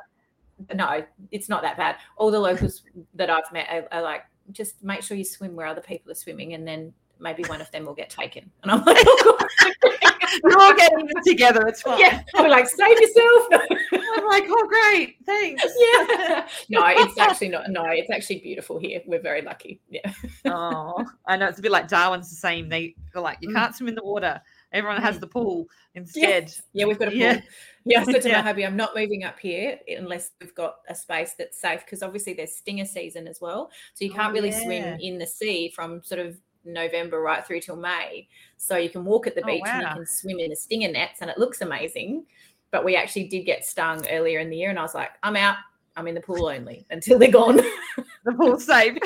no, 0.73 1.03
it's 1.31 1.49
not 1.49 1.61
that 1.63 1.77
bad. 1.77 1.97
All 2.17 2.31
the 2.31 2.39
locals 2.39 2.83
that 3.15 3.29
I've 3.29 3.51
met 3.51 3.67
are, 3.69 3.87
are, 3.91 4.01
like, 4.01 4.23
just 4.51 4.83
make 4.83 5.01
sure 5.03 5.17
you 5.17 5.23
swim 5.23 5.55
where 5.55 5.67
other 5.67 5.81
people 5.81 6.11
are 6.11 6.15
swimming, 6.15 6.53
and 6.53 6.67
then 6.67 6.93
maybe 7.19 7.43
one 7.43 7.61
of 7.61 7.69
them 7.71 7.85
will 7.85 7.93
get 7.93 8.09
taken. 8.09 8.49
And 8.63 8.71
I'm 8.71 8.83
like, 8.83 8.97
oh, 8.99 9.37
we're 10.43 10.57
all 10.59 10.75
getting 10.75 11.09
it 11.09 11.29
together. 11.29 11.67
It's 11.67 11.81
fine. 11.81 11.99
Yeah, 11.99 12.21
I'm 12.35 12.49
like, 12.49 12.67
save 12.67 12.99
yourself. 12.99 13.47
I'm 13.91 14.27
like, 14.27 14.43
oh, 14.47 14.67
great, 14.67 15.17
thanks. 15.25 15.63
Yeah. 15.63 16.47
No, 16.69 16.83
it's 16.85 17.17
actually 17.17 17.49
not. 17.49 17.69
No, 17.69 17.85
it's 17.85 18.09
actually 18.09 18.39
beautiful 18.39 18.79
here. 18.79 19.01
We're 19.05 19.21
very 19.21 19.41
lucky. 19.41 19.81
Yeah. 19.89 20.11
oh, 20.45 21.05
I 21.25 21.37
know 21.37 21.47
it's 21.47 21.59
a 21.59 21.61
bit 21.61 21.71
like 21.71 21.87
Darwin's 21.87 22.29
the 22.29 22.35
same. 22.35 22.69
They, 22.69 22.95
they're 23.13 23.21
like, 23.21 23.39
you 23.41 23.49
mm. 23.49 23.55
can't 23.55 23.75
swim 23.75 23.89
in 23.89 23.95
the 23.95 24.03
water. 24.03 24.41
Everyone 24.71 25.01
has 25.01 25.17
mm. 25.17 25.21
the 25.21 25.27
pool 25.27 25.67
instead. 25.95 26.43
Yes. 26.45 26.61
Yeah, 26.73 26.85
we've 26.85 26.99
got 26.99 27.07
a 27.07 27.11
pool. 27.11 27.19
Yeah, 27.19 27.41
yeah 27.85 28.01
I 28.01 28.03
said 28.05 28.21
to 28.21 28.29
yeah. 28.29 28.37
my 28.37 28.43
hubby, 28.43 28.65
I'm 28.65 28.75
not 28.75 28.95
moving 28.95 29.23
up 29.23 29.39
here 29.39 29.79
unless 29.87 30.31
we've 30.39 30.53
got 30.55 30.75
a 30.89 30.95
space 30.95 31.33
that's 31.37 31.59
safe 31.59 31.81
because 31.85 32.03
obviously 32.03 32.33
there's 32.33 32.55
stinger 32.55 32.85
season 32.85 33.27
as 33.27 33.41
well. 33.41 33.71
So 33.93 34.05
you 34.05 34.11
can't 34.11 34.31
oh, 34.31 34.33
really 34.33 34.49
yeah. 34.49 34.63
swim 34.63 34.99
in 34.99 35.17
the 35.17 35.27
sea 35.27 35.71
from 35.75 36.03
sort 36.03 36.21
of 36.21 36.37
November 36.65 37.21
right 37.21 37.45
through 37.45 37.61
till 37.61 37.75
May. 37.75 38.27
So 38.57 38.77
you 38.77 38.89
can 38.89 39.05
walk 39.05 39.27
at 39.27 39.35
the 39.35 39.43
oh, 39.43 39.47
beach 39.47 39.61
wow. 39.65 39.71
and 39.73 39.81
you 39.81 39.93
can 39.95 40.05
swim 40.05 40.39
in 40.39 40.49
the 40.49 40.55
stinger 40.55 40.91
nets 40.91 41.21
and 41.21 41.29
it 41.29 41.37
looks 41.37 41.61
amazing. 41.61 42.25
But 42.71 42.85
we 42.85 42.95
actually 42.95 43.27
did 43.27 43.45
get 43.45 43.65
stung 43.65 44.05
earlier 44.07 44.39
in 44.39 44.49
the 44.49 44.57
year 44.57 44.69
and 44.69 44.77
I 44.77 44.83
was 44.83 44.93
like, 44.93 45.11
I'm 45.23 45.35
out. 45.35 45.57
I'm 45.95 46.07
in 46.07 46.15
the 46.15 46.21
pool 46.21 46.47
only 46.47 46.85
until 46.91 47.19
they're 47.19 47.31
gone. 47.31 47.57
the 47.57 48.33
pool's 48.37 48.65
safe. 48.65 48.97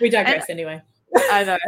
we 0.00 0.10
digress 0.10 0.48
and, 0.48 0.58
anyway. 0.58 0.82
I 1.16 1.44
know. 1.44 1.58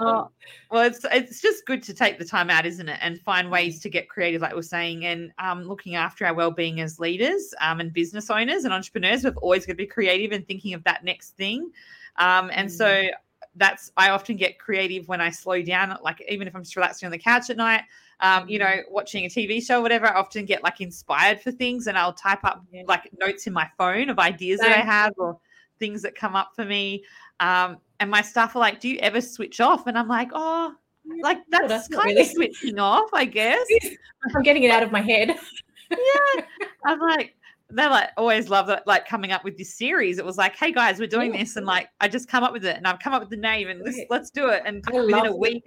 uh, 0.00 0.24
well, 0.70 0.84
it's 0.84 1.04
it's 1.10 1.40
just 1.40 1.66
good 1.66 1.82
to 1.84 1.94
take 1.94 2.18
the 2.18 2.24
time 2.24 2.50
out, 2.50 2.66
isn't 2.66 2.88
it, 2.88 2.98
and 3.00 3.20
find 3.20 3.50
ways 3.50 3.80
to 3.80 3.88
get 3.88 4.08
creative, 4.08 4.42
like 4.42 4.54
we're 4.54 4.62
saying, 4.62 5.04
and 5.04 5.32
um, 5.38 5.64
looking 5.64 5.94
after 5.94 6.26
our 6.26 6.34
well-being 6.34 6.80
as 6.80 6.98
leaders 6.98 7.54
um, 7.60 7.80
and 7.80 7.92
business 7.92 8.30
owners 8.30 8.64
and 8.64 8.72
entrepreneurs. 8.72 9.24
We've 9.24 9.36
always 9.38 9.66
got 9.66 9.72
to 9.72 9.76
be 9.76 9.86
creative 9.86 10.32
and 10.32 10.46
thinking 10.46 10.74
of 10.74 10.84
that 10.84 11.04
next 11.04 11.36
thing. 11.36 11.70
Um, 12.16 12.50
and 12.52 12.68
mm. 12.68 12.72
so 12.72 13.08
that's 13.56 13.90
I 13.96 14.10
often 14.10 14.36
get 14.36 14.58
creative 14.58 15.08
when 15.08 15.20
I 15.20 15.30
slow 15.30 15.62
down, 15.62 15.96
like 16.02 16.24
even 16.28 16.48
if 16.48 16.54
I'm 16.54 16.62
just 16.62 16.76
relaxing 16.76 17.06
on 17.06 17.12
the 17.12 17.18
couch 17.18 17.50
at 17.50 17.56
night. 17.56 17.82
Um, 18.20 18.48
you 18.48 18.58
know, 18.58 18.66
mm. 18.66 18.82
watching 18.90 19.24
a 19.24 19.28
TV 19.28 19.64
show, 19.64 19.82
whatever, 19.82 20.06
I 20.06 20.18
often 20.18 20.44
get 20.44 20.62
like 20.62 20.80
inspired 20.80 21.40
for 21.40 21.50
things, 21.50 21.88
and 21.88 21.98
I'll 21.98 22.12
type 22.12 22.44
up 22.44 22.64
yeah. 22.72 22.82
like 22.86 23.10
notes 23.18 23.46
in 23.46 23.52
my 23.52 23.68
phone 23.76 24.08
of 24.08 24.18
ideas 24.18 24.60
Same. 24.60 24.70
that 24.70 24.78
I 24.78 24.82
have 24.82 25.12
or 25.16 25.38
things 25.78 26.02
that 26.02 26.14
come 26.14 26.36
up 26.36 26.52
for 26.54 26.64
me. 26.64 27.04
Um, 27.40 27.78
and 28.00 28.10
my 28.10 28.22
staff 28.22 28.56
are 28.56 28.60
like, 28.60 28.80
"Do 28.80 28.88
you 28.88 28.98
ever 28.98 29.20
switch 29.20 29.60
off?" 29.60 29.86
And 29.86 29.98
I'm 29.98 30.08
like, 30.08 30.30
"Oh, 30.32 30.74
like 31.22 31.38
that's, 31.48 31.68
that's 31.68 31.88
kind 31.88 32.06
really. 32.06 32.22
of 32.22 32.26
switching 32.34 32.78
off, 32.78 33.10
I 33.12 33.24
guess." 33.24 33.66
I'm 34.34 34.42
getting 34.42 34.64
it 34.64 34.70
out 34.70 34.82
of 34.82 34.92
my 34.92 35.00
head. 35.00 35.34
yeah, 35.90 36.42
I'm 36.86 36.98
like, 37.00 37.36
they 37.70 37.86
like 37.86 38.10
always 38.16 38.48
love 38.48 38.66
that, 38.68 38.86
like 38.86 39.06
coming 39.06 39.32
up 39.32 39.44
with 39.44 39.56
this 39.56 39.74
series. 39.74 40.18
It 40.18 40.24
was 40.24 40.36
like, 40.36 40.56
"Hey 40.56 40.72
guys, 40.72 40.98
we're 40.98 41.06
doing 41.08 41.32
yeah. 41.32 41.40
this," 41.40 41.56
and 41.56 41.66
like 41.66 41.88
I 42.00 42.08
just 42.08 42.28
come 42.28 42.44
up 42.44 42.52
with 42.52 42.64
it, 42.64 42.76
and 42.76 42.86
I've 42.86 42.98
come 42.98 43.12
up 43.12 43.20
with 43.20 43.30
the 43.30 43.36
name, 43.36 43.68
and 43.68 43.84
this, 43.84 44.00
let's 44.10 44.30
do 44.30 44.48
it. 44.48 44.62
And 44.66 44.84
I 44.88 45.00
within 45.00 45.26
a 45.26 45.36
week, 45.36 45.64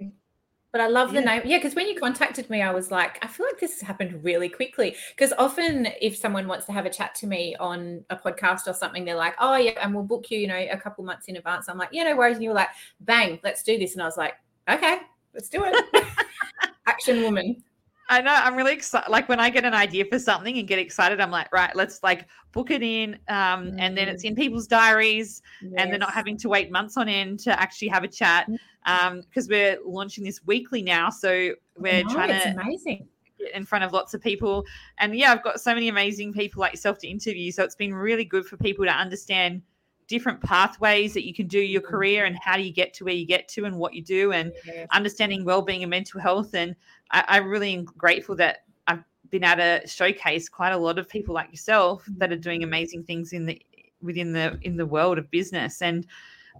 but 0.70 0.80
I 0.80 0.86
love 0.86 1.12
the 1.12 1.20
name. 1.20 1.42
Yeah, 1.44 1.58
because 1.58 1.74
when 1.74 1.88
you 1.88 1.98
contacted 1.98 2.50
me, 2.50 2.60
I 2.60 2.72
was 2.72 2.90
like, 2.90 3.18
I 3.24 3.26
feel 3.26 3.46
like 3.46 3.58
this 3.58 3.80
has 3.80 3.80
happened 3.80 4.22
really 4.22 4.48
quickly. 4.48 4.94
Because 5.16 5.32
often, 5.38 5.88
if 6.00 6.16
someone 6.16 6.46
wants 6.46 6.66
to 6.66 6.72
have 6.72 6.84
a 6.84 6.90
chat 6.90 7.14
to 7.16 7.26
me 7.26 7.56
on 7.58 8.04
a 8.10 8.16
podcast 8.16 8.66
or 8.66 8.74
something, 8.74 9.04
they're 9.04 9.14
like, 9.14 9.34
oh, 9.38 9.56
yeah, 9.56 9.72
and 9.82 9.94
we'll 9.94 10.04
book 10.04 10.30
you, 10.30 10.38
you 10.38 10.46
know, 10.46 10.66
a 10.70 10.76
couple 10.76 11.04
months 11.04 11.26
in 11.26 11.36
advance. 11.36 11.68
I'm 11.68 11.78
like, 11.78 11.90
yeah, 11.92 12.04
no 12.04 12.16
worries. 12.16 12.36
And 12.36 12.44
you 12.44 12.50
were 12.50 12.56
like, 12.56 12.68
bang, 13.00 13.40
let's 13.42 13.62
do 13.62 13.78
this. 13.78 13.94
And 13.94 14.02
I 14.02 14.04
was 14.04 14.18
like, 14.18 14.34
okay, 14.68 14.98
let's 15.32 15.48
do 15.48 15.62
it. 15.64 15.84
Action 16.86 17.22
woman. 17.22 17.62
I 18.10 18.22
know. 18.22 18.32
I'm 18.32 18.56
really 18.56 18.72
excited. 18.72 19.10
Like 19.10 19.28
when 19.28 19.38
I 19.38 19.50
get 19.50 19.64
an 19.64 19.74
idea 19.74 20.04
for 20.06 20.18
something 20.18 20.58
and 20.58 20.66
get 20.66 20.78
excited, 20.78 21.20
I'm 21.20 21.30
like, 21.30 21.52
right, 21.52 21.74
let's 21.76 22.02
like 22.02 22.26
book 22.52 22.70
it 22.70 22.82
in. 22.82 23.14
Um, 23.28 23.72
mm. 23.72 23.76
And 23.78 23.96
then 23.96 24.08
it's 24.08 24.24
in 24.24 24.34
mm. 24.34 24.38
people's 24.38 24.66
diaries 24.66 25.42
yes. 25.60 25.72
and 25.76 25.90
they're 25.90 25.98
not 25.98 26.14
having 26.14 26.36
to 26.38 26.48
wait 26.48 26.70
months 26.70 26.96
on 26.96 27.08
end 27.08 27.40
to 27.40 27.60
actually 27.60 27.88
have 27.88 28.04
a 28.04 28.08
chat. 28.08 28.48
Mm. 28.48 28.56
Um, 28.86 29.20
because 29.20 29.48
we're 29.48 29.78
launching 29.84 30.24
this 30.24 30.40
weekly 30.46 30.80
now. 30.80 31.10
So 31.10 31.54
we're 31.76 32.02
know, 32.04 32.10
trying 32.10 32.30
to 32.30 32.56
amazing 32.58 33.06
in 33.54 33.64
front 33.64 33.84
of 33.84 33.92
lots 33.92 34.14
of 34.14 34.22
people. 34.22 34.64
And 34.98 35.14
yeah, 35.14 35.30
I've 35.32 35.44
got 35.44 35.60
so 35.60 35.74
many 35.74 35.88
amazing 35.88 36.32
people 36.32 36.60
like 36.60 36.72
yourself 36.72 36.98
to 36.98 37.08
interview. 37.08 37.52
So 37.52 37.62
it's 37.62 37.74
been 37.74 37.94
really 37.94 38.24
good 38.24 38.46
for 38.46 38.56
people 38.56 38.84
to 38.86 38.90
understand 38.90 39.62
different 40.08 40.42
pathways 40.42 41.12
that 41.12 41.26
you 41.26 41.34
can 41.34 41.46
do 41.46 41.60
your 41.60 41.82
career 41.82 42.24
and 42.24 42.36
how 42.40 42.56
do 42.56 42.62
you 42.62 42.72
get 42.72 42.94
to 42.94 43.04
where 43.04 43.14
you 43.14 43.26
get 43.26 43.46
to 43.46 43.66
and 43.66 43.76
what 43.76 43.92
you 43.92 44.02
do 44.02 44.32
and 44.32 44.52
yeah. 44.66 44.86
understanding 44.92 45.44
well-being 45.44 45.82
and 45.82 45.90
mental 45.90 46.18
health 46.18 46.54
and 46.54 46.74
I, 47.10 47.24
I 47.28 47.36
really 47.38 47.86
grateful 47.96 48.36
that 48.36 48.64
I've 48.86 49.02
been 49.30 49.44
able 49.44 49.56
to 49.56 49.86
showcase 49.86 50.48
quite 50.48 50.72
a 50.72 50.76
lot 50.76 50.98
of 50.98 51.08
people 51.08 51.34
like 51.34 51.50
yourself 51.50 52.04
that 52.16 52.32
are 52.32 52.36
doing 52.36 52.62
amazing 52.62 53.04
things 53.04 53.32
in 53.32 53.46
the 53.46 53.60
within 54.00 54.32
the 54.32 54.58
in 54.62 54.76
the 54.76 54.86
world 54.86 55.18
of 55.18 55.30
business 55.30 55.82
and 55.82 56.06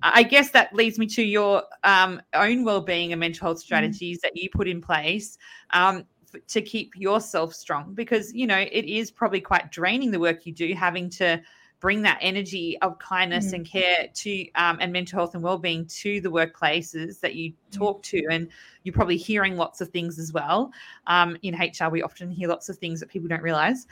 I 0.02 0.22
guess 0.22 0.50
that 0.50 0.74
leads 0.74 0.98
me 0.98 1.06
to 1.06 1.22
your 1.22 1.64
um, 1.82 2.22
own 2.34 2.64
well-being 2.64 3.12
and 3.12 3.20
mental 3.20 3.48
health 3.48 3.58
mm. 3.58 3.62
strategies 3.62 4.18
mm. 4.18 4.22
that 4.22 4.36
you 4.36 4.48
put 4.50 4.68
in 4.68 4.80
place 4.80 5.38
um, 5.70 6.04
to 6.46 6.60
keep 6.62 6.94
yourself 6.96 7.54
strong 7.54 7.94
because 7.94 8.32
you 8.32 8.46
know 8.46 8.58
it 8.58 8.84
is 8.84 9.10
probably 9.10 9.40
quite 9.40 9.70
draining 9.72 10.10
the 10.10 10.20
work 10.20 10.46
you 10.46 10.52
do 10.52 10.74
having 10.74 11.08
to 11.10 11.40
bring 11.80 12.02
that 12.02 12.18
energy 12.20 12.78
of 12.82 12.98
kindness 12.98 13.48
mm. 13.48 13.54
and 13.54 13.66
care 13.66 14.08
to 14.12 14.50
um, 14.54 14.78
and 14.80 14.92
mental 14.92 15.18
health 15.18 15.34
and 15.34 15.42
well-being 15.42 15.86
to 15.86 16.20
the 16.20 16.28
workplaces 16.28 17.20
that 17.20 17.34
you 17.34 17.52
talk 17.70 18.02
to 18.02 18.22
and 18.30 18.48
you're 18.82 18.92
probably 18.92 19.16
hearing 19.16 19.56
lots 19.56 19.80
of 19.80 19.88
things 19.90 20.18
as 20.18 20.32
well 20.32 20.72
um, 21.06 21.36
in 21.42 21.54
hr 21.54 21.88
we 21.90 22.02
often 22.02 22.30
hear 22.30 22.48
lots 22.48 22.68
of 22.68 22.76
things 22.78 23.00
that 23.00 23.08
people 23.08 23.28
don't 23.28 23.42
realize 23.42 23.86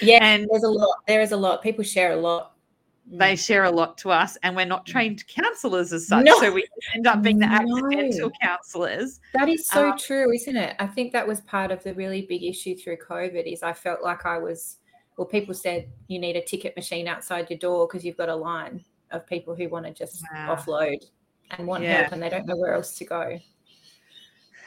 yeah 0.00 0.18
and 0.22 0.48
there's 0.50 0.64
a 0.64 0.68
lot 0.68 0.96
there 1.06 1.20
is 1.20 1.32
a 1.32 1.36
lot 1.36 1.62
people 1.62 1.84
share 1.84 2.12
a 2.12 2.16
lot 2.16 2.54
they 3.10 3.32
mm. 3.32 3.44
share 3.44 3.64
a 3.64 3.70
lot 3.70 3.96
to 3.96 4.10
us 4.10 4.36
and 4.42 4.54
we're 4.54 4.66
not 4.66 4.84
trained 4.84 5.26
counselors 5.28 5.92
as 5.92 6.06
such 6.06 6.24
no. 6.24 6.38
so 6.40 6.52
we 6.52 6.66
end 6.94 7.06
up 7.06 7.22
being 7.22 7.38
the 7.38 7.46
accidental 7.46 8.28
no. 8.28 8.30
counselors 8.42 9.20
that 9.32 9.48
is 9.48 9.66
so 9.66 9.90
um, 9.90 9.98
true 9.98 10.30
isn't 10.32 10.56
it 10.56 10.76
i 10.78 10.86
think 10.86 11.12
that 11.12 11.26
was 11.26 11.40
part 11.42 11.70
of 11.70 11.82
the 11.84 11.94
really 11.94 12.22
big 12.22 12.44
issue 12.44 12.76
through 12.76 12.96
covid 12.96 13.50
is 13.50 13.62
i 13.62 13.72
felt 13.72 14.02
like 14.02 14.26
i 14.26 14.36
was 14.36 14.76
well, 15.18 15.26
people 15.26 15.52
said 15.52 15.90
you 16.06 16.20
need 16.20 16.36
a 16.36 16.40
ticket 16.40 16.76
machine 16.76 17.08
outside 17.08 17.50
your 17.50 17.58
door 17.58 17.88
because 17.88 18.04
you've 18.04 18.16
got 18.16 18.28
a 18.28 18.34
line 18.34 18.84
of 19.10 19.26
people 19.26 19.54
who 19.54 19.68
want 19.68 19.84
to 19.84 19.92
just 19.92 20.22
wow. 20.32 20.54
offload 20.54 21.04
and 21.50 21.66
want 21.66 21.82
yeah. 21.82 22.02
help 22.02 22.12
and 22.12 22.22
they 22.22 22.28
don't 22.28 22.46
know 22.46 22.56
where 22.56 22.72
else 22.72 22.96
to 22.98 23.04
go. 23.04 23.38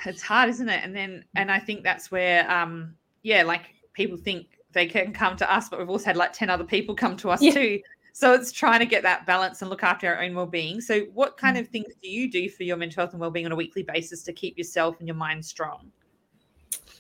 It's 0.05 0.21
hard, 0.21 0.49
isn't 0.49 0.67
it? 0.67 0.83
And 0.83 0.93
then, 0.93 1.23
and 1.35 1.49
I 1.49 1.57
think 1.57 1.83
that's 1.83 2.11
where, 2.11 2.51
um, 2.51 2.95
yeah, 3.23 3.43
like 3.43 3.75
people 3.93 4.17
think 4.17 4.57
they 4.73 4.87
can 4.87 5.13
come 5.13 5.37
to 5.37 5.51
us, 5.51 5.69
but 5.69 5.79
we've 5.79 5.89
also 5.89 6.05
had 6.05 6.17
like 6.17 6.33
10 6.33 6.49
other 6.49 6.65
people 6.65 6.95
come 6.95 7.15
to 7.17 7.29
us 7.29 7.41
yeah. 7.41 7.53
too. 7.53 7.79
So 8.11 8.33
it's 8.33 8.51
trying 8.51 8.79
to 8.79 8.85
get 8.85 9.03
that 9.03 9.25
balance 9.25 9.61
and 9.61 9.69
look 9.69 9.83
after 9.83 10.13
our 10.13 10.21
own 10.21 10.35
well-being. 10.35 10.81
So 10.81 11.03
what 11.13 11.37
kind 11.37 11.57
of 11.57 11.69
things 11.69 11.93
do 12.03 12.09
you 12.09 12.29
do 12.29 12.49
for 12.49 12.63
your 12.63 12.75
mental 12.75 13.03
health 13.03 13.13
and 13.13 13.21
well-being 13.21 13.45
on 13.45 13.53
a 13.53 13.55
weekly 13.55 13.83
basis 13.83 14.21
to 14.23 14.33
keep 14.33 14.57
yourself 14.57 14.97
and 14.99 15.07
your 15.07 15.15
mind 15.15 15.45
strong? 15.45 15.89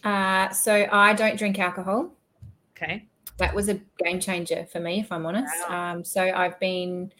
Uh, 0.05 0.49
so 0.51 0.87
I 0.89 1.11
don't 1.13 1.37
drink 1.37 1.59
alcohol. 1.59 2.13
Okay 2.77 3.09
that 3.37 3.53
was 3.53 3.69
a 3.69 3.79
game 4.03 4.19
changer 4.19 4.65
for 4.71 4.79
me, 4.79 4.99
if 4.99 5.11
I'm 5.11 5.25
honest. 5.25 5.53
Wow. 5.67 5.93
Um, 5.93 6.03
so 6.03 6.21
I've 6.21 6.59
been, 6.59 7.11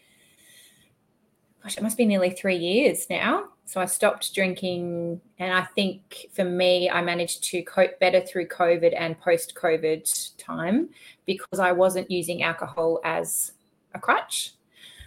gosh, 1.64 1.78
it 1.78 1.84
must 1.84 1.98
be 1.98 2.06
nearly 2.06 2.32
three 2.32 2.58
years 2.58 3.08
now. 3.10 3.50
So 3.66 3.80
I 3.80 3.86
stopped 3.86 4.36
drinking, 4.36 5.22
and 5.40 5.54
I 5.54 5.64
think 5.64 6.28
for 6.34 6.44
me, 6.44 6.90
I 6.90 7.02
managed 7.02 7.44
to 7.46 7.62
cope 7.64 8.00
better 8.00 8.20
through 8.20 8.48
COVID 8.48 8.94
and 8.98 9.18
post 9.20 9.56
COVID 9.56 10.34
time 10.38 10.90
because 11.26 11.60
I 11.60 11.72
wasn't 11.72 12.12
using 12.12 12.44
alcohol 12.44 13.00
as 13.06 13.54
a 13.94 14.00
crutch. 14.00 14.56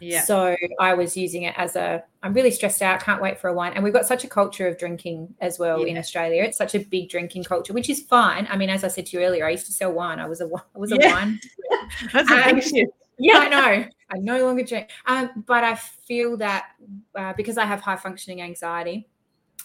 Yeah. 0.04 0.22
So 0.22 0.56
I 0.78 0.94
was 0.94 1.16
using 1.16 1.44
it 1.44 1.54
as 1.56 1.76
a 1.76 2.02
I'm 2.22 2.32
really 2.32 2.50
stressed 2.50 2.82
out, 2.82 3.00
can't 3.00 3.22
wait 3.22 3.38
for 3.38 3.48
a 3.48 3.54
wine. 3.54 3.72
And 3.74 3.82
we've 3.82 3.92
got 3.92 4.06
such 4.06 4.24
a 4.24 4.28
culture 4.28 4.66
of 4.66 4.78
drinking 4.78 5.34
as 5.40 5.58
well 5.58 5.80
yeah. 5.80 5.92
in 5.92 5.98
Australia. 5.98 6.42
It's 6.42 6.58
such 6.58 6.74
a 6.74 6.78
big 6.80 7.08
drinking 7.08 7.44
culture, 7.44 7.72
which 7.72 7.88
is 7.88 8.02
fine. 8.02 8.46
I 8.50 8.56
mean, 8.56 8.70
as 8.70 8.84
I 8.84 8.88
said 8.88 9.06
to 9.06 9.18
you 9.18 9.24
earlier, 9.24 9.46
I 9.46 9.50
used 9.50 9.66
to 9.66 9.72
sell 9.72 9.92
wine. 9.92 10.18
I 10.18 10.26
was 10.26 10.40
a 10.40 10.48
I 10.74 10.78
was 10.78 10.92
a 10.92 10.96
yeah. 10.96 11.14
wine. 11.14 11.40
That's 12.12 12.30
a 12.30 12.34
big 12.34 12.54
um, 12.54 12.60
shift. 12.60 12.92
Yeah, 13.18 13.38
I 13.38 13.48
know. 13.48 13.88
I 14.10 14.18
no 14.18 14.44
longer 14.44 14.62
drink. 14.62 14.90
Um, 15.06 15.44
but 15.46 15.64
I 15.64 15.74
feel 15.74 16.36
that 16.38 16.66
uh, 17.14 17.32
because 17.36 17.56
I 17.56 17.64
have 17.64 17.80
high 17.80 17.96
functioning 17.96 18.42
anxiety, 18.42 19.08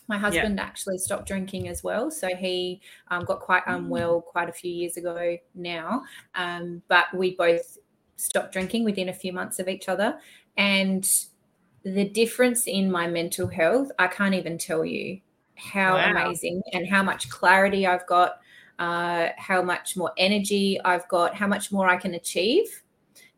my 0.07 0.17
husband 0.17 0.57
yeah. 0.57 0.63
actually 0.63 0.97
stopped 0.97 1.27
drinking 1.27 1.67
as 1.67 1.83
well. 1.83 2.09
So 2.09 2.29
he 2.35 2.81
um, 3.09 3.25
got 3.25 3.41
quite 3.41 3.63
mm. 3.65 3.75
unwell 3.75 4.21
quite 4.21 4.49
a 4.49 4.53
few 4.53 4.71
years 4.71 4.97
ago 4.97 5.37
now. 5.53 6.03
Um, 6.35 6.81
but 6.87 7.05
we 7.13 7.35
both 7.35 7.77
stopped 8.19 8.51
drinking 8.51 8.83
within 8.83 9.09
a 9.09 9.13
few 9.13 9.33
months 9.33 9.59
of 9.59 9.67
each 9.67 9.87
other. 9.87 10.19
And 10.57 11.09
the 11.83 12.07
difference 12.09 12.67
in 12.67 12.91
my 12.91 13.07
mental 13.07 13.47
health, 13.47 13.91
I 13.97 14.07
can't 14.07 14.35
even 14.35 14.57
tell 14.57 14.83
you 14.83 15.21
how 15.55 15.95
wow. 15.95 16.11
amazing 16.11 16.61
and 16.73 16.87
how 16.87 17.03
much 17.03 17.29
clarity 17.29 17.87
I've 17.87 18.05
got, 18.07 18.39
uh, 18.77 19.29
how 19.37 19.61
much 19.61 19.95
more 19.95 20.11
energy 20.17 20.79
I've 20.83 21.07
got, 21.07 21.35
how 21.35 21.47
much 21.47 21.71
more 21.71 21.87
I 21.87 21.97
can 21.97 22.13
achieve 22.13 22.83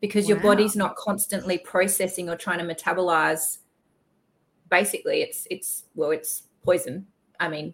because 0.02 0.26
wow. 0.26 0.30
your 0.30 0.40
body's 0.40 0.76
not 0.76 0.96
constantly 0.96 1.60
processing 1.60 2.28
or 2.28 2.36
trying 2.36 2.60
to 2.60 2.76
metabolize. 2.76 3.60
Basically, 4.70 5.22
it's 5.22 5.48
it's 5.50 5.84
well, 5.96 6.12
it's 6.12 6.44
poison. 6.64 7.06
I 7.40 7.48
mean, 7.48 7.74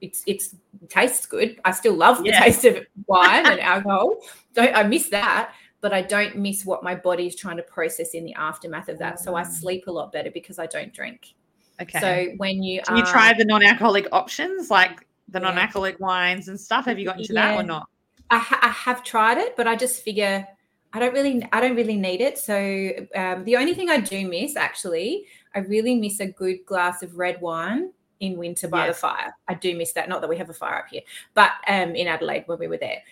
it's 0.00 0.22
it's 0.26 0.54
it 0.82 0.90
tastes 0.90 1.26
good. 1.26 1.58
I 1.64 1.72
still 1.72 1.94
love 1.94 2.18
the 2.18 2.30
yeah. 2.30 2.40
taste 2.40 2.64
of 2.64 2.78
wine 3.06 3.46
and 3.46 3.60
alcohol. 3.72 4.18
Don't 4.52 4.76
I 4.76 4.82
miss 4.84 5.08
that? 5.08 5.54
But 5.84 5.92
I 5.92 6.00
don't 6.00 6.36
miss 6.36 6.64
what 6.64 6.82
my 6.82 6.94
body 6.94 7.26
is 7.26 7.36
trying 7.36 7.58
to 7.58 7.62
process 7.62 8.14
in 8.14 8.24
the 8.24 8.32
aftermath 8.36 8.88
of 8.88 8.98
that. 9.00 9.20
So 9.20 9.34
I 9.34 9.42
mm. 9.42 9.46
sleep 9.46 9.86
a 9.86 9.90
lot 9.90 10.12
better 10.12 10.30
because 10.30 10.58
I 10.58 10.64
don't 10.64 10.90
drink. 10.94 11.34
Okay. 11.78 12.00
So 12.00 12.36
when 12.38 12.62
you 12.62 12.80
you 12.88 13.02
are, 13.02 13.04
try 13.04 13.34
the 13.36 13.44
non-alcoholic 13.44 14.08
options 14.10 14.70
like 14.70 15.06
the 15.28 15.40
yeah. 15.40 15.48
non-alcoholic 15.48 16.00
wines 16.00 16.48
and 16.48 16.58
stuff? 16.58 16.86
Have 16.86 16.98
you 16.98 17.04
got 17.04 17.18
into 17.18 17.34
yeah. 17.34 17.52
that 17.52 17.60
or 17.60 17.64
not? 17.64 17.86
I, 18.30 18.38
ha- 18.38 18.60
I, 18.62 18.68
have 18.68 19.04
tried 19.04 19.36
it, 19.36 19.58
but 19.58 19.68
I 19.68 19.76
just 19.76 20.02
figure 20.02 20.48
I 20.94 21.00
don't 21.00 21.12
really 21.12 21.46
I 21.52 21.60
don't 21.60 21.76
really 21.76 21.98
need 21.98 22.22
it. 22.22 22.38
So 22.38 22.90
um, 23.14 23.44
the 23.44 23.58
only 23.58 23.74
thing 23.74 23.90
I 23.90 24.00
do 24.00 24.26
miss 24.26 24.56
actually, 24.56 25.26
I 25.54 25.58
really 25.58 25.96
miss 25.96 26.18
a 26.18 26.28
good 26.28 26.64
glass 26.64 27.02
of 27.02 27.18
red 27.18 27.42
wine 27.42 27.92
in 28.20 28.38
winter 28.38 28.68
by 28.68 28.86
yes. 28.86 28.96
the 28.96 29.00
fire. 29.00 29.36
I 29.48 29.52
do 29.52 29.76
miss 29.76 29.92
that. 29.92 30.08
Not 30.08 30.22
that 30.22 30.30
we 30.30 30.38
have 30.38 30.48
a 30.48 30.54
fire 30.54 30.78
up 30.78 30.86
here, 30.90 31.02
but 31.34 31.50
um, 31.68 31.94
in 31.94 32.06
Adelaide 32.06 32.44
when 32.46 32.58
we 32.58 32.68
were 32.68 32.78
there. 32.78 33.02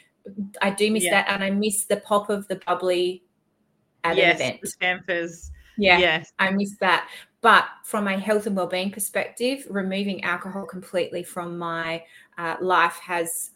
I 0.61 0.71
do 0.71 0.91
miss 0.91 1.05
yeah. 1.05 1.23
that, 1.23 1.29
and 1.29 1.43
I 1.43 1.51
miss 1.51 1.85
the 1.85 1.99
pop 1.99 2.31
of 2.31 2.47
the 2.49 2.57
bubbly 2.67 3.23
at 4.05 4.17
yes, 4.17 4.41
an 4.41 4.47
event. 4.47 4.61
The 4.63 4.69
Scampers. 4.69 5.51
Yeah, 5.79 5.99
yes, 5.99 6.33
I 6.39 6.51
miss 6.51 6.77
that. 6.79 7.09
But 7.41 7.65
from 7.85 8.07
a 8.07 8.19
health 8.19 8.47
and 8.47 8.57
well-being 8.57 8.91
perspective, 8.91 9.67
removing 9.69 10.23
alcohol 10.23 10.65
completely 10.65 11.25
from 11.25 11.59
my 11.59 12.05
uh, 12.39 12.57
life 12.61 12.99
has 13.03 13.51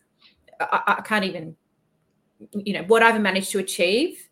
I, 0.61 0.83
I 0.98 1.00
can't 1.02 1.24
even 1.24 1.57
you 2.52 2.74
know 2.74 2.83
what 2.85 3.02
I've 3.02 3.20
managed 3.20 3.50
to 3.52 3.59
achieve 3.59 4.29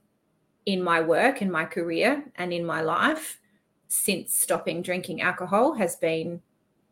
in 0.66 0.82
my 0.82 1.00
work 1.00 1.42
in 1.42 1.50
my 1.50 1.64
career 1.64 2.24
and 2.36 2.52
in 2.52 2.64
my 2.64 2.80
life 2.80 3.40
since 3.88 4.34
stopping 4.34 4.82
drinking 4.82 5.20
alcohol 5.20 5.74
has 5.74 5.96
been 5.96 6.40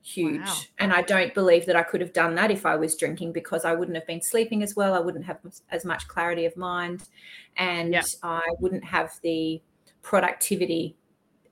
huge. 0.02 0.40
Wow. 0.40 0.56
And 0.78 0.92
I 0.92 1.02
don't 1.02 1.32
believe 1.34 1.66
that 1.66 1.76
I 1.76 1.82
could 1.82 2.00
have 2.00 2.12
done 2.12 2.34
that 2.34 2.50
if 2.50 2.66
I 2.66 2.76
was 2.76 2.96
drinking 2.96 3.32
because 3.32 3.64
I 3.64 3.74
wouldn't 3.74 3.96
have 3.96 4.06
been 4.06 4.22
sleeping 4.22 4.62
as 4.62 4.74
well. 4.74 4.94
I 4.94 5.00
wouldn't 5.00 5.24
have 5.24 5.38
as 5.70 5.84
much 5.84 6.08
clarity 6.08 6.44
of 6.44 6.56
mind 6.56 7.04
and 7.56 7.92
yeah. 7.92 8.02
I 8.22 8.42
wouldn't 8.58 8.84
have 8.84 9.18
the 9.22 9.62
productivity. 10.02 10.96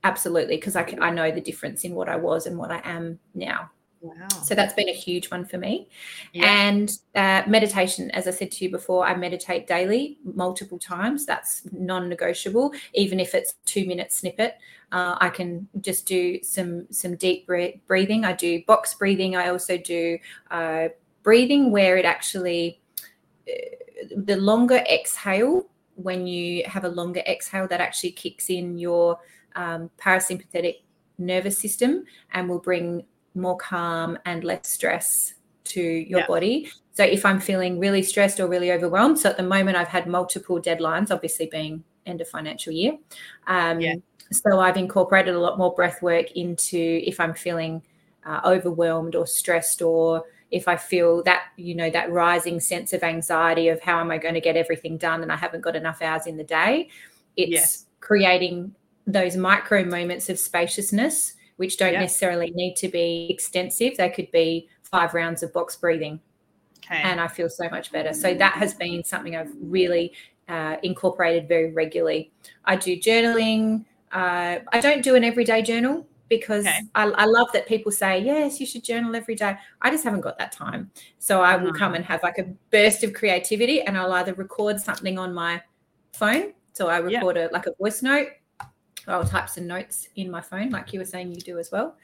Absolutely. 0.02 0.56
Because 0.56 0.76
I, 0.76 0.82
I 1.00 1.10
know 1.10 1.30
the 1.30 1.40
difference 1.40 1.84
in 1.84 1.94
what 1.94 2.08
I 2.08 2.16
was 2.16 2.46
and 2.46 2.58
what 2.58 2.70
I 2.70 2.80
am 2.84 3.18
now. 3.34 3.70
Wow. 4.02 4.28
So 4.44 4.54
that's 4.54 4.72
been 4.72 4.88
a 4.88 4.94
huge 4.94 5.30
one 5.30 5.44
for 5.44 5.58
me. 5.58 5.88
Yeah. 6.32 6.46
And 6.46 6.90
uh, 7.14 7.42
meditation, 7.46 8.10
as 8.12 8.26
I 8.26 8.30
said 8.30 8.50
to 8.52 8.64
you 8.64 8.70
before, 8.70 9.06
I 9.06 9.14
meditate 9.14 9.66
daily, 9.66 10.18
multiple 10.24 10.78
times. 10.78 11.26
That's 11.26 11.62
non 11.70 12.08
negotiable, 12.08 12.72
even 12.94 13.20
if 13.20 13.34
it's 13.34 13.54
two 13.66 13.86
minute 13.86 14.10
snippet. 14.10 14.54
Uh, 14.92 15.16
I 15.20 15.28
can 15.28 15.68
just 15.80 16.06
do 16.06 16.42
some 16.42 16.86
some 16.90 17.16
deep 17.16 17.46
breathing. 17.46 18.24
I 18.24 18.32
do 18.32 18.62
box 18.66 18.94
breathing. 18.94 19.36
I 19.36 19.48
also 19.48 19.76
do 19.78 20.18
uh, 20.50 20.88
breathing 21.22 21.70
where 21.70 21.96
it 21.96 22.04
actually 22.04 22.80
uh, 23.48 23.52
the 24.16 24.36
longer 24.36 24.82
exhale 24.90 25.66
when 25.94 26.26
you 26.26 26.64
have 26.66 26.84
a 26.84 26.88
longer 26.88 27.20
exhale 27.26 27.68
that 27.68 27.80
actually 27.80 28.12
kicks 28.12 28.50
in 28.50 28.78
your 28.78 29.18
um, 29.54 29.90
parasympathetic 29.98 30.76
nervous 31.18 31.58
system 31.58 32.04
and 32.32 32.48
will 32.48 32.58
bring 32.58 33.04
more 33.34 33.56
calm 33.56 34.18
and 34.24 34.42
less 34.42 34.68
stress 34.68 35.34
to 35.64 35.80
your 35.80 36.20
yeah. 36.20 36.26
body. 36.26 36.70
So 36.94 37.04
if 37.04 37.24
I'm 37.24 37.40
feeling 37.40 37.78
really 37.78 38.02
stressed 38.02 38.40
or 38.40 38.48
really 38.48 38.72
overwhelmed, 38.72 39.18
so 39.18 39.30
at 39.30 39.36
the 39.36 39.42
moment 39.42 39.76
I've 39.76 39.88
had 39.88 40.06
multiple 40.06 40.60
deadlines, 40.60 41.10
obviously 41.10 41.46
being 41.46 41.84
end 42.06 42.20
of 42.20 42.28
financial 42.28 42.72
year. 42.72 42.98
Um, 43.46 43.80
yeah. 43.80 43.94
So 44.32 44.60
I've 44.60 44.76
incorporated 44.76 45.34
a 45.34 45.40
lot 45.40 45.58
more 45.58 45.74
breath 45.74 46.02
work 46.02 46.30
into 46.32 47.00
if 47.04 47.18
I'm 47.18 47.34
feeling 47.34 47.82
uh, 48.24 48.40
overwhelmed 48.44 49.14
or 49.16 49.26
stressed 49.26 49.82
or 49.82 50.24
if 50.50 50.68
I 50.68 50.76
feel 50.76 51.22
that, 51.24 51.44
you 51.56 51.74
know, 51.74 51.90
that 51.90 52.10
rising 52.10 52.60
sense 52.60 52.92
of 52.92 53.02
anxiety 53.02 53.68
of 53.68 53.80
how 53.80 54.00
am 54.00 54.10
I 54.10 54.18
going 54.18 54.34
to 54.34 54.40
get 54.40 54.56
everything 54.56 54.96
done 54.98 55.22
and 55.22 55.32
I 55.32 55.36
haven't 55.36 55.60
got 55.62 55.76
enough 55.76 56.02
hours 56.02 56.26
in 56.26 56.36
the 56.36 56.44
day, 56.44 56.88
it's 57.36 57.50
yes. 57.50 57.86
creating 58.00 58.74
those 59.06 59.36
micro 59.36 59.84
moments 59.84 60.28
of 60.28 60.38
spaciousness, 60.38 61.34
which 61.56 61.76
don't 61.76 61.92
yeah. 61.92 62.00
necessarily 62.00 62.50
need 62.54 62.76
to 62.76 62.88
be 62.88 63.28
extensive. 63.30 63.96
They 63.96 64.10
could 64.10 64.30
be 64.30 64.68
five 64.82 65.14
rounds 65.14 65.42
of 65.42 65.52
box 65.52 65.76
breathing. 65.76 66.20
Okay. 66.84 67.00
And 67.02 67.20
I 67.20 67.28
feel 67.28 67.48
so 67.48 67.68
much 67.68 67.92
better. 67.92 68.12
So 68.12 68.34
that 68.34 68.54
has 68.54 68.74
been 68.74 69.04
something 69.04 69.36
I've 69.36 69.52
really 69.60 70.12
uh, 70.48 70.76
incorporated 70.82 71.46
very 71.46 71.72
regularly. 71.72 72.32
I 72.64 72.76
do 72.76 72.96
journaling. 72.96 73.84
Uh, 74.12 74.58
I 74.72 74.80
don't 74.80 75.02
do 75.02 75.14
an 75.14 75.24
everyday 75.24 75.62
journal 75.62 76.06
because 76.28 76.66
okay. 76.66 76.80
I, 76.94 77.04
I, 77.04 77.24
love 77.26 77.48
that 77.52 77.66
people 77.66 77.92
say, 77.92 78.20
yes, 78.20 78.60
you 78.60 78.66
should 78.66 78.84
journal 78.84 79.14
every 79.14 79.34
day. 79.34 79.56
I 79.82 79.90
just 79.90 80.04
haven't 80.04 80.20
got 80.20 80.38
that 80.38 80.52
time. 80.52 80.90
So 81.18 81.42
I 81.42 81.56
will 81.56 81.72
come 81.72 81.92
mm. 81.92 81.96
and 81.96 82.04
have 82.04 82.22
like 82.22 82.38
a 82.38 82.44
burst 82.70 83.04
of 83.04 83.12
creativity 83.12 83.82
and 83.82 83.98
I'll 83.98 84.12
either 84.12 84.32
record 84.34 84.80
something 84.80 85.18
on 85.18 85.34
my 85.34 85.60
phone. 86.12 86.52
So 86.72 86.88
I 86.88 86.98
record 86.98 87.36
yeah. 87.36 87.48
a 87.48 87.52
like 87.52 87.66
a 87.66 87.74
voice 87.78 88.02
note. 88.02 88.28
Or 89.06 89.14
I'll 89.14 89.24
type 89.24 89.48
some 89.48 89.66
notes 89.66 90.08
in 90.16 90.30
my 90.30 90.42
phone, 90.42 90.70
like 90.70 90.92
you 90.92 90.98
were 90.98 91.06
saying 91.06 91.34
you 91.34 91.40
do 91.40 91.58
as 91.58 91.72
well. 91.72 91.96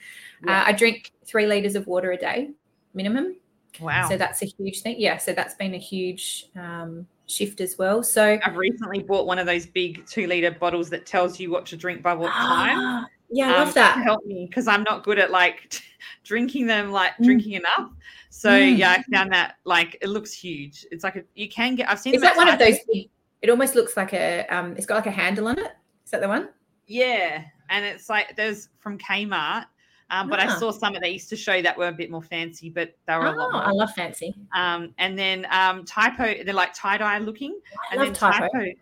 Yeah. 0.44 0.62
Uh, 0.62 0.64
I 0.66 0.72
drink 0.72 1.12
three 1.24 1.46
liters 1.46 1.74
of 1.76 1.86
water 1.86 2.12
a 2.12 2.16
day 2.16 2.50
minimum. 2.94 3.36
Wow. 3.80 4.09
So 4.09 4.16
that's 4.16 4.42
a 4.42 4.46
huge 4.46 4.80
thing. 4.80 4.96
Yeah. 4.98 5.18
So 5.18 5.34
that's 5.34 5.54
been 5.54 5.74
a 5.74 5.78
huge 5.78 6.46
um, 6.57 7.07
shift 7.27 7.61
as 7.61 7.77
well. 7.79 8.03
So 8.03 8.39
I've 8.45 8.57
recently 8.57 9.03
bought 9.03 9.27
one 9.27 9.39
of 9.39 9.47
those 9.47 9.66
big 9.66 10.07
two 10.07 10.27
liter 10.27 10.51
bottles 10.51 10.91
that 10.91 11.07
tells 11.07 11.39
you 11.41 11.51
what 11.51 11.66
to 11.66 11.77
drink 11.77 12.03
by 12.03 12.14
what 12.14 12.33
time. 12.33 13.07
Yeah, 13.31 13.49
I 13.49 13.59
love 13.59 13.68
um, 13.68 13.74
that. 13.74 14.03
Help 14.03 14.24
me 14.24 14.47
because 14.49 14.68
I'm 14.68 14.85
not 14.85 15.03
good 15.03 15.18
at 15.18 15.31
like 15.31 15.83
drinking 16.24 16.66
them, 16.66 16.93
like 16.93 17.12
mm. 17.16 17.24
drinking 17.24 17.53
enough. 17.53 17.91
So 18.31 18.51
mm. 18.51 18.77
yeah, 18.79 18.93
I 18.93 19.03
found 19.11 19.33
that 19.33 19.57
like 19.64 19.99
it 20.01 20.09
looks 20.09 20.33
huge. 20.33 20.87
It's 20.91 21.03
like 21.05 21.16
a, 21.16 21.24
you 21.35 21.49
can 21.49 21.74
get. 21.74 21.91
I've 21.91 22.01
seen. 22.01 22.14
Is 22.14 22.22
that 22.22 22.37
one 22.37 22.49
of 22.49 22.59
those? 22.59 22.79
Big, 22.93 23.11
it 23.43 23.51
almost 23.51 23.74
looks 23.74 23.97
like 23.97 24.12
a. 24.12 24.47
Um, 24.49 24.74
it's 24.77 24.87
got 24.87 24.97
like 24.97 25.07
a 25.07 25.11
handle 25.11 25.49
on 25.49 25.59
it. 25.59 25.72
Is 26.05 26.11
that 26.12 26.20
the 26.20 26.29
one? 26.29 26.51
Yeah, 26.87 27.43
and 27.68 27.85
it's 27.85 28.09
like 28.09 28.37
there's 28.37 28.68
from 28.79 28.99
Kmart. 28.99 29.66
Um, 30.11 30.28
but 30.28 30.38
I 30.38 30.46
ah. 30.46 30.59
saw 30.59 30.70
some 30.70 30.92
that 30.92 31.02
they 31.02 31.11
used 31.11 31.28
to 31.30 31.36
show 31.36 31.61
that 31.62 31.76
were 31.76 31.88
a 31.88 31.92
bit 31.92 32.11
more 32.11 32.22
fancy, 32.22 32.70
but 32.70 32.94
they 33.07 33.16
were 33.16 33.26
oh, 33.26 33.34
a 33.34 33.36
lot 33.36 33.52
more. 33.52 33.62
I 33.62 33.70
love 33.70 33.90
fancy. 33.92 34.34
Um, 34.54 34.94
and 34.98 35.18
then 35.18 35.46
um, 35.50 35.84
typo, 35.84 36.44
they're 36.44 36.54
like 36.54 36.74
tie 36.74 36.98
dye 36.98 37.18
looking. 37.18 37.59
I 37.90 37.94
and 37.94 37.98
love 37.98 38.07
then 38.07 38.14
typo. 38.14 38.48
typo 38.52 38.72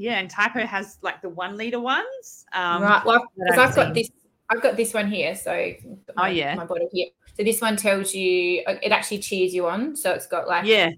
yeah, 0.00 0.18
and 0.18 0.30
Typo 0.30 0.60
has 0.60 0.96
like 1.02 1.20
the 1.20 1.28
one 1.28 1.58
liter 1.58 1.78
ones. 1.78 2.46
Um, 2.54 2.82
right. 2.82 3.04
Well, 3.04 3.22
because 3.36 3.58
I've 3.58 3.76
got 3.76 3.92
this, 3.92 4.08
I've 4.48 4.62
got 4.62 4.74
this 4.78 4.94
one 4.94 5.10
here. 5.10 5.36
So, 5.36 5.52
oh 5.52 5.98
my, 6.16 6.30
yeah, 6.30 6.54
my 6.54 6.64
bottle 6.64 6.88
here. 6.90 7.08
So 7.36 7.44
this 7.44 7.60
one 7.60 7.76
tells 7.76 8.14
you 8.14 8.62
it 8.66 8.92
actually 8.92 9.18
cheers 9.18 9.52
you 9.52 9.66
on. 9.66 9.94
So 9.96 10.12
it's 10.12 10.26
got 10.26 10.48
like 10.48 10.64
yeah 10.64 10.92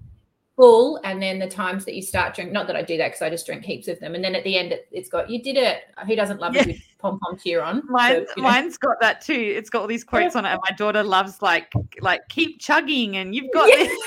full, 0.56 1.00
and 1.04 1.22
then 1.22 1.38
the 1.38 1.48
times 1.48 1.84
that 1.84 1.94
you 1.94 2.02
start 2.02 2.34
drinking. 2.34 2.52
Not 2.52 2.66
that 2.66 2.76
I 2.76 2.82
do 2.82 2.96
that 2.98 3.08
because 3.08 3.22
I 3.22 3.30
just 3.30 3.46
drink 3.46 3.64
heaps 3.64 3.88
of 3.88 3.98
them. 4.00 4.14
And 4.14 4.22
then 4.22 4.34
at 4.34 4.44
the 4.44 4.56
end, 4.56 4.72
it, 4.72 4.88
has 4.94 5.08
got 5.08 5.30
you 5.30 5.42
did 5.42 5.56
it. 5.56 5.84
Who 6.06 6.16
doesn't 6.16 6.40
love 6.40 6.54
yeah. 6.54 6.66
a 6.68 6.82
pom 6.98 7.18
pom 7.20 7.38
cheer 7.38 7.62
on? 7.62 7.82
Mine, 7.88 8.26
so, 8.26 8.34
you 8.36 8.42
know. 8.42 8.48
Mine's 8.48 8.78
got 8.78 9.00
that 9.00 9.20
too. 9.20 9.34
It's 9.34 9.70
got 9.70 9.82
all 9.82 9.88
these 9.88 10.04
quotes 10.04 10.36
on 10.36 10.44
it, 10.44 10.50
and 10.50 10.60
my 10.68 10.74
daughter 10.76 11.02
loves 11.02 11.40
like 11.42 11.72
like 12.00 12.28
keep 12.28 12.60
chugging, 12.60 13.16
and 13.16 13.34
you've 13.34 13.52
got 13.52 13.68
yeah. 13.68 13.76
this. 13.84 13.98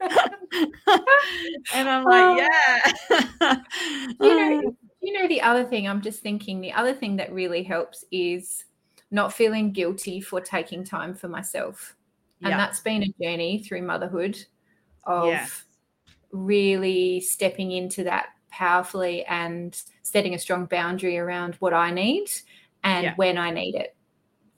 and 1.74 1.88
I'm 1.88 2.04
like, 2.04 2.22
oh. 2.22 2.36
yeah. 2.36 3.56
you 4.20 4.36
know, 4.36 4.76
you 5.00 5.12
know 5.12 5.28
the 5.28 5.40
other 5.42 5.64
thing 5.64 5.88
I'm 5.88 6.00
just 6.00 6.20
thinking 6.20 6.60
the 6.60 6.72
other 6.72 6.94
thing 6.94 7.16
that 7.16 7.32
really 7.32 7.62
helps 7.62 8.04
is 8.10 8.64
not 9.10 9.32
feeling 9.32 9.72
guilty 9.72 10.20
for 10.20 10.40
taking 10.40 10.84
time 10.84 11.14
for 11.14 11.28
myself. 11.28 11.96
And 12.42 12.50
yeah. 12.50 12.56
that's 12.56 12.80
been 12.80 13.02
a 13.02 13.14
journey 13.22 13.62
through 13.62 13.82
motherhood 13.82 14.38
of 15.04 15.26
yeah. 15.26 15.46
really 16.30 17.20
stepping 17.20 17.72
into 17.72 18.04
that 18.04 18.28
powerfully 18.50 19.24
and 19.24 19.80
setting 20.02 20.34
a 20.34 20.38
strong 20.38 20.66
boundary 20.66 21.18
around 21.18 21.54
what 21.56 21.74
I 21.74 21.90
need 21.90 22.30
and 22.84 23.04
yeah. 23.04 23.14
when 23.16 23.38
I 23.38 23.50
need 23.50 23.74
it. 23.74 23.96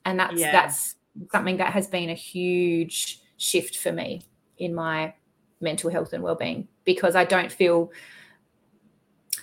And 0.04 0.18
that's 0.18 0.40
that's 0.40 0.94
something 1.32 1.56
that 1.58 1.72
has 1.72 1.88
been 1.88 2.10
a 2.10 2.14
huge 2.14 3.20
shift 3.36 3.78
for 3.78 3.92
me 3.92 4.22
in 4.58 4.74
my 4.74 5.14
mental 5.60 5.90
health 5.90 6.12
and 6.12 6.22
well-being 6.22 6.68
because 6.84 7.14
I 7.14 7.24
don't 7.24 7.52
feel 7.52 7.90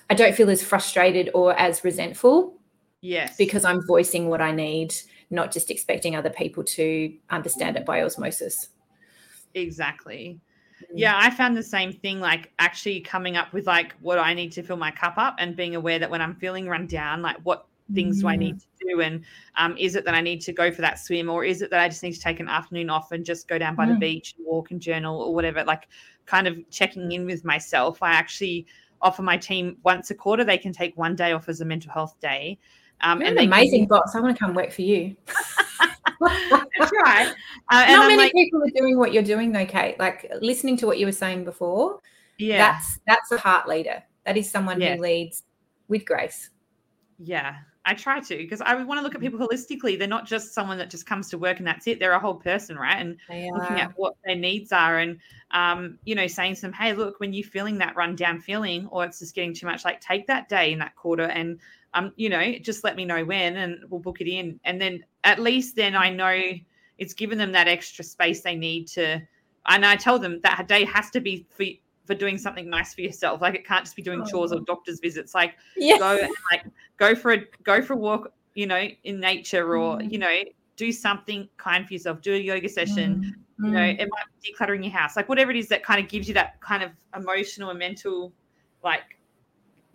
I 0.10 0.14
don't 0.14 0.36
feel 0.36 0.50
as 0.50 0.64
frustrated 0.64 1.30
or 1.34 1.54
as 1.60 1.84
resentful. 1.84 2.54
Yes. 3.02 3.36
Because 3.38 3.66
I'm 3.66 3.86
voicing 3.86 4.28
what 4.30 4.42
I 4.42 4.52
need, 4.52 4.96
not 5.30 5.52
just 5.52 5.70
expecting 5.70 6.16
other 6.16 6.30
people 6.30 6.64
to 6.64 7.14
understand 7.30 7.76
it 7.76 7.86
by 7.86 8.02
osmosis. 8.02 8.70
Exactly. 9.54 10.40
Mm. 10.82 10.86
Yeah, 10.96 11.18
I 11.18 11.30
found 11.30 11.58
the 11.58 11.64
same 11.64 11.92
thing 11.92 12.20
like 12.20 12.52
actually 12.60 13.02
coming 13.02 13.36
up 13.36 13.52
with 13.54 13.68
like 13.68 13.96
what 14.02 14.20
I 14.20 14.34
need 14.34 14.52
to 14.54 14.64
fill 14.64 14.78
my 14.78 14.92
cup 14.92 15.18
up 15.18 15.36
and 15.40 15.56
being 15.56 15.76
aware 15.76 16.00
that 16.00 16.10
when 16.10 16.22
I'm 16.22 16.36
feeling 16.36 16.68
run 16.68 16.88
down, 16.88 17.22
like 17.22 17.38
what 17.44 17.68
things 17.94 18.22
do 18.22 18.28
I 18.28 18.36
need 18.36 18.56
mm. 18.56 18.60
to 18.60 18.88
do? 18.90 19.02
And 19.02 19.24
um, 19.56 19.76
is 19.78 19.96
it 19.96 20.06
that 20.06 20.14
I 20.14 20.22
need 20.22 20.42
to 20.42 20.54
go 20.54 20.72
for 20.72 20.82
that 20.82 21.00
swim, 21.00 21.30
or 21.30 21.44
is 21.44 21.62
it 21.62 21.70
that 21.72 21.80
I 21.80 21.88
just 21.88 22.04
need 22.04 22.14
to 22.14 22.20
take 22.20 22.40
an 22.40 22.48
afternoon 22.48 22.90
off 22.90 23.12
and 23.12 23.26
just 23.26 23.48
go 23.48 23.58
down 23.58 23.76
by 23.76 23.86
mm. 23.86 23.94
the 23.94 24.00
beach 24.00 24.36
and 24.38 24.46
walk 24.46 24.72
and 24.72 24.82
journal 24.82 25.22
or 25.22 25.34
whatever? 25.34 25.64
Like, 25.64 25.88
kind 26.26 26.48
of 26.48 26.58
checking 26.70 27.12
in 27.12 27.26
with 27.26 27.46
myself. 27.46 28.04
I 28.04 28.12
actually 28.12 28.68
offer 29.02 29.22
my 29.22 29.38
team 29.38 29.78
once 29.84 30.12
a 30.12 30.16
quarter. 30.16 30.44
They 30.44 30.58
can 30.58 30.74
take 30.74 30.98
one 30.98 31.16
day 31.16 31.32
off 31.32 31.50
as 31.50 31.62
a 31.62 31.66
mental 31.66 31.92
health 31.92 32.16
day. 32.20 32.60
Um, 33.02 33.20
You're 33.20 33.30
and 33.30 33.40
an 33.40 33.46
amazing 33.46 33.82
can... 33.82 33.90
boss. 33.90 34.16
I 34.16 34.20
want 34.20 34.36
to 34.36 34.40
come 34.44 34.54
work 34.54 34.72
for 34.72 34.82
you. 34.82 35.16
That's 36.20 36.92
right. 37.04 37.34
Uh, 37.70 37.86
Not 37.86 38.08
many 38.08 38.16
like, 38.16 38.32
people 38.32 38.64
are 38.64 38.70
doing 38.70 38.98
what 38.98 39.12
you're 39.12 39.22
doing, 39.22 39.52
though, 39.52 39.66
Kate. 39.66 40.00
Like 40.00 40.32
listening 40.40 40.78
to 40.78 40.88
what 40.88 41.00
you 41.00 41.06
were 41.06 41.12
saying 41.12 41.44
before. 41.44 42.00
Yeah, 42.38 42.60
that's 42.60 43.02
that's 43.06 43.30
a 43.34 43.38
heart 43.38 43.68
leader. 43.68 44.02
That 44.26 44.38
is 44.38 44.50
someone 44.50 44.80
yeah. 44.80 44.96
who 44.96 45.02
leads 45.02 45.44
with 45.90 46.06
grace. 46.06 46.50
Yeah, 47.20 47.58
I 47.88 47.94
try 47.94 48.20
to 48.20 48.38
because 48.38 48.60
I 48.60 48.76
want 48.84 49.00
to 49.00 49.02
look 49.02 49.16
at 49.16 49.22
people 49.22 49.40
holistically. 49.40 49.98
They're 49.98 50.10
not 50.10 50.26
just 50.26 50.54
someone 50.54 50.78
that 50.78 50.90
just 50.90 51.06
comes 51.06 51.30
to 51.30 51.38
work 51.38 51.60
and 51.60 51.66
that's 51.66 51.88
it. 51.88 52.00
They're 52.00 52.12
a 52.12 52.20
whole 52.20 52.36
person, 52.36 52.76
right? 52.76 53.00
And 53.00 53.18
looking 53.30 53.80
at 53.80 53.94
what 53.96 54.16
their 54.26 54.36
needs 54.36 54.74
are 54.74 55.00
and, 55.00 55.18
um, 55.52 55.98
you 56.04 56.14
know, 56.14 56.28
saying 56.28 56.56
to 56.56 56.62
them, 56.62 56.74
hey, 56.74 56.92
look, 56.92 57.22
when 57.22 57.32
you're 57.32 57.48
feeling 57.48 57.78
that 57.78 57.96
run 57.96 58.18
down 58.18 58.42
feeling 58.42 58.88
or 58.88 59.06
it's 59.06 59.20
just 59.20 59.34
getting 59.34 59.54
too 59.54 59.68
much, 59.68 59.86
like 59.86 60.02
take 60.02 60.28
that 60.28 60.50
day 60.50 60.74
in 60.74 60.80
that 60.80 60.98
quarter 60.98 61.24
and, 61.24 61.60
um, 61.94 62.14
you 62.16 62.30
know, 62.30 62.54
just 62.62 62.84
let 62.84 62.96
me 62.96 63.06
know 63.06 63.24
when 63.24 63.58
and 63.58 63.80
we'll 63.90 64.02
book 64.02 64.22
it 64.22 64.30
in. 64.30 64.60
And 64.64 64.80
then 64.80 65.04
at 65.24 65.40
least 65.40 65.76
then 65.76 65.96
I 65.96 66.10
know 66.10 66.40
it's 66.98 67.14
given 67.14 67.38
them 67.38 67.52
that 67.54 67.68
extra 67.68 68.04
space 68.04 68.42
they 68.42 68.56
need 68.56 68.88
to. 68.90 69.22
And 69.68 69.86
I 69.86 69.96
tell 69.96 70.20
them 70.20 70.40
that 70.44 70.68
day 70.68 70.86
has 70.86 71.10
to 71.12 71.20
be 71.20 71.46
for 71.50 71.66
for 72.06 72.16
doing 72.16 72.38
something 72.38 72.70
nice 72.70 72.94
for 72.94 73.02
yourself. 73.02 73.42
Like 73.42 73.54
it 73.54 73.68
can't 73.68 73.84
just 73.84 73.96
be 73.96 74.02
doing 74.02 74.22
oh. 74.22 74.26
chores 74.26 74.52
or 74.54 74.62
doctor's 74.62 75.00
visits. 75.00 75.36
Like 75.36 75.56
yeah. 75.76 75.98
go 75.98 76.18
and 76.18 76.34
like 76.52 76.66
go 76.98 77.16
for 77.16 77.34
a 77.34 77.44
go 77.64 77.82
for 77.82 77.94
a 77.94 77.98
walk, 77.98 78.32
you 78.56 78.66
know, 78.66 78.88
in 79.04 79.20
nature 79.20 79.76
or 79.76 79.98
mm. 79.98 80.12
you 80.12 80.18
know, 80.18 80.42
do 80.78 80.92
something 80.92 81.50
kind 81.58 81.86
for 81.86 81.94
yourself. 81.94 82.22
Do 82.22 82.34
a 82.34 82.38
yoga 82.38 82.70
session. 82.70 83.36
Mm. 83.60 83.66
You 83.66 83.72
know, 83.72 83.80
mm. 83.80 84.00
it 84.00 84.08
might 84.12 84.24
be 84.42 84.54
decluttering 84.54 84.84
your 84.84 84.94
house, 84.94 85.16
like 85.16 85.28
whatever 85.28 85.50
it 85.50 85.58
is 85.58 85.68
that 85.70 85.84
kind 85.84 86.00
of 86.00 86.08
gives 86.08 86.28
you 86.28 86.36
that 86.36 86.62
kind 86.62 86.84
of 86.84 86.92
emotional 87.16 87.72
and 87.72 87.80
mental, 87.80 88.32
like 88.84 89.17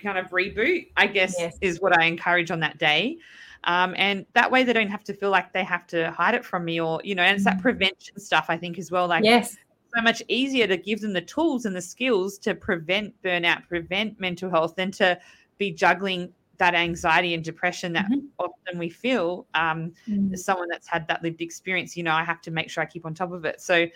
kind 0.02 0.18
of 0.18 0.26
reboot. 0.30 0.88
I 0.96 1.06
guess 1.06 1.34
yes. 1.38 1.56
is 1.60 1.80
what 1.80 1.98
I 1.98 2.04
encourage 2.04 2.50
on 2.50 2.60
that 2.60 2.78
day. 2.78 3.18
Um, 3.64 3.94
and 3.96 4.26
that 4.34 4.50
way 4.50 4.64
they 4.64 4.72
don't 4.72 4.90
have 4.90 5.04
to 5.04 5.14
feel 5.14 5.30
like 5.30 5.52
they 5.52 5.62
have 5.62 5.86
to 5.88 6.10
hide 6.10 6.34
it 6.34 6.44
from 6.44 6.64
me 6.64 6.80
or 6.80 7.00
you 7.04 7.14
know 7.14 7.22
and 7.22 7.36
it's 7.36 7.44
that 7.44 7.58
mm. 7.58 7.62
prevention 7.62 8.18
stuff 8.18 8.46
i 8.48 8.56
think 8.56 8.76
as 8.76 8.90
well 8.90 9.06
like 9.06 9.22
yes 9.22 9.56
so 9.94 10.02
much 10.02 10.22
easier 10.28 10.66
to 10.66 10.76
give 10.76 11.00
them 11.00 11.12
the 11.12 11.20
tools 11.20 11.64
and 11.64 11.76
the 11.76 11.82
skills 11.82 12.38
to 12.38 12.54
prevent 12.54 13.14
burnout, 13.22 13.66
prevent 13.68 14.18
mental 14.20 14.50
health, 14.50 14.74
than 14.76 14.90
to 14.92 15.18
be 15.58 15.70
juggling 15.70 16.32
that 16.58 16.74
anxiety 16.74 17.34
and 17.34 17.44
depression 17.44 17.92
that 17.92 18.06
mm-hmm. 18.06 18.26
often 18.38 18.78
we 18.78 18.88
feel. 18.88 19.46
Um, 19.54 19.92
mm. 20.08 20.32
As 20.32 20.44
someone 20.44 20.68
that's 20.68 20.86
had 20.86 21.06
that 21.08 21.22
lived 21.22 21.40
experience, 21.40 21.96
you 21.96 22.02
know, 22.02 22.12
I 22.12 22.24
have 22.24 22.40
to 22.42 22.50
make 22.50 22.70
sure 22.70 22.82
I 22.82 22.86
keep 22.86 23.04
on 23.04 23.14
top 23.14 23.32
of 23.32 23.44
it. 23.44 23.60
So, 23.60 23.86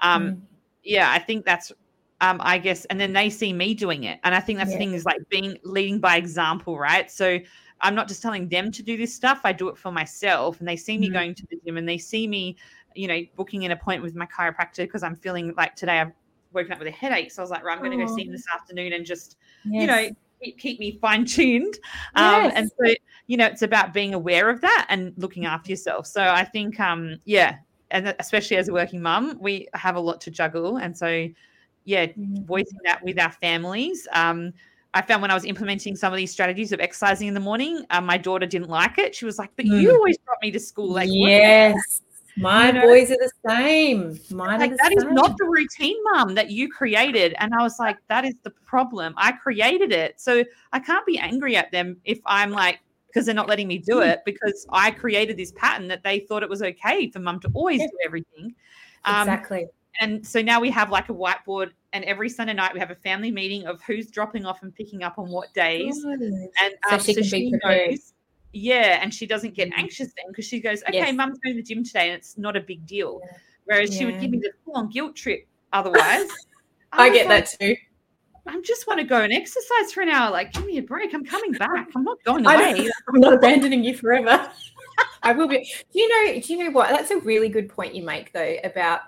um, 0.00 0.22
mm. 0.22 0.40
yeah, 0.82 1.10
I 1.10 1.18
think 1.18 1.44
that's 1.44 1.72
um, 2.20 2.38
I 2.42 2.58
guess, 2.58 2.84
and 2.86 3.00
then 3.00 3.12
they 3.12 3.30
see 3.30 3.52
me 3.52 3.74
doing 3.74 4.04
it. 4.04 4.20
And 4.24 4.34
I 4.34 4.40
think 4.40 4.58
that's 4.58 4.70
yeah. 4.70 4.78
the 4.78 4.84
thing 4.84 4.94
is 4.94 5.04
like 5.04 5.28
being 5.28 5.58
leading 5.64 6.00
by 6.00 6.16
example, 6.16 6.78
right? 6.78 7.10
So 7.10 7.38
I'm 7.80 7.94
not 7.94 8.08
just 8.08 8.22
telling 8.22 8.48
them 8.48 8.72
to 8.72 8.82
do 8.82 8.96
this 8.96 9.14
stuff, 9.14 9.42
I 9.44 9.52
do 9.52 9.68
it 9.68 9.76
for 9.76 9.92
myself. 9.92 10.60
And 10.60 10.68
they 10.68 10.76
see 10.76 10.96
me 10.96 11.10
mm 11.10 11.12
going 11.12 11.34
to 11.34 11.46
the 11.50 11.58
gym 11.64 11.76
and 11.76 11.88
they 11.88 11.98
see 11.98 12.26
me 12.26 12.56
you 12.96 13.06
know, 13.06 13.22
booking 13.36 13.64
an 13.64 13.70
appointment 13.70 14.02
with 14.02 14.14
my 14.14 14.26
chiropractor 14.26 14.78
because 14.78 15.02
I'm 15.02 15.14
feeling 15.14 15.52
like 15.56 15.76
today 15.76 16.00
I've 16.00 16.12
woken 16.52 16.72
up 16.72 16.78
with 16.78 16.88
a 16.88 16.92
headache. 16.92 17.30
So 17.30 17.42
I 17.42 17.44
was 17.44 17.50
like, 17.50 17.62
right, 17.62 17.76
I'm 17.76 17.84
going 17.84 17.96
to 17.96 18.04
go 18.04 18.16
see 18.16 18.24
him 18.24 18.32
this 18.32 18.46
afternoon 18.52 18.94
and 18.94 19.04
just, 19.04 19.36
yes. 19.64 19.80
you 19.80 19.86
know, 19.86 20.16
keep, 20.42 20.58
keep 20.58 20.80
me 20.80 20.98
fine 21.00 21.24
tuned. 21.24 21.78
Um, 22.14 22.44
yes. 22.44 22.52
And 22.56 22.70
so, 22.78 22.94
you 23.26 23.36
know, 23.36 23.46
it's 23.46 23.62
about 23.62 23.92
being 23.92 24.14
aware 24.14 24.48
of 24.48 24.60
that 24.62 24.86
and 24.88 25.12
looking 25.16 25.44
after 25.44 25.70
yourself. 25.70 26.06
So 26.06 26.22
I 26.22 26.44
think, 26.44 26.80
um, 26.80 27.16
yeah, 27.24 27.56
and 27.90 28.14
especially 28.18 28.56
as 28.56 28.68
a 28.68 28.72
working 28.72 29.02
mum, 29.02 29.38
we 29.40 29.68
have 29.74 29.96
a 29.96 30.00
lot 30.00 30.20
to 30.22 30.30
juggle. 30.30 30.78
And 30.78 30.96
so, 30.96 31.28
yeah, 31.86 32.06
mm-hmm. 32.06 32.44
voicing 32.44 32.78
that 32.84 33.02
with 33.02 33.18
our 33.18 33.32
families. 33.32 34.06
Um, 34.12 34.52
I 34.92 35.02
found 35.02 35.22
when 35.22 35.30
I 35.30 35.34
was 35.34 35.44
implementing 35.44 35.96
some 35.96 36.12
of 36.12 36.16
these 36.16 36.30
strategies 36.30 36.72
of 36.72 36.80
exercising 36.80 37.28
in 37.28 37.34
the 37.34 37.40
morning, 37.40 37.84
um, 37.90 38.06
my 38.06 38.18
daughter 38.18 38.46
didn't 38.46 38.68
like 38.68 38.98
it. 38.98 39.14
She 39.14 39.24
was 39.24 39.38
like, 39.38 39.50
"But 39.56 39.66
mm. 39.66 39.80
you 39.80 39.92
always 39.92 40.18
brought 40.18 40.38
me 40.42 40.50
to 40.50 40.60
school." 40.60 40.88
Like, 40.88 41.08
yes, 41.10 42.02
My 42.36 42.66
you 42.66 42.72
know? 42.74 42.82
boys 42.82 43.10
are 43.10 43.16
the 43.16 43.30
same. 43.48 44.18
Mine 44.30 44.60
like, 44.60 44.76
that 44.76 44.88
same. 44.88 44.98
is 44.98 45.04
not 45.04 45.36
the 45.38 45.46
routine, 45.46 45.96
mum, 46.12 46.34
that 46.34 46.50
you 46.50 46.68
created. 46.68 47.34
And 47.38 47.54
I 47.54 47.62
was 47.62 47.78
like, 47.78 47.96
that 48.08 48.24
is 48.26 48.34
the 48.42 48.50
problem. 48.50 49.14
I 49.16 49.32
created 49.32 49.90
it. 49.90 50.20
So 50.20 50.44
I 50.72 50.78
can't 50.78 51.06
be 51.06 51.18
angry 51.18 51.56
at 51.56 51.72
them 51.72 51.96
if 52.04 52.20
I'm 52.26 52.50
like, 52.50 52.80
because 53.06 53.24
they're 53.24 53.34
not 53.34 53.48
letting 53.48 53.68
me 53.68 53.78
do 53.78 54.00
it 54.00 54.20
because 54.26 54.66
I 54.70 54.90
created 54.90 55.38
this 55.38 55.52
pattern 55.52 55.88
that 55.88 56.04
they 56.04 56.20
thought 56.20 56.42
it 56.42 56.50
was 56.50 56.62
okay 56.62 57.10
for 57.10 57.20
mum 57.20 57.40
to 57.40 57.50
always 57.54 57.80
yeah. 57.80 57.86
do 57.86 57.98
everything. 58.04 58.54
Um, 59.06 59.22
exactly. 59.22 59.66
And 60.00 60.26
so 60.26 60.42
now 60.42 60.60
we 60.60 60.70
have 60.70 60.90
like 60.90 61.08
a 61.08 61.14
whiteboard, 61.14 61.70
and 61.92 62.04
every 62.04 62.28
Sunday 62.28 62.54
night 62.54 62.74
we 62.74 62.80
have 62.80 62.90
a 62.90 62.96
family 62.96 63.30
meeting 63.30 63.66
of 63.66 63.80
who's 63.82 64.10
dropping 64.10 64.44
off 64.44 64.62
and 64.62 64.74
picking 64.74 65.02
up 65.02 65.18
on 65.18 65.30
what 65.30 65.52
days. 65.54 66.04
And 66.04 66.50
um, 66.90 66.98
so 66.98 66.98
she, 66.98 67.14
so 67.14 67.22
she 67.22 67.52
knows 67.64 68.12
yeah, 68.56 69.00
and 69.02 69.12
she 69.12 69.26
doesn't 69.26 69.54
get 69.54 69.68
mm-hmm. 69.68 69.80
anxious 69.80 70.08
then 70.16 70.26
because 70.28 70.46
she 70.46 70.60
goes, 70.60 70.82
okay, 70.84 70.98
yes. 70.98 71.14
mum's 71.14 71.38
going 71.38 71.56
to 71.56 71.62
the 71.62 71.66
gym 71.66 71.84
today, 71.84 72.10
and 72.10 72.18
it's 72.18 72.38
not 72.38 72.56
a 72.56 72.60
big 72.60 72.86
deal. 72.86 73.20
Yeah. 73.22 73.38
Whereas 73.64 73.92
yeah. 73.92 73.98
she 73.98 74.04
would 74.06 74.20
give 74.20 74.30
me 74.30 74.38
the 74.38 74.50
full 74.64 74.76
on 74.76 74.88
guilt 74.88 75.14
trip 75.14 75.46
otherwise. 75.72 76.28
I, 76.92 77.04
I 77.04 77.10
get 77.10 77.26
like, 77.26 77.50
that 77.50 77.58
too. 77.60 77.76
I 78.46 78.60
just 78.62 78.86
want 78.86 79.00
to 79.00 79.04
go 79.04 79.20
and 79.20 79.32
exercise 79.32 79.92
for 79.92 80.02
an 80.02 80.08
hour. 80.08 80.30
Like, 80.30 80.52
give 80.52 80.64
me 80.64 80.78
a 80.78 80.82
break. 80.82 81.12
I'm 81.12 81.24
coming 81.24 81.52
back. 81.52 81.88
I'm 81.94 82.04
not 82.04 82.22
going 82.24 82.46
away. 82.46 82.88
I'm 83.08 83.20
not 83.20 83.34
abandoning 83.34 83.84
you 83.84 83.94
forever. 83.94 84.50
I 85.22 85.32
will 85.32 85.48
be. 85.48 85.58
Do 85.92 86.00
you 86.00 86.08
know? 86.08 86.40
Do 86.40 86.52
you 86.54 86.64
know 86.64 86.70
what? 86.70 86.90
That's 86.90 87.10
a 87.10 87.18
really 87.18 87.48
good 87.48 87.68
point 87.68 87.94
you 87.94 88.04
make, 88.04 88.32
though, 88.32 88.56
about 88.64 89.00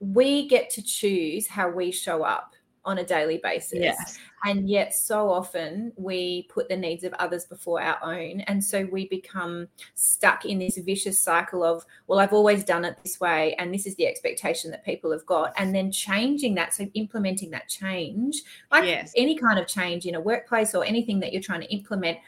we 0.00 0.48
get 0.48 0.70
to 0.70 0.82
choose 0.82 1.46
how 1.46 1.68
we 1.68 1.90
show 1.90 2.22
up 2.22 2.54
on 2.86 2.98
a 2.98 3.04
daily 3.04 3.38
basis. 3.42 3.80
Yes. 3.80 4.18
And 4.44 4.70
yet, 4.70 4.94
so 4.94 5.28
often 5.28 5.92
we 5.96 6.44
put 6.44 6.68
the 6.68 6.76
needs 6.76 7.02
of 7.02 7.12
others 7.14 7.44
before 7.44 7.82
our 7.82 7.98
own. 8.00 8.42
And 8.42 8.62
so 8.62 8.88
we 8.92 9.08
become 9.08 9.66
stuck 9.96 10.44
in 10.44 10.60
this 10.60 10.78
vicious 10.78 11.18
cycle 11.18 11.64
of, 11.64 11.84
well, 12.06 12.20
I've 12.20 12.32
always 12.32 12.62
done 12.62 12.84
it 12.84 12.96
this 13.02 13.18
way. 13.18 13.56
And 13.58 13.74
this 13.74 13.86
is 13.86 13.96
the 13.96 14.06
expectation 14.06 14.70
that 14.70 14.84
people 14.84 15.10
have 15.10 15.26
got. 15.26 15.52
And 15.56 15.74
then 15.74 15.90
changing 15.90 16.54
that. 16.54 16.74
So 16.74 16.86
implementing 16.94 17.50
that 17.50 17.68
change, 17.68 18.42
like 18.70 18.84
yes. 18.84 19.12
any 19.16 19.36
kind 19.36 19.58
of 19.58 19.66
change 19.66 20.06
in 20.06 20.14
a 20.14 20.20
workplace 20.20 20.74
or 20.74 20.84
anything 20.84 21.18
that 21.20 21.32
you're 21.32 21.42
trying 21.42 21.62
to 21.62 21.72
implement, 21.72 22.18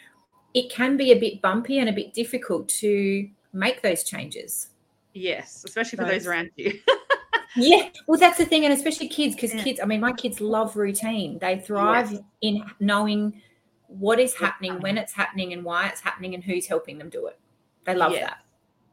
it 0.55 0.71
can 0.71 0.97
be 0.97 1.13
a 1.13 1.19
bit 1.19 1.41
bumpy 1.41 1.79
and 1.79 1.89
a 1.89 1.93
bit 1.93 2.15
difficult 2.15 2.69
to 2.69 3.29
make 3.53 3.81
those 3.83 4.03
changes. 4.03 4.71
Yes, 5.15 5.63
especially 5.65 5.99
for 5.99 6.05
those, 6.05 6.25
those 6.25 6.27
around 6.27 6.51
you. 6.57 6.73
yeah 7.57 7.89
well 8.07 8.19
that's 8.19 8.39
the 8.39 8.45
thing 8.45 8.65
and 8.65 8.73
especially 8.73 9.09
kids 9.09 9.35
because 9.35 9.55
yeah. 9.55 9.63
kids 9.63 9.81
i 9.83 9.87
mean 9.87 10.01
my 10.01 10.13
kids 10.13 10.41
love 10.41 10.77
routine 10.77 11.39
they 11.39 11.59
thrive 11.59 12.13
yes. 12.13 12.21
in 12.43 12.63
knowing 12.81 13.41
what 13.87 14.21
is 14.21 14.35
happening 14.35 14.79
when 14.81 14.99
it's 14.99 15.13
happening 15.13 15.53
and 15.53 15.65
why 15.65 15.89
it's 15.89 16.01
happening 16.01 16.35
and 16.35 16.45
who's 16.45 16.67
helping 16.67 16.99
them 16.99 17.09
do 17.09 17.27
it 17.27 17.39
they 17.85 17.95
love 17.95 18.13
yeah. 18.13 18.27
that 18.27 18.39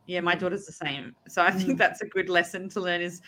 yeah 0.07 0.21
my 0.21 0.35
daughter's 0.35 0.65
the 0.65 0.71
same 0.71 1.13
so 1.27 1.41
i 1.41 1.51
think 1.51 1.71
mm. 1.71 1.77
that's 1.77 2.01
a 2.01 2.05
good 2.05 2.29
lesson 2.29 2.69
to 2.69 2.79
learn 2.79 3.01
is 3.01 3.21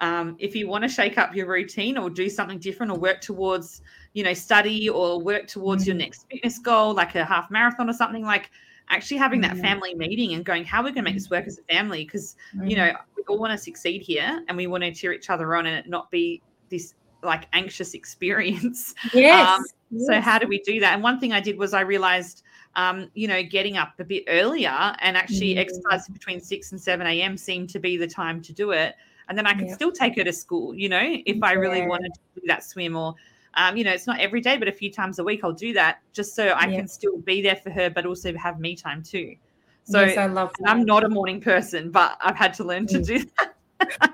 um, 0.00 0.34
if 0.40 0.56
you 0.56 0.68
want 0.68 0.82
to 0.82 0.88
shake 0.88 1.18
up 1.18 1.36
your 1.36 1.46
routine 1.46 1.96
or 1.96 2.10
do 2.10 2.28
something 2.28 2.58
different 2.58 2.90
or 2.90 2.98
work 2.98 3.20
towards 3.20 3.80
you 4.12 4.24
know 4.24 4.34
study 4.34 4.88
or 4.88 5.20
work 5.20 5.46
towards 5.46 5.84
mm. 5.84 5.88
your 5.88 5.96
next 5.96 6.26
fitness 6.30 6.58
goal 6.58 6.94
like 6.94 7.14
a 7.14 7.24
half 7.24 7.50
marathon 7.50 7.88
or 7.88 7.92
something 7.92 8.24
like 8.24 8.50
actually 8.88 9.16
having 9.16 9.40
that 9.40 9.56
mm. 9.56 9.60
family 9.60 9.94
meeting 9.94 10.34
and 10.34 10.44
going 10.44 10.64
how 10.64 10.80
are 10.80 10.84
we 10.84 10.90
going 10.90 11.04
to 11.04 11.10
make 11.10 11.14
this 11.14 11.30
work 11.30 11.46
as 11.46 11.58
a 11.58 11.62
family? 11.62 12.04
Because 12.04 12.36
you 12.62 12.76
know 12.76 12.92
we 13.16 13.22
all 13.28 13.38
want 13.38 13.52
to 13.52 13.58
succeed 13.58 14.02
here 14.02 14.42
and 14.48 14.56
we 14.56 14.66
want 14.66 14.82
to 14.84 14.92
cheer 14.92 15.12
each 15.12 15.30
other 15.30 15.54
on 15.56 15.66
and 15.66 15.76
it 15.76 15.88
not 15.88 16.10
be 16.10 16.42
this 16.70 16.94
like 17.22 17.48
anxious 17.52 17.94
experience. 17.94 18.94
Yes, 19.12 19.48
um, 19.58 19.64
yes. 19.90 20.06
so 20.06 20.20
how 20.20 20.38
do 20.38 20.46
we 20.46 20.60
do 20.60 20.80
that? 20.80 20.94
And 20.94 21.02
one 21.02 21.18
thing 21.18 21.32
i 21.32 21.40
did 21.40 21.58
was 21.58 21.74
i 21.74 21.80
realized 21.80 22.42
um, 22.76 23.10
you 23.14 23.28
know 23.28 23.42
getting 23.42 23.76
up 23.76 23.94
a 23.98 24.04
bit 24.04 24.24
earlier 24.28 24.94
and 24.98 25.16
actually 25.16 25.54
mm. 25.54 25.58
exercise 25.58 26.08
between 26.08 26.40
6 26.40 26.72
and 26.72 26.80
7 26.80 27.06
a.m 27.06 27.36
seemed 27.36 27.70
to 27.70 27.78
be 27.78 27.96
the 27.96 28.08
time 28.08 28.42
to 28.42 28.52
do 28.52 28.72
it. 28.72 28.94
And 29.28 29.38
then 29.38 29.46
i 29.46 29.54
could 29.54 29.70
still 29.70 29.90
take 29.90 30.16
her 30.16 30.24
to 30.24 30.34
school 30.34 30.74
you 30.74 30.90
know 30.90 31.00
if 31.02 31.42
i 31.42 31.52
really 31.52 31.86
wanted 31.86 32.12
to 32.12 32.40
do 32.40 32.46
that 32.46 32.62
swim 32.62 32.94
or 32.94 33.14
um, 33.56 33.76
you 33.76 33.84
know, 33.84 33.92
it's 33.92 34.06
not 34.06 34.20
every 34.20 34.40
day, 34.40 34.56
but 34.56 34.68
a 34.68 34.72
few 34.72 34.90
times 34.90 35.18
a 35.18 35.24
week 35.24 35.40
I'll 35.44 35.52
do 35.52 35.72
that 35.74 36.00
just 36.12 36.34
so 36.34 36.48
I 36.48 36.66
yeah. 36.66 36.78
can 36.78 36.88
still 36.88 37.18
be 37.18 37.42
there 37.42 37.56
for 37.56 37.70
her, 37.70 37.90
but 37.90 38.06
also 38.06 38.34
have 38.36 38.60
me 38.60 38.74
time 38.76 39.02
too. 39.02 39.36
So 39.84 40.00
yes, 40.02 40.16
I 40.16 40.26
love 40.26 40.50
that. 40.60 40.70
I'm 40.70 40.84
not 40.84 41.04
a 41.04 41.08
morning 41.08 41.40
person, 41.40 41.90
but 41.90 42.16
I've 42.22 42.36
had 42.36 42.54
to 42.54 42.64
learn 42.64 42.86
to 42.88 42.98
mm. 42.98 43.06
do 43.06 43.24
that. 43.38 43.54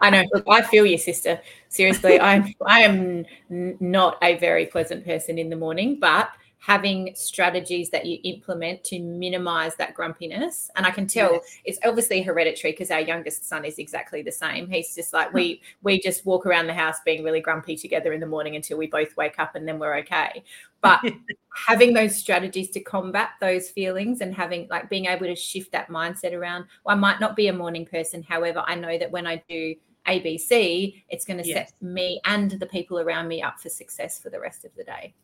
I 0.01 0.11
know. 0.11 0.25
Look, 0.33 0.45
I 0.49 0.63
feel 0.63 0.85
you, 0.85 0.99
sister. 0.99 1.41
Seriously, 1.69 2.19
I'm 2.21 2.55
I 2.67 2.81
am 2.81 3.25
not 3.49 4.19
a 4.23 4.37
very 4.39 4.67
pleasant 4.67 5.05
person 5.05 5.39
in 5.39 5.49
the 5.49 5.57
morning, 5.57 5.99
but 6.01 6.31
having 6.61 7.11
strategies 7.15 7.89
that 7.89 8.05
you 8.05 8.19
implement 8.25 8.85
to 8.85 9.01
minimize 9.01 9.75
that 9.77 9.95
grumpiness. 9.95 10.71
And 10.77 10.85
I 10.85 10.91
can 10.91 11.07
tell 11.07 11.33
yes. 11.33 11.59
it's 11.65 11.79
obviously 11.85 12.21
hereditary 12.21 12.73
because 12.73 12.91
our 12.91 13.01
youngest 13.01 13.49
son 13.49 13.65
is 13.65 13.79
exactly 13.79 14.21
the 14.21 14.31
same. 14.31 14.69
He's 14.69 14.95
just 14.95 15.15
like 15.15 15.33
we 15.33 15.63
we 15.83 15.99
just 15.99 16.27
walk 16.27 16.45
around 16.45 16.67
the 16.67 16.75
house 16.75 16.99
being 17.05 17.25
really 17.25 17.41
grumpy 17.41 17.77
together 17.77 18.13
in 18.13 18.21
the 18.21 18.27
morning 18.27 18.57
until 18.57 18.77
we 18.77 18.87
both 18.87 19.17
wake 19.17 19.39
up 19.39 19.55
and 19.55 19.67
then 19.67 19.79
we're 19.79 19.97
okay. 19.99 20.45
But 20.83 21.01
having 21.67 21.95
those 21.95 22.15
strategies 22.15 22.69
to 22.71 22.81
combat 22.81 23.31
those 23.41 23.71
feelings 23.71 24.21
and 24.21 24.35
having 24.35 24.69
like 24.71 24.91
being 24.91 25.07
able 25.07 25.27
to 25.27 25.37
shift 25.37 25.73
that 25.73 25.89
mindset 25.89 26.35
around, 26.35 26.67
well, 26.85 26.95
I 26.95 26.99
might 26.99 27.21
not 27.21 27.37
be 27.37 27.49
a 27.49 27.55
morning 27.55 27.87
person. 27.87 28.23
However, 28.23 28.63
I 28.67 28.75
know 28.75 28.99
that 28.99 29.11
when 29.11 29.27
I 29.27 29.43
do 29.49 29.75
ABC, 30.07 31.05
it's 31.09 31.25
going 31.25 31.43
to 31.43 31.49
yes. 31.49 31.71
set 31.71 31.73
me 31.81 32.21
and 32.27 32.51
the 32.51 32.67
people 32.67 32.99
around 32.99 33.29
me 33.29 33.41
up 33.41 33.61
for 33.61 33.71
success 33.71 34.21
for 34.21 34.29
the 34.29 34.41
rest 34.41 34.67
of 34.67 34.75
the 34.77 34.85
day. 34.85 35.15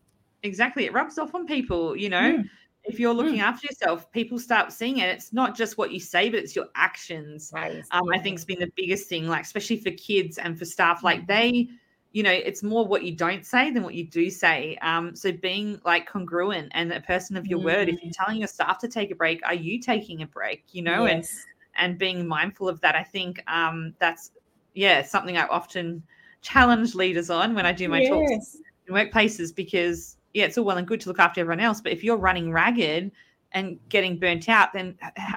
Exactly. 0.43 0.85
It 0.85 0.93
rubs 0.93 1.19
off 1.19 1.35
on 1.35 1.47
people, 1.47 1.97
you 1.97 2.09
know. 2.09 2.39
Mm. 2.39 2.49
If 2.85 3.01
you're 3.01 3.15
looking 3.15 3.41
mm. 3.41 3.43
after 3.43 3.67
yourself, 3.67 4.11
people 4.13 4.39
start 4.39 4.73
seeing 4.73 4.99
it. 4.99 5.09
It's 5.09 5.33
not 5.33 5.57
just 5.57 5.77
what 5.77 5.91
you 5.91 5.99
say, 5.99 6.29
but 6.29 6.39
it's 6.39 6.55
your 6.55 6.69
actions. 6.77 7.51
Right. 7.53 7.85
Um. 7.91 8.09
I 8.13 8.19
think 8.19 8.39
has 8.39 8.45
been 8.45 8.61
the 8.61 8.73
biggest 8.77 9.09
thing, 9.09 9.27
like 9.29 9.43
especially 9.43 9.79
for 9.79 9.91
kids 9.93 10.39
and 10.39 10.59
for 10.59 10.65
staff. 10.65 11.03
Like 11.03 11.23
mm. 11.23 11.27
they, 11.27 11.69
you 12.13 12.23
know, 12.23 12.31
it's 12.31 12.63
more 12.63 12.87
what 12.87 13.03
you 13.03 13.13
don't 13.13 13.45
say 13.45 13.71
than 13.73 13.83
what 13.83 13.95
you 13.95 14.05
do 14.05 14.31
say. 14.31 14.79
Um, 14.83 15.17
so 15.17 15.33
being 15.33 15.81
like 15.85 16.07
congruent 16.07 16.71
and 16.75 16.93
a 16.93 17.01
person 17.01 17.37
of 17.37 17.47
your 17.47 17.59
mm. 17.59 17.65
word. 17.65 17.89
If 17.89 18.03
you're 18.03 18.13
mm. 18.13 18.17
telling 18.17 18.39
your 18.39 18.49
staff 18.49 18.79
to 18.79 18.89
take 18.89 19.11
a 19.11 19.17
break, 19.17 19.45
are 19.45 19.55
you 19.55 19.81
taking 19.81 20.23
a 20.23 20.27
break? 20.27 20.65
You 20.71 20.83
know, 20.83 21.07
yes. 21.07 21.45
and 21.77 21.91
and 21.91 21.99
being 21.99 22.27
mindful 22.27 22.69
of 22.69 22.81
that. 22.81 22.95
I 22.95 23.03
think 23.03 23.43
um, 23.49 23.95
that's 23.99 24.33
yeah 24.75 25.03
something 25.03 25.37
I 25.37 25.47
often 25.47 26.03
challenge 26.43 26.95
leaders 26.95 27.31
on 27.31 27.55
when 27.55 27.67
I 27.67 27.73
do 27.73 27.89
my 27.89 28.01
yes. 28.01 28.11
talks 28.11 28.57
in 28.87 28.95
workplaces 28.95 29.55
because 29.55 30.16
yeah, 30.37 30.45
it's 30.45 30.59
all 30.59 30.65
well 30.65 30.77
and 30.77 30.87
good 30.87 31.01
to 31.01 31.09
look 31.09 31.19
after 31.19 31.41
everyone 31.41 31.61
else, 31.61 31.81
but 31.81 31.93
if 31.93 32.05
you're 32.05 32.19
running 32.19 32.53
ragged 32.53 33.11
and 33.53 33.79
getting 33.89 34.19
burnt 34.19 34.51
out, 34.51 34.71
then 34.75 34.95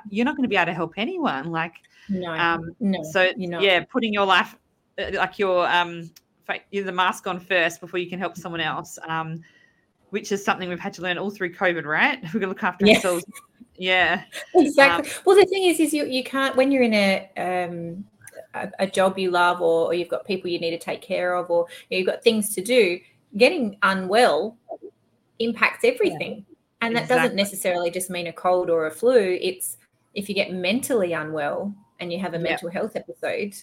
you're 0.10 0.26
not 0.26 0.36
going 0.36 0.44
to 0.44 0.50
be 0.50 0.58
able 0.58 0.66
to 0.66 0.74
help 0.74 0.94
anyone. 0.98 1.52
Like, 1.52 1.76
no, 2.10 2.34
um, 2.34 2.76
no. 2.82 3.02
So 3.04 3.32
yeah, 3.38 3.86
putting 3.86 4.14
your 4.14 4.26
life 4.26 4.58
uh, 5.00 5.12
like 5.14 5.40
your 5.40 5.66
um, 5.70 6.12
the 6.74 6.92
mask 6.92 7.28
on 7.28 7.40
first 7.40 7.80
before 7.80 7.98
you 7.98 8.10
can 8.10 8.20
help 8.20 8.36
someone 8.36 8.60
else. 8.60 9.00
Um, 9.08 9.42
which 10.10 10.34
is 10.34 10.44
something 10.44 10.68
we've 10.68 10.80
had 10.80 10.92
to 10.92 11.02
learn 11.02 11.18
all 11.18 11.30
through 11.30 11.54
COVID, 11.54 11.86
right? 11.86 12.20
We're 12.34 12.40
going 12.40 12.42
to 12.42 12.48
look 12.48 12.64
after 12.64 12.86
yeah. 12.86 12.96
ourselves. 12.96 13.24
Yeah, 13.78 14.24
exactly. 14.56 15.10
Um, 15.10 15.18
well, 15.24 15.38
the 15.38 15.46
thing 15.46 15.64
is, 15.64 15.80
is 15.80 15.94
you 15.94 16.06
you 16.08 16.26
can't 16.26 16.58
when 16.58 16.74
you're 16.74 16.84
in 16.84 16.94
a 16.94 17.30
um, 17.38 18.04
a, 18.54 18.70
a, 18.80 18.88
job 18.88 19.18
you 19.18 19.32
love, 19.32 19.62
or, 19.62 19.86
or, 19.86 19.94
you've 19.94 20.10
got 20.10 20.26
people 20.26 20.50
you 20.50 20.60
need 20.60 20.72
to 20.72 20.78
take 20.78 21.02
care 21.02 21.36
of, 21.36 21.50
or 21.50 21.68
you've 21.90 22.08
got 22.08 22.22
things 22.22 22.54
to 22.56 22.62
do. 22.62 23.00
Getting 23.38 23.78
unwell 23.84 24.58
impacts 25.40 25.84
everything. 25.84 26.46
Yeah, 26.48 26.56
and 26.82 26.96
that 26.96 27.04
exactly. 27.04 27.24
doesn't 27.24 27.36
necessarily 27.36 27.92
just 27.92 28.10
mean 28.10 28.28
a 28.28 28.34
cold 28.34 28.70
or 28.70 28.88
a 28.88 28.92
flu. 28.92 29.38
It's 29.42 29.78
if 30.14 30.30
you 30.30 30.36
get 30.36 30.52
mentally 30.52 31.14
unwell 31.14 31.74
and 32.00 32.12
you 32.12 32.20
have 32.20 32.34
a 32.34 32.40
mental 32.40 32.70
health 32.70 32.96
episode, 32.96 33.54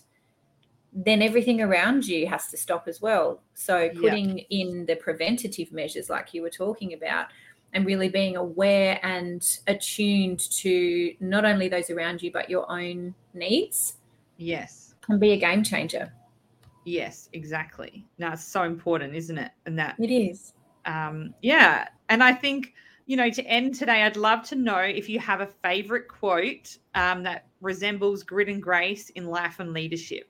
then 0.93 1.21
everything 1.23 1.61
around 1.61 2.07
you 2.07 2.27
has 2.27 2.49
to 2.49 2.57
stop 2.57 2.89
as 2.89 3.01
well. 3.01 3.43
So 3.55 3.91
putting 3.91 4.39
in 4.51 4.87
the 4.87 4.97
preventative 4.97 5.73
measures 5.73 6.09
like 6.09 6.33
you 6.33 6.43
were 6.43 6.51
talking 6.51 6.95
about 6.95 7.27
and 7.73 7.85
really 7.85 8.09
being 8.09 8.37
aware 8.37 8.99
and 9.03 9.47
attuned 9.67 10.41
to 10.51 11.15
not 11.21 11.45
only 11.45 11.69
those 11.69 11.91
around 11.91 12.23
you 12.23 12.33
but 12.33 12.49
your 12.49 12.71
own 12.71 13.15
needs. 13.35 13.97
Yes. 14.39 14.95
Can 15.03 15.19
be 15.19 15.33
a 15.33 15.37
game 15.37 15.63
changer. 15.63 16.13
Yes, 16.85 17.29
exactly. 17.33 18.07
Now 18.19 18.33
it's 18.33 18.45
so 18.45 18.63
important, 18.63 19.15
isn't 19.15 19.37
it? 19.37 19.51
And 19.67 19.79
that 19.79 19.97
it 19.99 20.11
is 20.11 20.53
um, 20.87 21.35
yeah, 21.43 21.89
and 22.09 22.23
I 22.23 22.33
think 22.33 22.75
you 23.07 23.17
know 23.17 23.29
to 23.31 23.43
end 23.45 23.75
today, 23.75 24.03
I'd 24.03 24.17
love 24.17 24.45
to 24.49 24.55
know 24.55 24.79
if 24.79 25.09
you 25.09 25.19
have 25.21 25.41
a 25.41 25.47
favorite 25.47 26.09
quote 26.09 26.79
um, 26.95 27.23
that 27.25 27.47
resembles 27.61 28.23
grit 28.23 28.49
and 28.49 28.63
grace 28.63 29.11
in 29.11 29.27
life 29.27 29.61
and 29.61 29.73
leadership. 29.73 30.29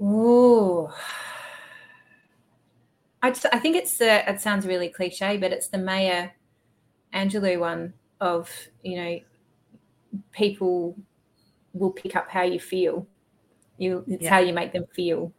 Oh, 0.00 0.94
I, 3.22 3.28
I 3.28 3.58
think 3.58 3.76
it's 3.76 4.00
it 4.00 4.40
sounds 4.40 4.66
really 4.66 4.88
cliche, 4.88 5.36
but 5.36 5.52
it's 5.52 5.68
the 5.68 5.78
Maya 5.78 6.30
Angelou 7.14 7.60
one 7.60 7.94
of 8.20 8.50
you 8.82 8.96
know 8.96 9.20
people 10.32 10.96
will 11.72 11.90
pick 11.90 12.14
up 12.16 12.28
how 12.28 12.42
you 12.42 12.60
feel. 12.60 13.06
You 13.78 14.04
it's 14.06 14.24
yeah. 14.24 14.30
how 14.30 14.38
you 14.38 14.52
make 14.52 14.72
them 14.72 14.84
feel 14.94 15.32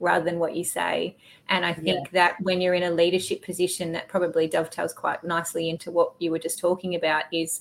rather 0.00 0.24
than 0.24 0.38
what 0.38 0.54
you 0.54 0.64
say. 0.64 1.16
And 1.48 1.64
I 1.64 1.72
think 1.72 2.06
yeah. 2.06 2.10
that 2.12 2.40
when 2.40 2.60
you're 2.60 2.74
in 2.74 2.84
a 2.84 2.90
leadership 2.90 3.42
position, 3.42 3.92
that 3.92 4.08
probably 4.08 4.46
dovetails 4.46 4.92
quite 4.92 5.24
nicely 5.24 5.70
into 5.70 5.90
what 5.90 6.12
you 6.18 6.30
were 6.30 6.38
just 6.38 6.58
talking 6.58 6.94
about 6.94 7.24
is 7.32 7.60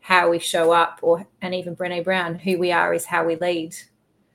how 0.00 0.30
we 0.30 0.38
show 0.38 0.72
up, 0.72 0.98
or 1.02 1.26
and 1.40 1.54
even 1.54 1.76
Brene 1.76 2.04
Brown, 2.04 2.34
who 2.36 2.58
we 2.58 2.72
are 2.72 2.92
is 2.92 3.04
how 3.04 3.24
we 3.24 3.36
lead. 3.36 3.74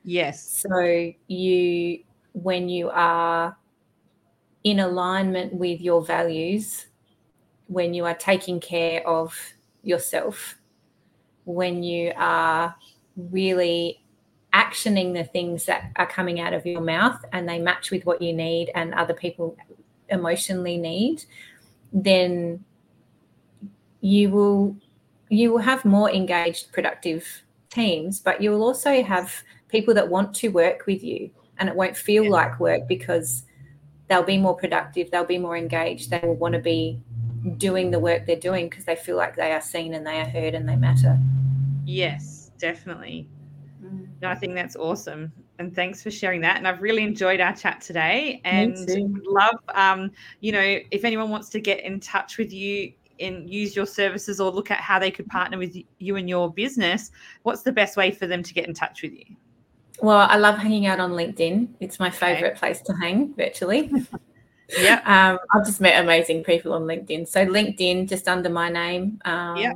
Yes. 0.04 0.62
So 0.62 1.12
you, 1.26 2.00
when 2.32 2.68
you 2.68 2.90
are 2.90 3.56
in 4.64 4.80
alignment 4.80 5.52
with 5.52 5.80
your 5.80 6.02
values, 6.02 6.86
when 7.66 7.92
you 7.92 8.06
are 8.06 8.14
taking 8.14 8.60
care 8.60 9.06
of 9.06 9.38
yourself, 9.82 10.58
when 11.44 11.82
you 11.82 12.12
are 12.16 12.74
really 13.16 14.02
actioning 14.54 15.14
the 15.14 15.24
things 15.24 15.66
that 15.66 15.92
are 15.96 16.06
coming 16.06 16.40
out 16.40 16.52
of 16.52 16.64
your 16.64 16.80
mouth 16.80 17.22
and 17.32 17.48
they 17.48 17.58
match 17.58 17.90
with 17.90 18.04
what 18.06 18.22
you 18.22 18.32
need 18.32 18.70
and 18.74 18.94
other 18.94 19.14
people 19.14 19.56
emotionally 20.08 20.78
need, 20.78 21.24
then 21.92 22.64
you 24.00 24.30
will 24.30 24.76
you 25.28 25.52
will 25.52 25.58
have 25.58 25.84
more 25.84 26.10
engaged 26.10 26.72
productive 26.72 27.42
teams 27.70 28.20
but 28.20 28.40
you 28.40 28.50
will 28.50 28.62
also 28.62 29.02
have 29.02 29.42
people 29.68 29.92
that 29.92 30.08
want 30.08 30.34
to 30.34 30.48
work 30.48 30.86
with 30.86 31.02
you 31.02 31.30
and 31.58 31.68
it 31.68 31.74
won't 31.74 31.96
feel 31.96 32.24
yeah. 32.24 32.30
like 32.30 32.60
work 32.60 32.86
because 32.88 33.42
they'll 34.08 34.22
be 34.22 34.38
more 34.38 34.56
productive 34.56 35.10
they'll 35.10 35.24
be 35.24 35.38
more 35.38 35.56
engaged 35.56 36.10
they 36.10 36.20
will 36.22 36.36
want 36.36 36.54
to 36.54 36.60
be 36.60 36.98
doing 37.56 37.90
the 37.90 37.98
work 37.98 38.24
they're 38.26 38.36
doing 38.36 38.68
because 38.68 38.84
they 38.84 38.96
feel 38.96 39.16
like 39.16 39.36
they 39.36 39.52
are 39.52 39.60
seen 39.60 39.94
and 39.94 40.06
they 40.06 40.20
are 40.20 40.28
heard 40.28 40.54
and 40.54 40.68
they 40.68 40.76
matter 40.76 41.18
yes 41.84 42.50
definitely 42.58 43.28
mm. 44.22 44.28
I 44.28 44.34
think 44.34 44.54
that's 44.54 44.76
awesome. 44.76 45.32
And 45.58 45.74
thanks 45.74 46.02
for 46.02 46.10
sharing 46.10 46.40
that. 46.42 46.56
And 46.56 46.66
I've 46.66 46.82
really 46.82 47.02
enjoyed 47.02 47.40
our 47.40 47.54
chat 47.54 47.80
today. 47.80 48.40
And 48.44 48.76
love, 49.26 49.58
um, 49.74 50.10
you 50.40 50.52
know, 50.52 50.78
if 50.90 51.04
anyone 51.04 51.30
wants 51.30 51.48
to 51.50 51.60
get 51.60 51.84
in 51.84 52.00
touch 52.00 52.38
with 52.38 52.52
you 52.52 52.92
and 53.20 53.50
use 53.50 53.74
your 53.74 53.86
services 53.86 54.40
or 54.40 54.50
look 54.50 54.70
at 54.70 54.78
how 54.78 54.98
they 54.98 55.10
could 55.10 55.26
partner 55.26 55.58
with 55.58 55.76
you 55.98 56.16
and 56.16 56.28
your 56.28 56.52
business, 56.52 57.10
what's 57.42 57.62
the 57.62 57.72
best 57.72 57.96
way 57.96 58.10
for 58.10 58.26
them 58.26 58.42
to 58.42 58.54
get 58.54 58.66
in 58.66 58.74
touch 58.74 59.02
with 59.02 59.12
you? 59.12 59.24
Well, 60.00 60.28
I 60.30 60.36
love 60.36 60.58
hanging 60.58 60.86
out 60.86 61.00
on 61.00 61.12
LinkedIn. 61.12 61.68
It's 61.80 61.98
my 61.98 62.10
favorite 62.10 62.52
okay. 62.52 62.58
place 62.58 62.80
to 62.82 62.92
hang 62.94 63.34
virtually. 63.34 63.90
yeah. 64.78 65.00
Um, 65.32 65.38
I've 65.54 65.64
just 65.64 65.80
met 65.80 66.02
amazing 66.02 66.44
people 66.44 66.74
on 66.74 66.82
LinkedIn. 66.82 67.26
So 67.26 67.46
LinkedIn, 67.46 68.08
just 68.08 68.28
under 68.28 68.50
my 68.50 68.68
name. 68.68 69.18
Um, 69.24 69.56
yeah 69.56 69.72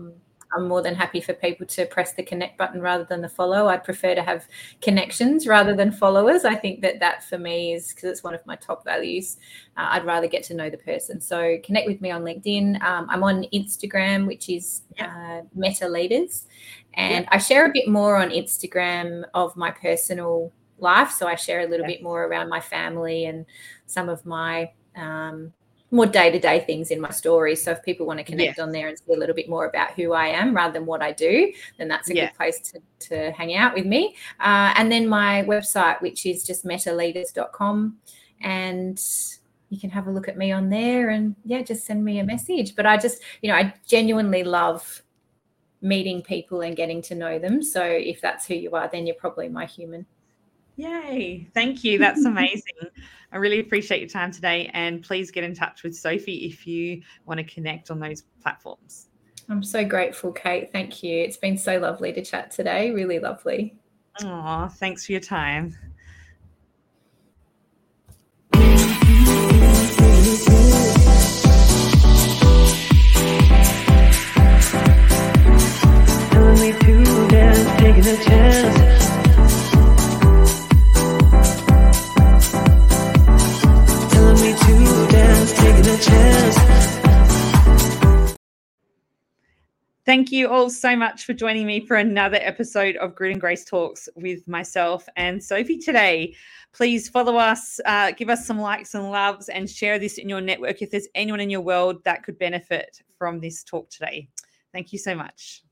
I'm 0.54 0.68
more 0.68 0.82
than 0.82 0.94
happy 0.94 1.20
for 1.20 1.32
people 1.32 1.66
to 1.66 1.86
press 1.86 2.12
the 2.12 2.22
connect 2.22 2.58
button 2.58 2.80
rather 2.80 3.04
than 3.04 3.20
the 3.20 3.28
follow. 3.28 3.68
I'd 3.68 3.84
prefer 3.84 4.14
to 4.14 4.22
have 4.22 4.46
connections 4.80 5.46
rather 5.46 5.74
than 5.74 5.92
followers. 5.92 6.44
I 6.44 6.54
think 6.54 6.80
that 6.82 7.00
that 7.00 7.24
for 7.24 7.38
me 7.38 7.74
is 7.74 7.88
because 7.88 8.04
it's 8.10 8.22
one 8.22 8.34
of 8.34 8.44
my 8.46 8.56
top 8.56 8.84
values. 8.84 9.38
Uh, 9.76 9.88
I'd 9.90 10.04
rather 10.04 10.26
get 10.26 10.42
to 10.44 10.54
know 10.54 10.70
the 10.70 10.76
person. 10.76 11.20
So 11.20 11.58
connect 11.64 11.86
with 11.86 12.00
me 12.00 12.10
on 12.10 12.22
LinkedIn. 12.22 12.82
Um, 12.82 13.06
I'm 13.10 13.22
on 13.22 13.46
Instagram, 13.52 14.26
which 14.26 14.48
is 14.48 14.82
uh, 14.98 15.42
Metta 15.54 15.88
Leaders, 15.88 16.46
and 16.94 17.26
I 17.30 17.38
share 17.38 17.66
a 17.66 17.72
bit 17.72 17.88
more 17.88 18.16
on 18.16 18.30
Instagram 18.30 19.24
of 19.34 19.56
my 19.56 19.70
personal 19.70 20.52
life. 20.78 21.10
So 21.10 21.26
I 21.26 21.36
share 21.36 21.60
a 21.60 21.66
little 21.66 21.86
bit 21.86 22.02
more 22.02 22.24
around 22.24 22.48
my 22.48 22.60
family 22.60 23.24
and 23.26 23.46
some 23.86 24.08
of 24.08 24.26
my 24.26 24.72
um, 24.96 25.52
more 25.92 26.06
day 26.06 26.30
to 26.30 26.38
day 26.38 26.60
things 26.60 26.90
in 26.90 27.00
my 27.00 27.10
story. 27.10 27.54
So 27.54 27.70
if 27.70 27.82
people 27.82 28.06
want 28.06 28.18
to 28.18 28.24
connect 28.24 28.58
on 28.58 28.72
there 28.72 28.88
and 28.88 28.98
see 28.98 29.12
a 29.12 29.16
little 29.16 29.34
bit 29.34 29.48
more 29.48 29.66
about 29.66 29.92
who 29.92 30.14
I 30.14 30.28
am 30.28 30.56
rather 30.56 30.72
than 30.72 30.86
what 30.86 31.02
I 31.02 31.12
do, 31.12 31.52
then 31.76 31.86
that's 31.86 32.08
a 32.08 32.14
yeah. 32.14 32.26
good 32.26 32.36
place 32.36 32.58
to, 32.72 32.80
to 33.08 33.30
hang 33.32 33.54
out 33.54 33.74
with 33.74 33.84
me. 33.84 34.16
Uh, 34.40 34.72
and 34.74 34.90
then 34.90 35.06
my 35.06 35.44
website, 35.46 36.00
which 36.00 36.24
is 36.24 36.44
just 36.44 36.64
mettaleaders.com. 36.64 37.98
And 38.40 39.00
you 39.68 39.78
can 39.78 39.90
have 39.90 40.06
a 40.06 40.10
look 40.10 40.28
at 40.28 40.38
me 40.38 40.50
on 40.50 40.70
there 40.70 41.10
and 41.10 41.36
yeah, 41.44 41.62
just 41.62 41.84
send 41.84 42.02
me 42.02 42.18
a 42.20 42.24
message. 42.24 42.74
But 42.74 42.86
I 42.86 42.96
just, 42.96 43.22
you 43.42 43.50
know, 43.50 43.56
I 43.56 43.74
genuinely 43.86 44.44
love 44.44 45.02
meeting 45.82 46.22
people 46.22 46.62
and 46.62 46.74
getting 46.74 47.02
to 47.02 47.14
know 47.14 47.38
them. 47.38 47.62
So 47.62 47.82
if 47.84 48.20
that's 48.22 48.46
who 48.46 48.54
you 48.54 48.70
are, 48.72 48.88
then 48.90 49.06
you're 49.06 49.16
probably 49.16 49.48
my 49.48 49.66
human. 49.66 50.06
Yay. 50.82 51.46
Thank 51.54 51.84
you. 51.84 51.98
That's 51.98 52.24
amazing. 52.24 52.90
I 53.32 53.36
really 53.36 53.60
appreciate 53.60 54.00
your 54.00 54.08
time 54.08 54.32
today. 54.32 54.70
And 54.74 55.02
please 55.02 55.30
get 55.30 55.44
in 55.44 55.54
touch 55.54 55.82
with 55.82 55.96
Sophie 55.96 56.46
if 56.46 56.66
you 56.66 57.02
want 57.24 57.38
to 57.38 57.44
connect 57.44 57.90
on 57.90 58.00
those 58.00 58.24
platforms. 58.42 59.08
I'm 59.48 59.62
so 59.62 59.84
grateful, 59.84 60.32
Kate. 60.32 60.70
Thank 60.72 61.02
you. 61.02 61.22
It's 61.22 61.36
been 61.36 61.56
so 61.56 61.78
lovely 61.78 62.12
to 62.12 62.24
chat 62.24 62.50
today. 62.50 62.90
Really 62.90 63.18
lovely. 63.18 63.76
Oh, 64.22 64.68
thanks 64.68 65.06
for 65.06 65.12
your 65.12 65.20
time. 65.20 65.76
taking 77.78 78.06
a 78.06 78.24
chance. 78.24 78.91
Thank 90.04 90.32
you 90.32 90.48
all 90.48 90.68
so 90.68 90.96
much 90.96 91.24
for 91.24 91.32
joining 91.32 91.64
me 91.64 91.78
for 91.78 91.96
another 91.96 92.38
episode 92.40 92.96
of 92.96 93.14
Grit 93.14 93.32
and 93.32 93.40
Grace 93.40 93.64
Talks 93.64 94.08
with 94.16 94.48
myself 94.48 95.08
and 95.14 95.40
Sophie 95.40 95.78
today. 95.78 96.34
Please 96.72 97.08
follow 97.08 97.36
us, 97.36 97.78
uh, 97.84 98.10
give 98.10 98.28
us 98.28 98.44
some 98.44 98.58
likes 98.58 98.94
and 98.94 99.12
loves, 99.12 99.48
and 99.48 99.70
share 99.70 100.00
this 100.00 100.18
in 100.18 100.28
your 100.28 100.40
network 100.40 100.82
if 100.82 100.90
there's 100.90 101.06
anyone 101.14 101.38
in 101.38 101.50
your 101.50 101.60
world 101.60 102.02
that 102.02 102.24
could 102.24 102.36
benefit 102.36 103.00
from 103.16 103.38
this 103.38 103.62
talk 103.62 103.90
today. 103.90 104.28
Thank 104.72 104.92
you 104.92 104.98
so 104.98 105.14
much. 105.14 105.62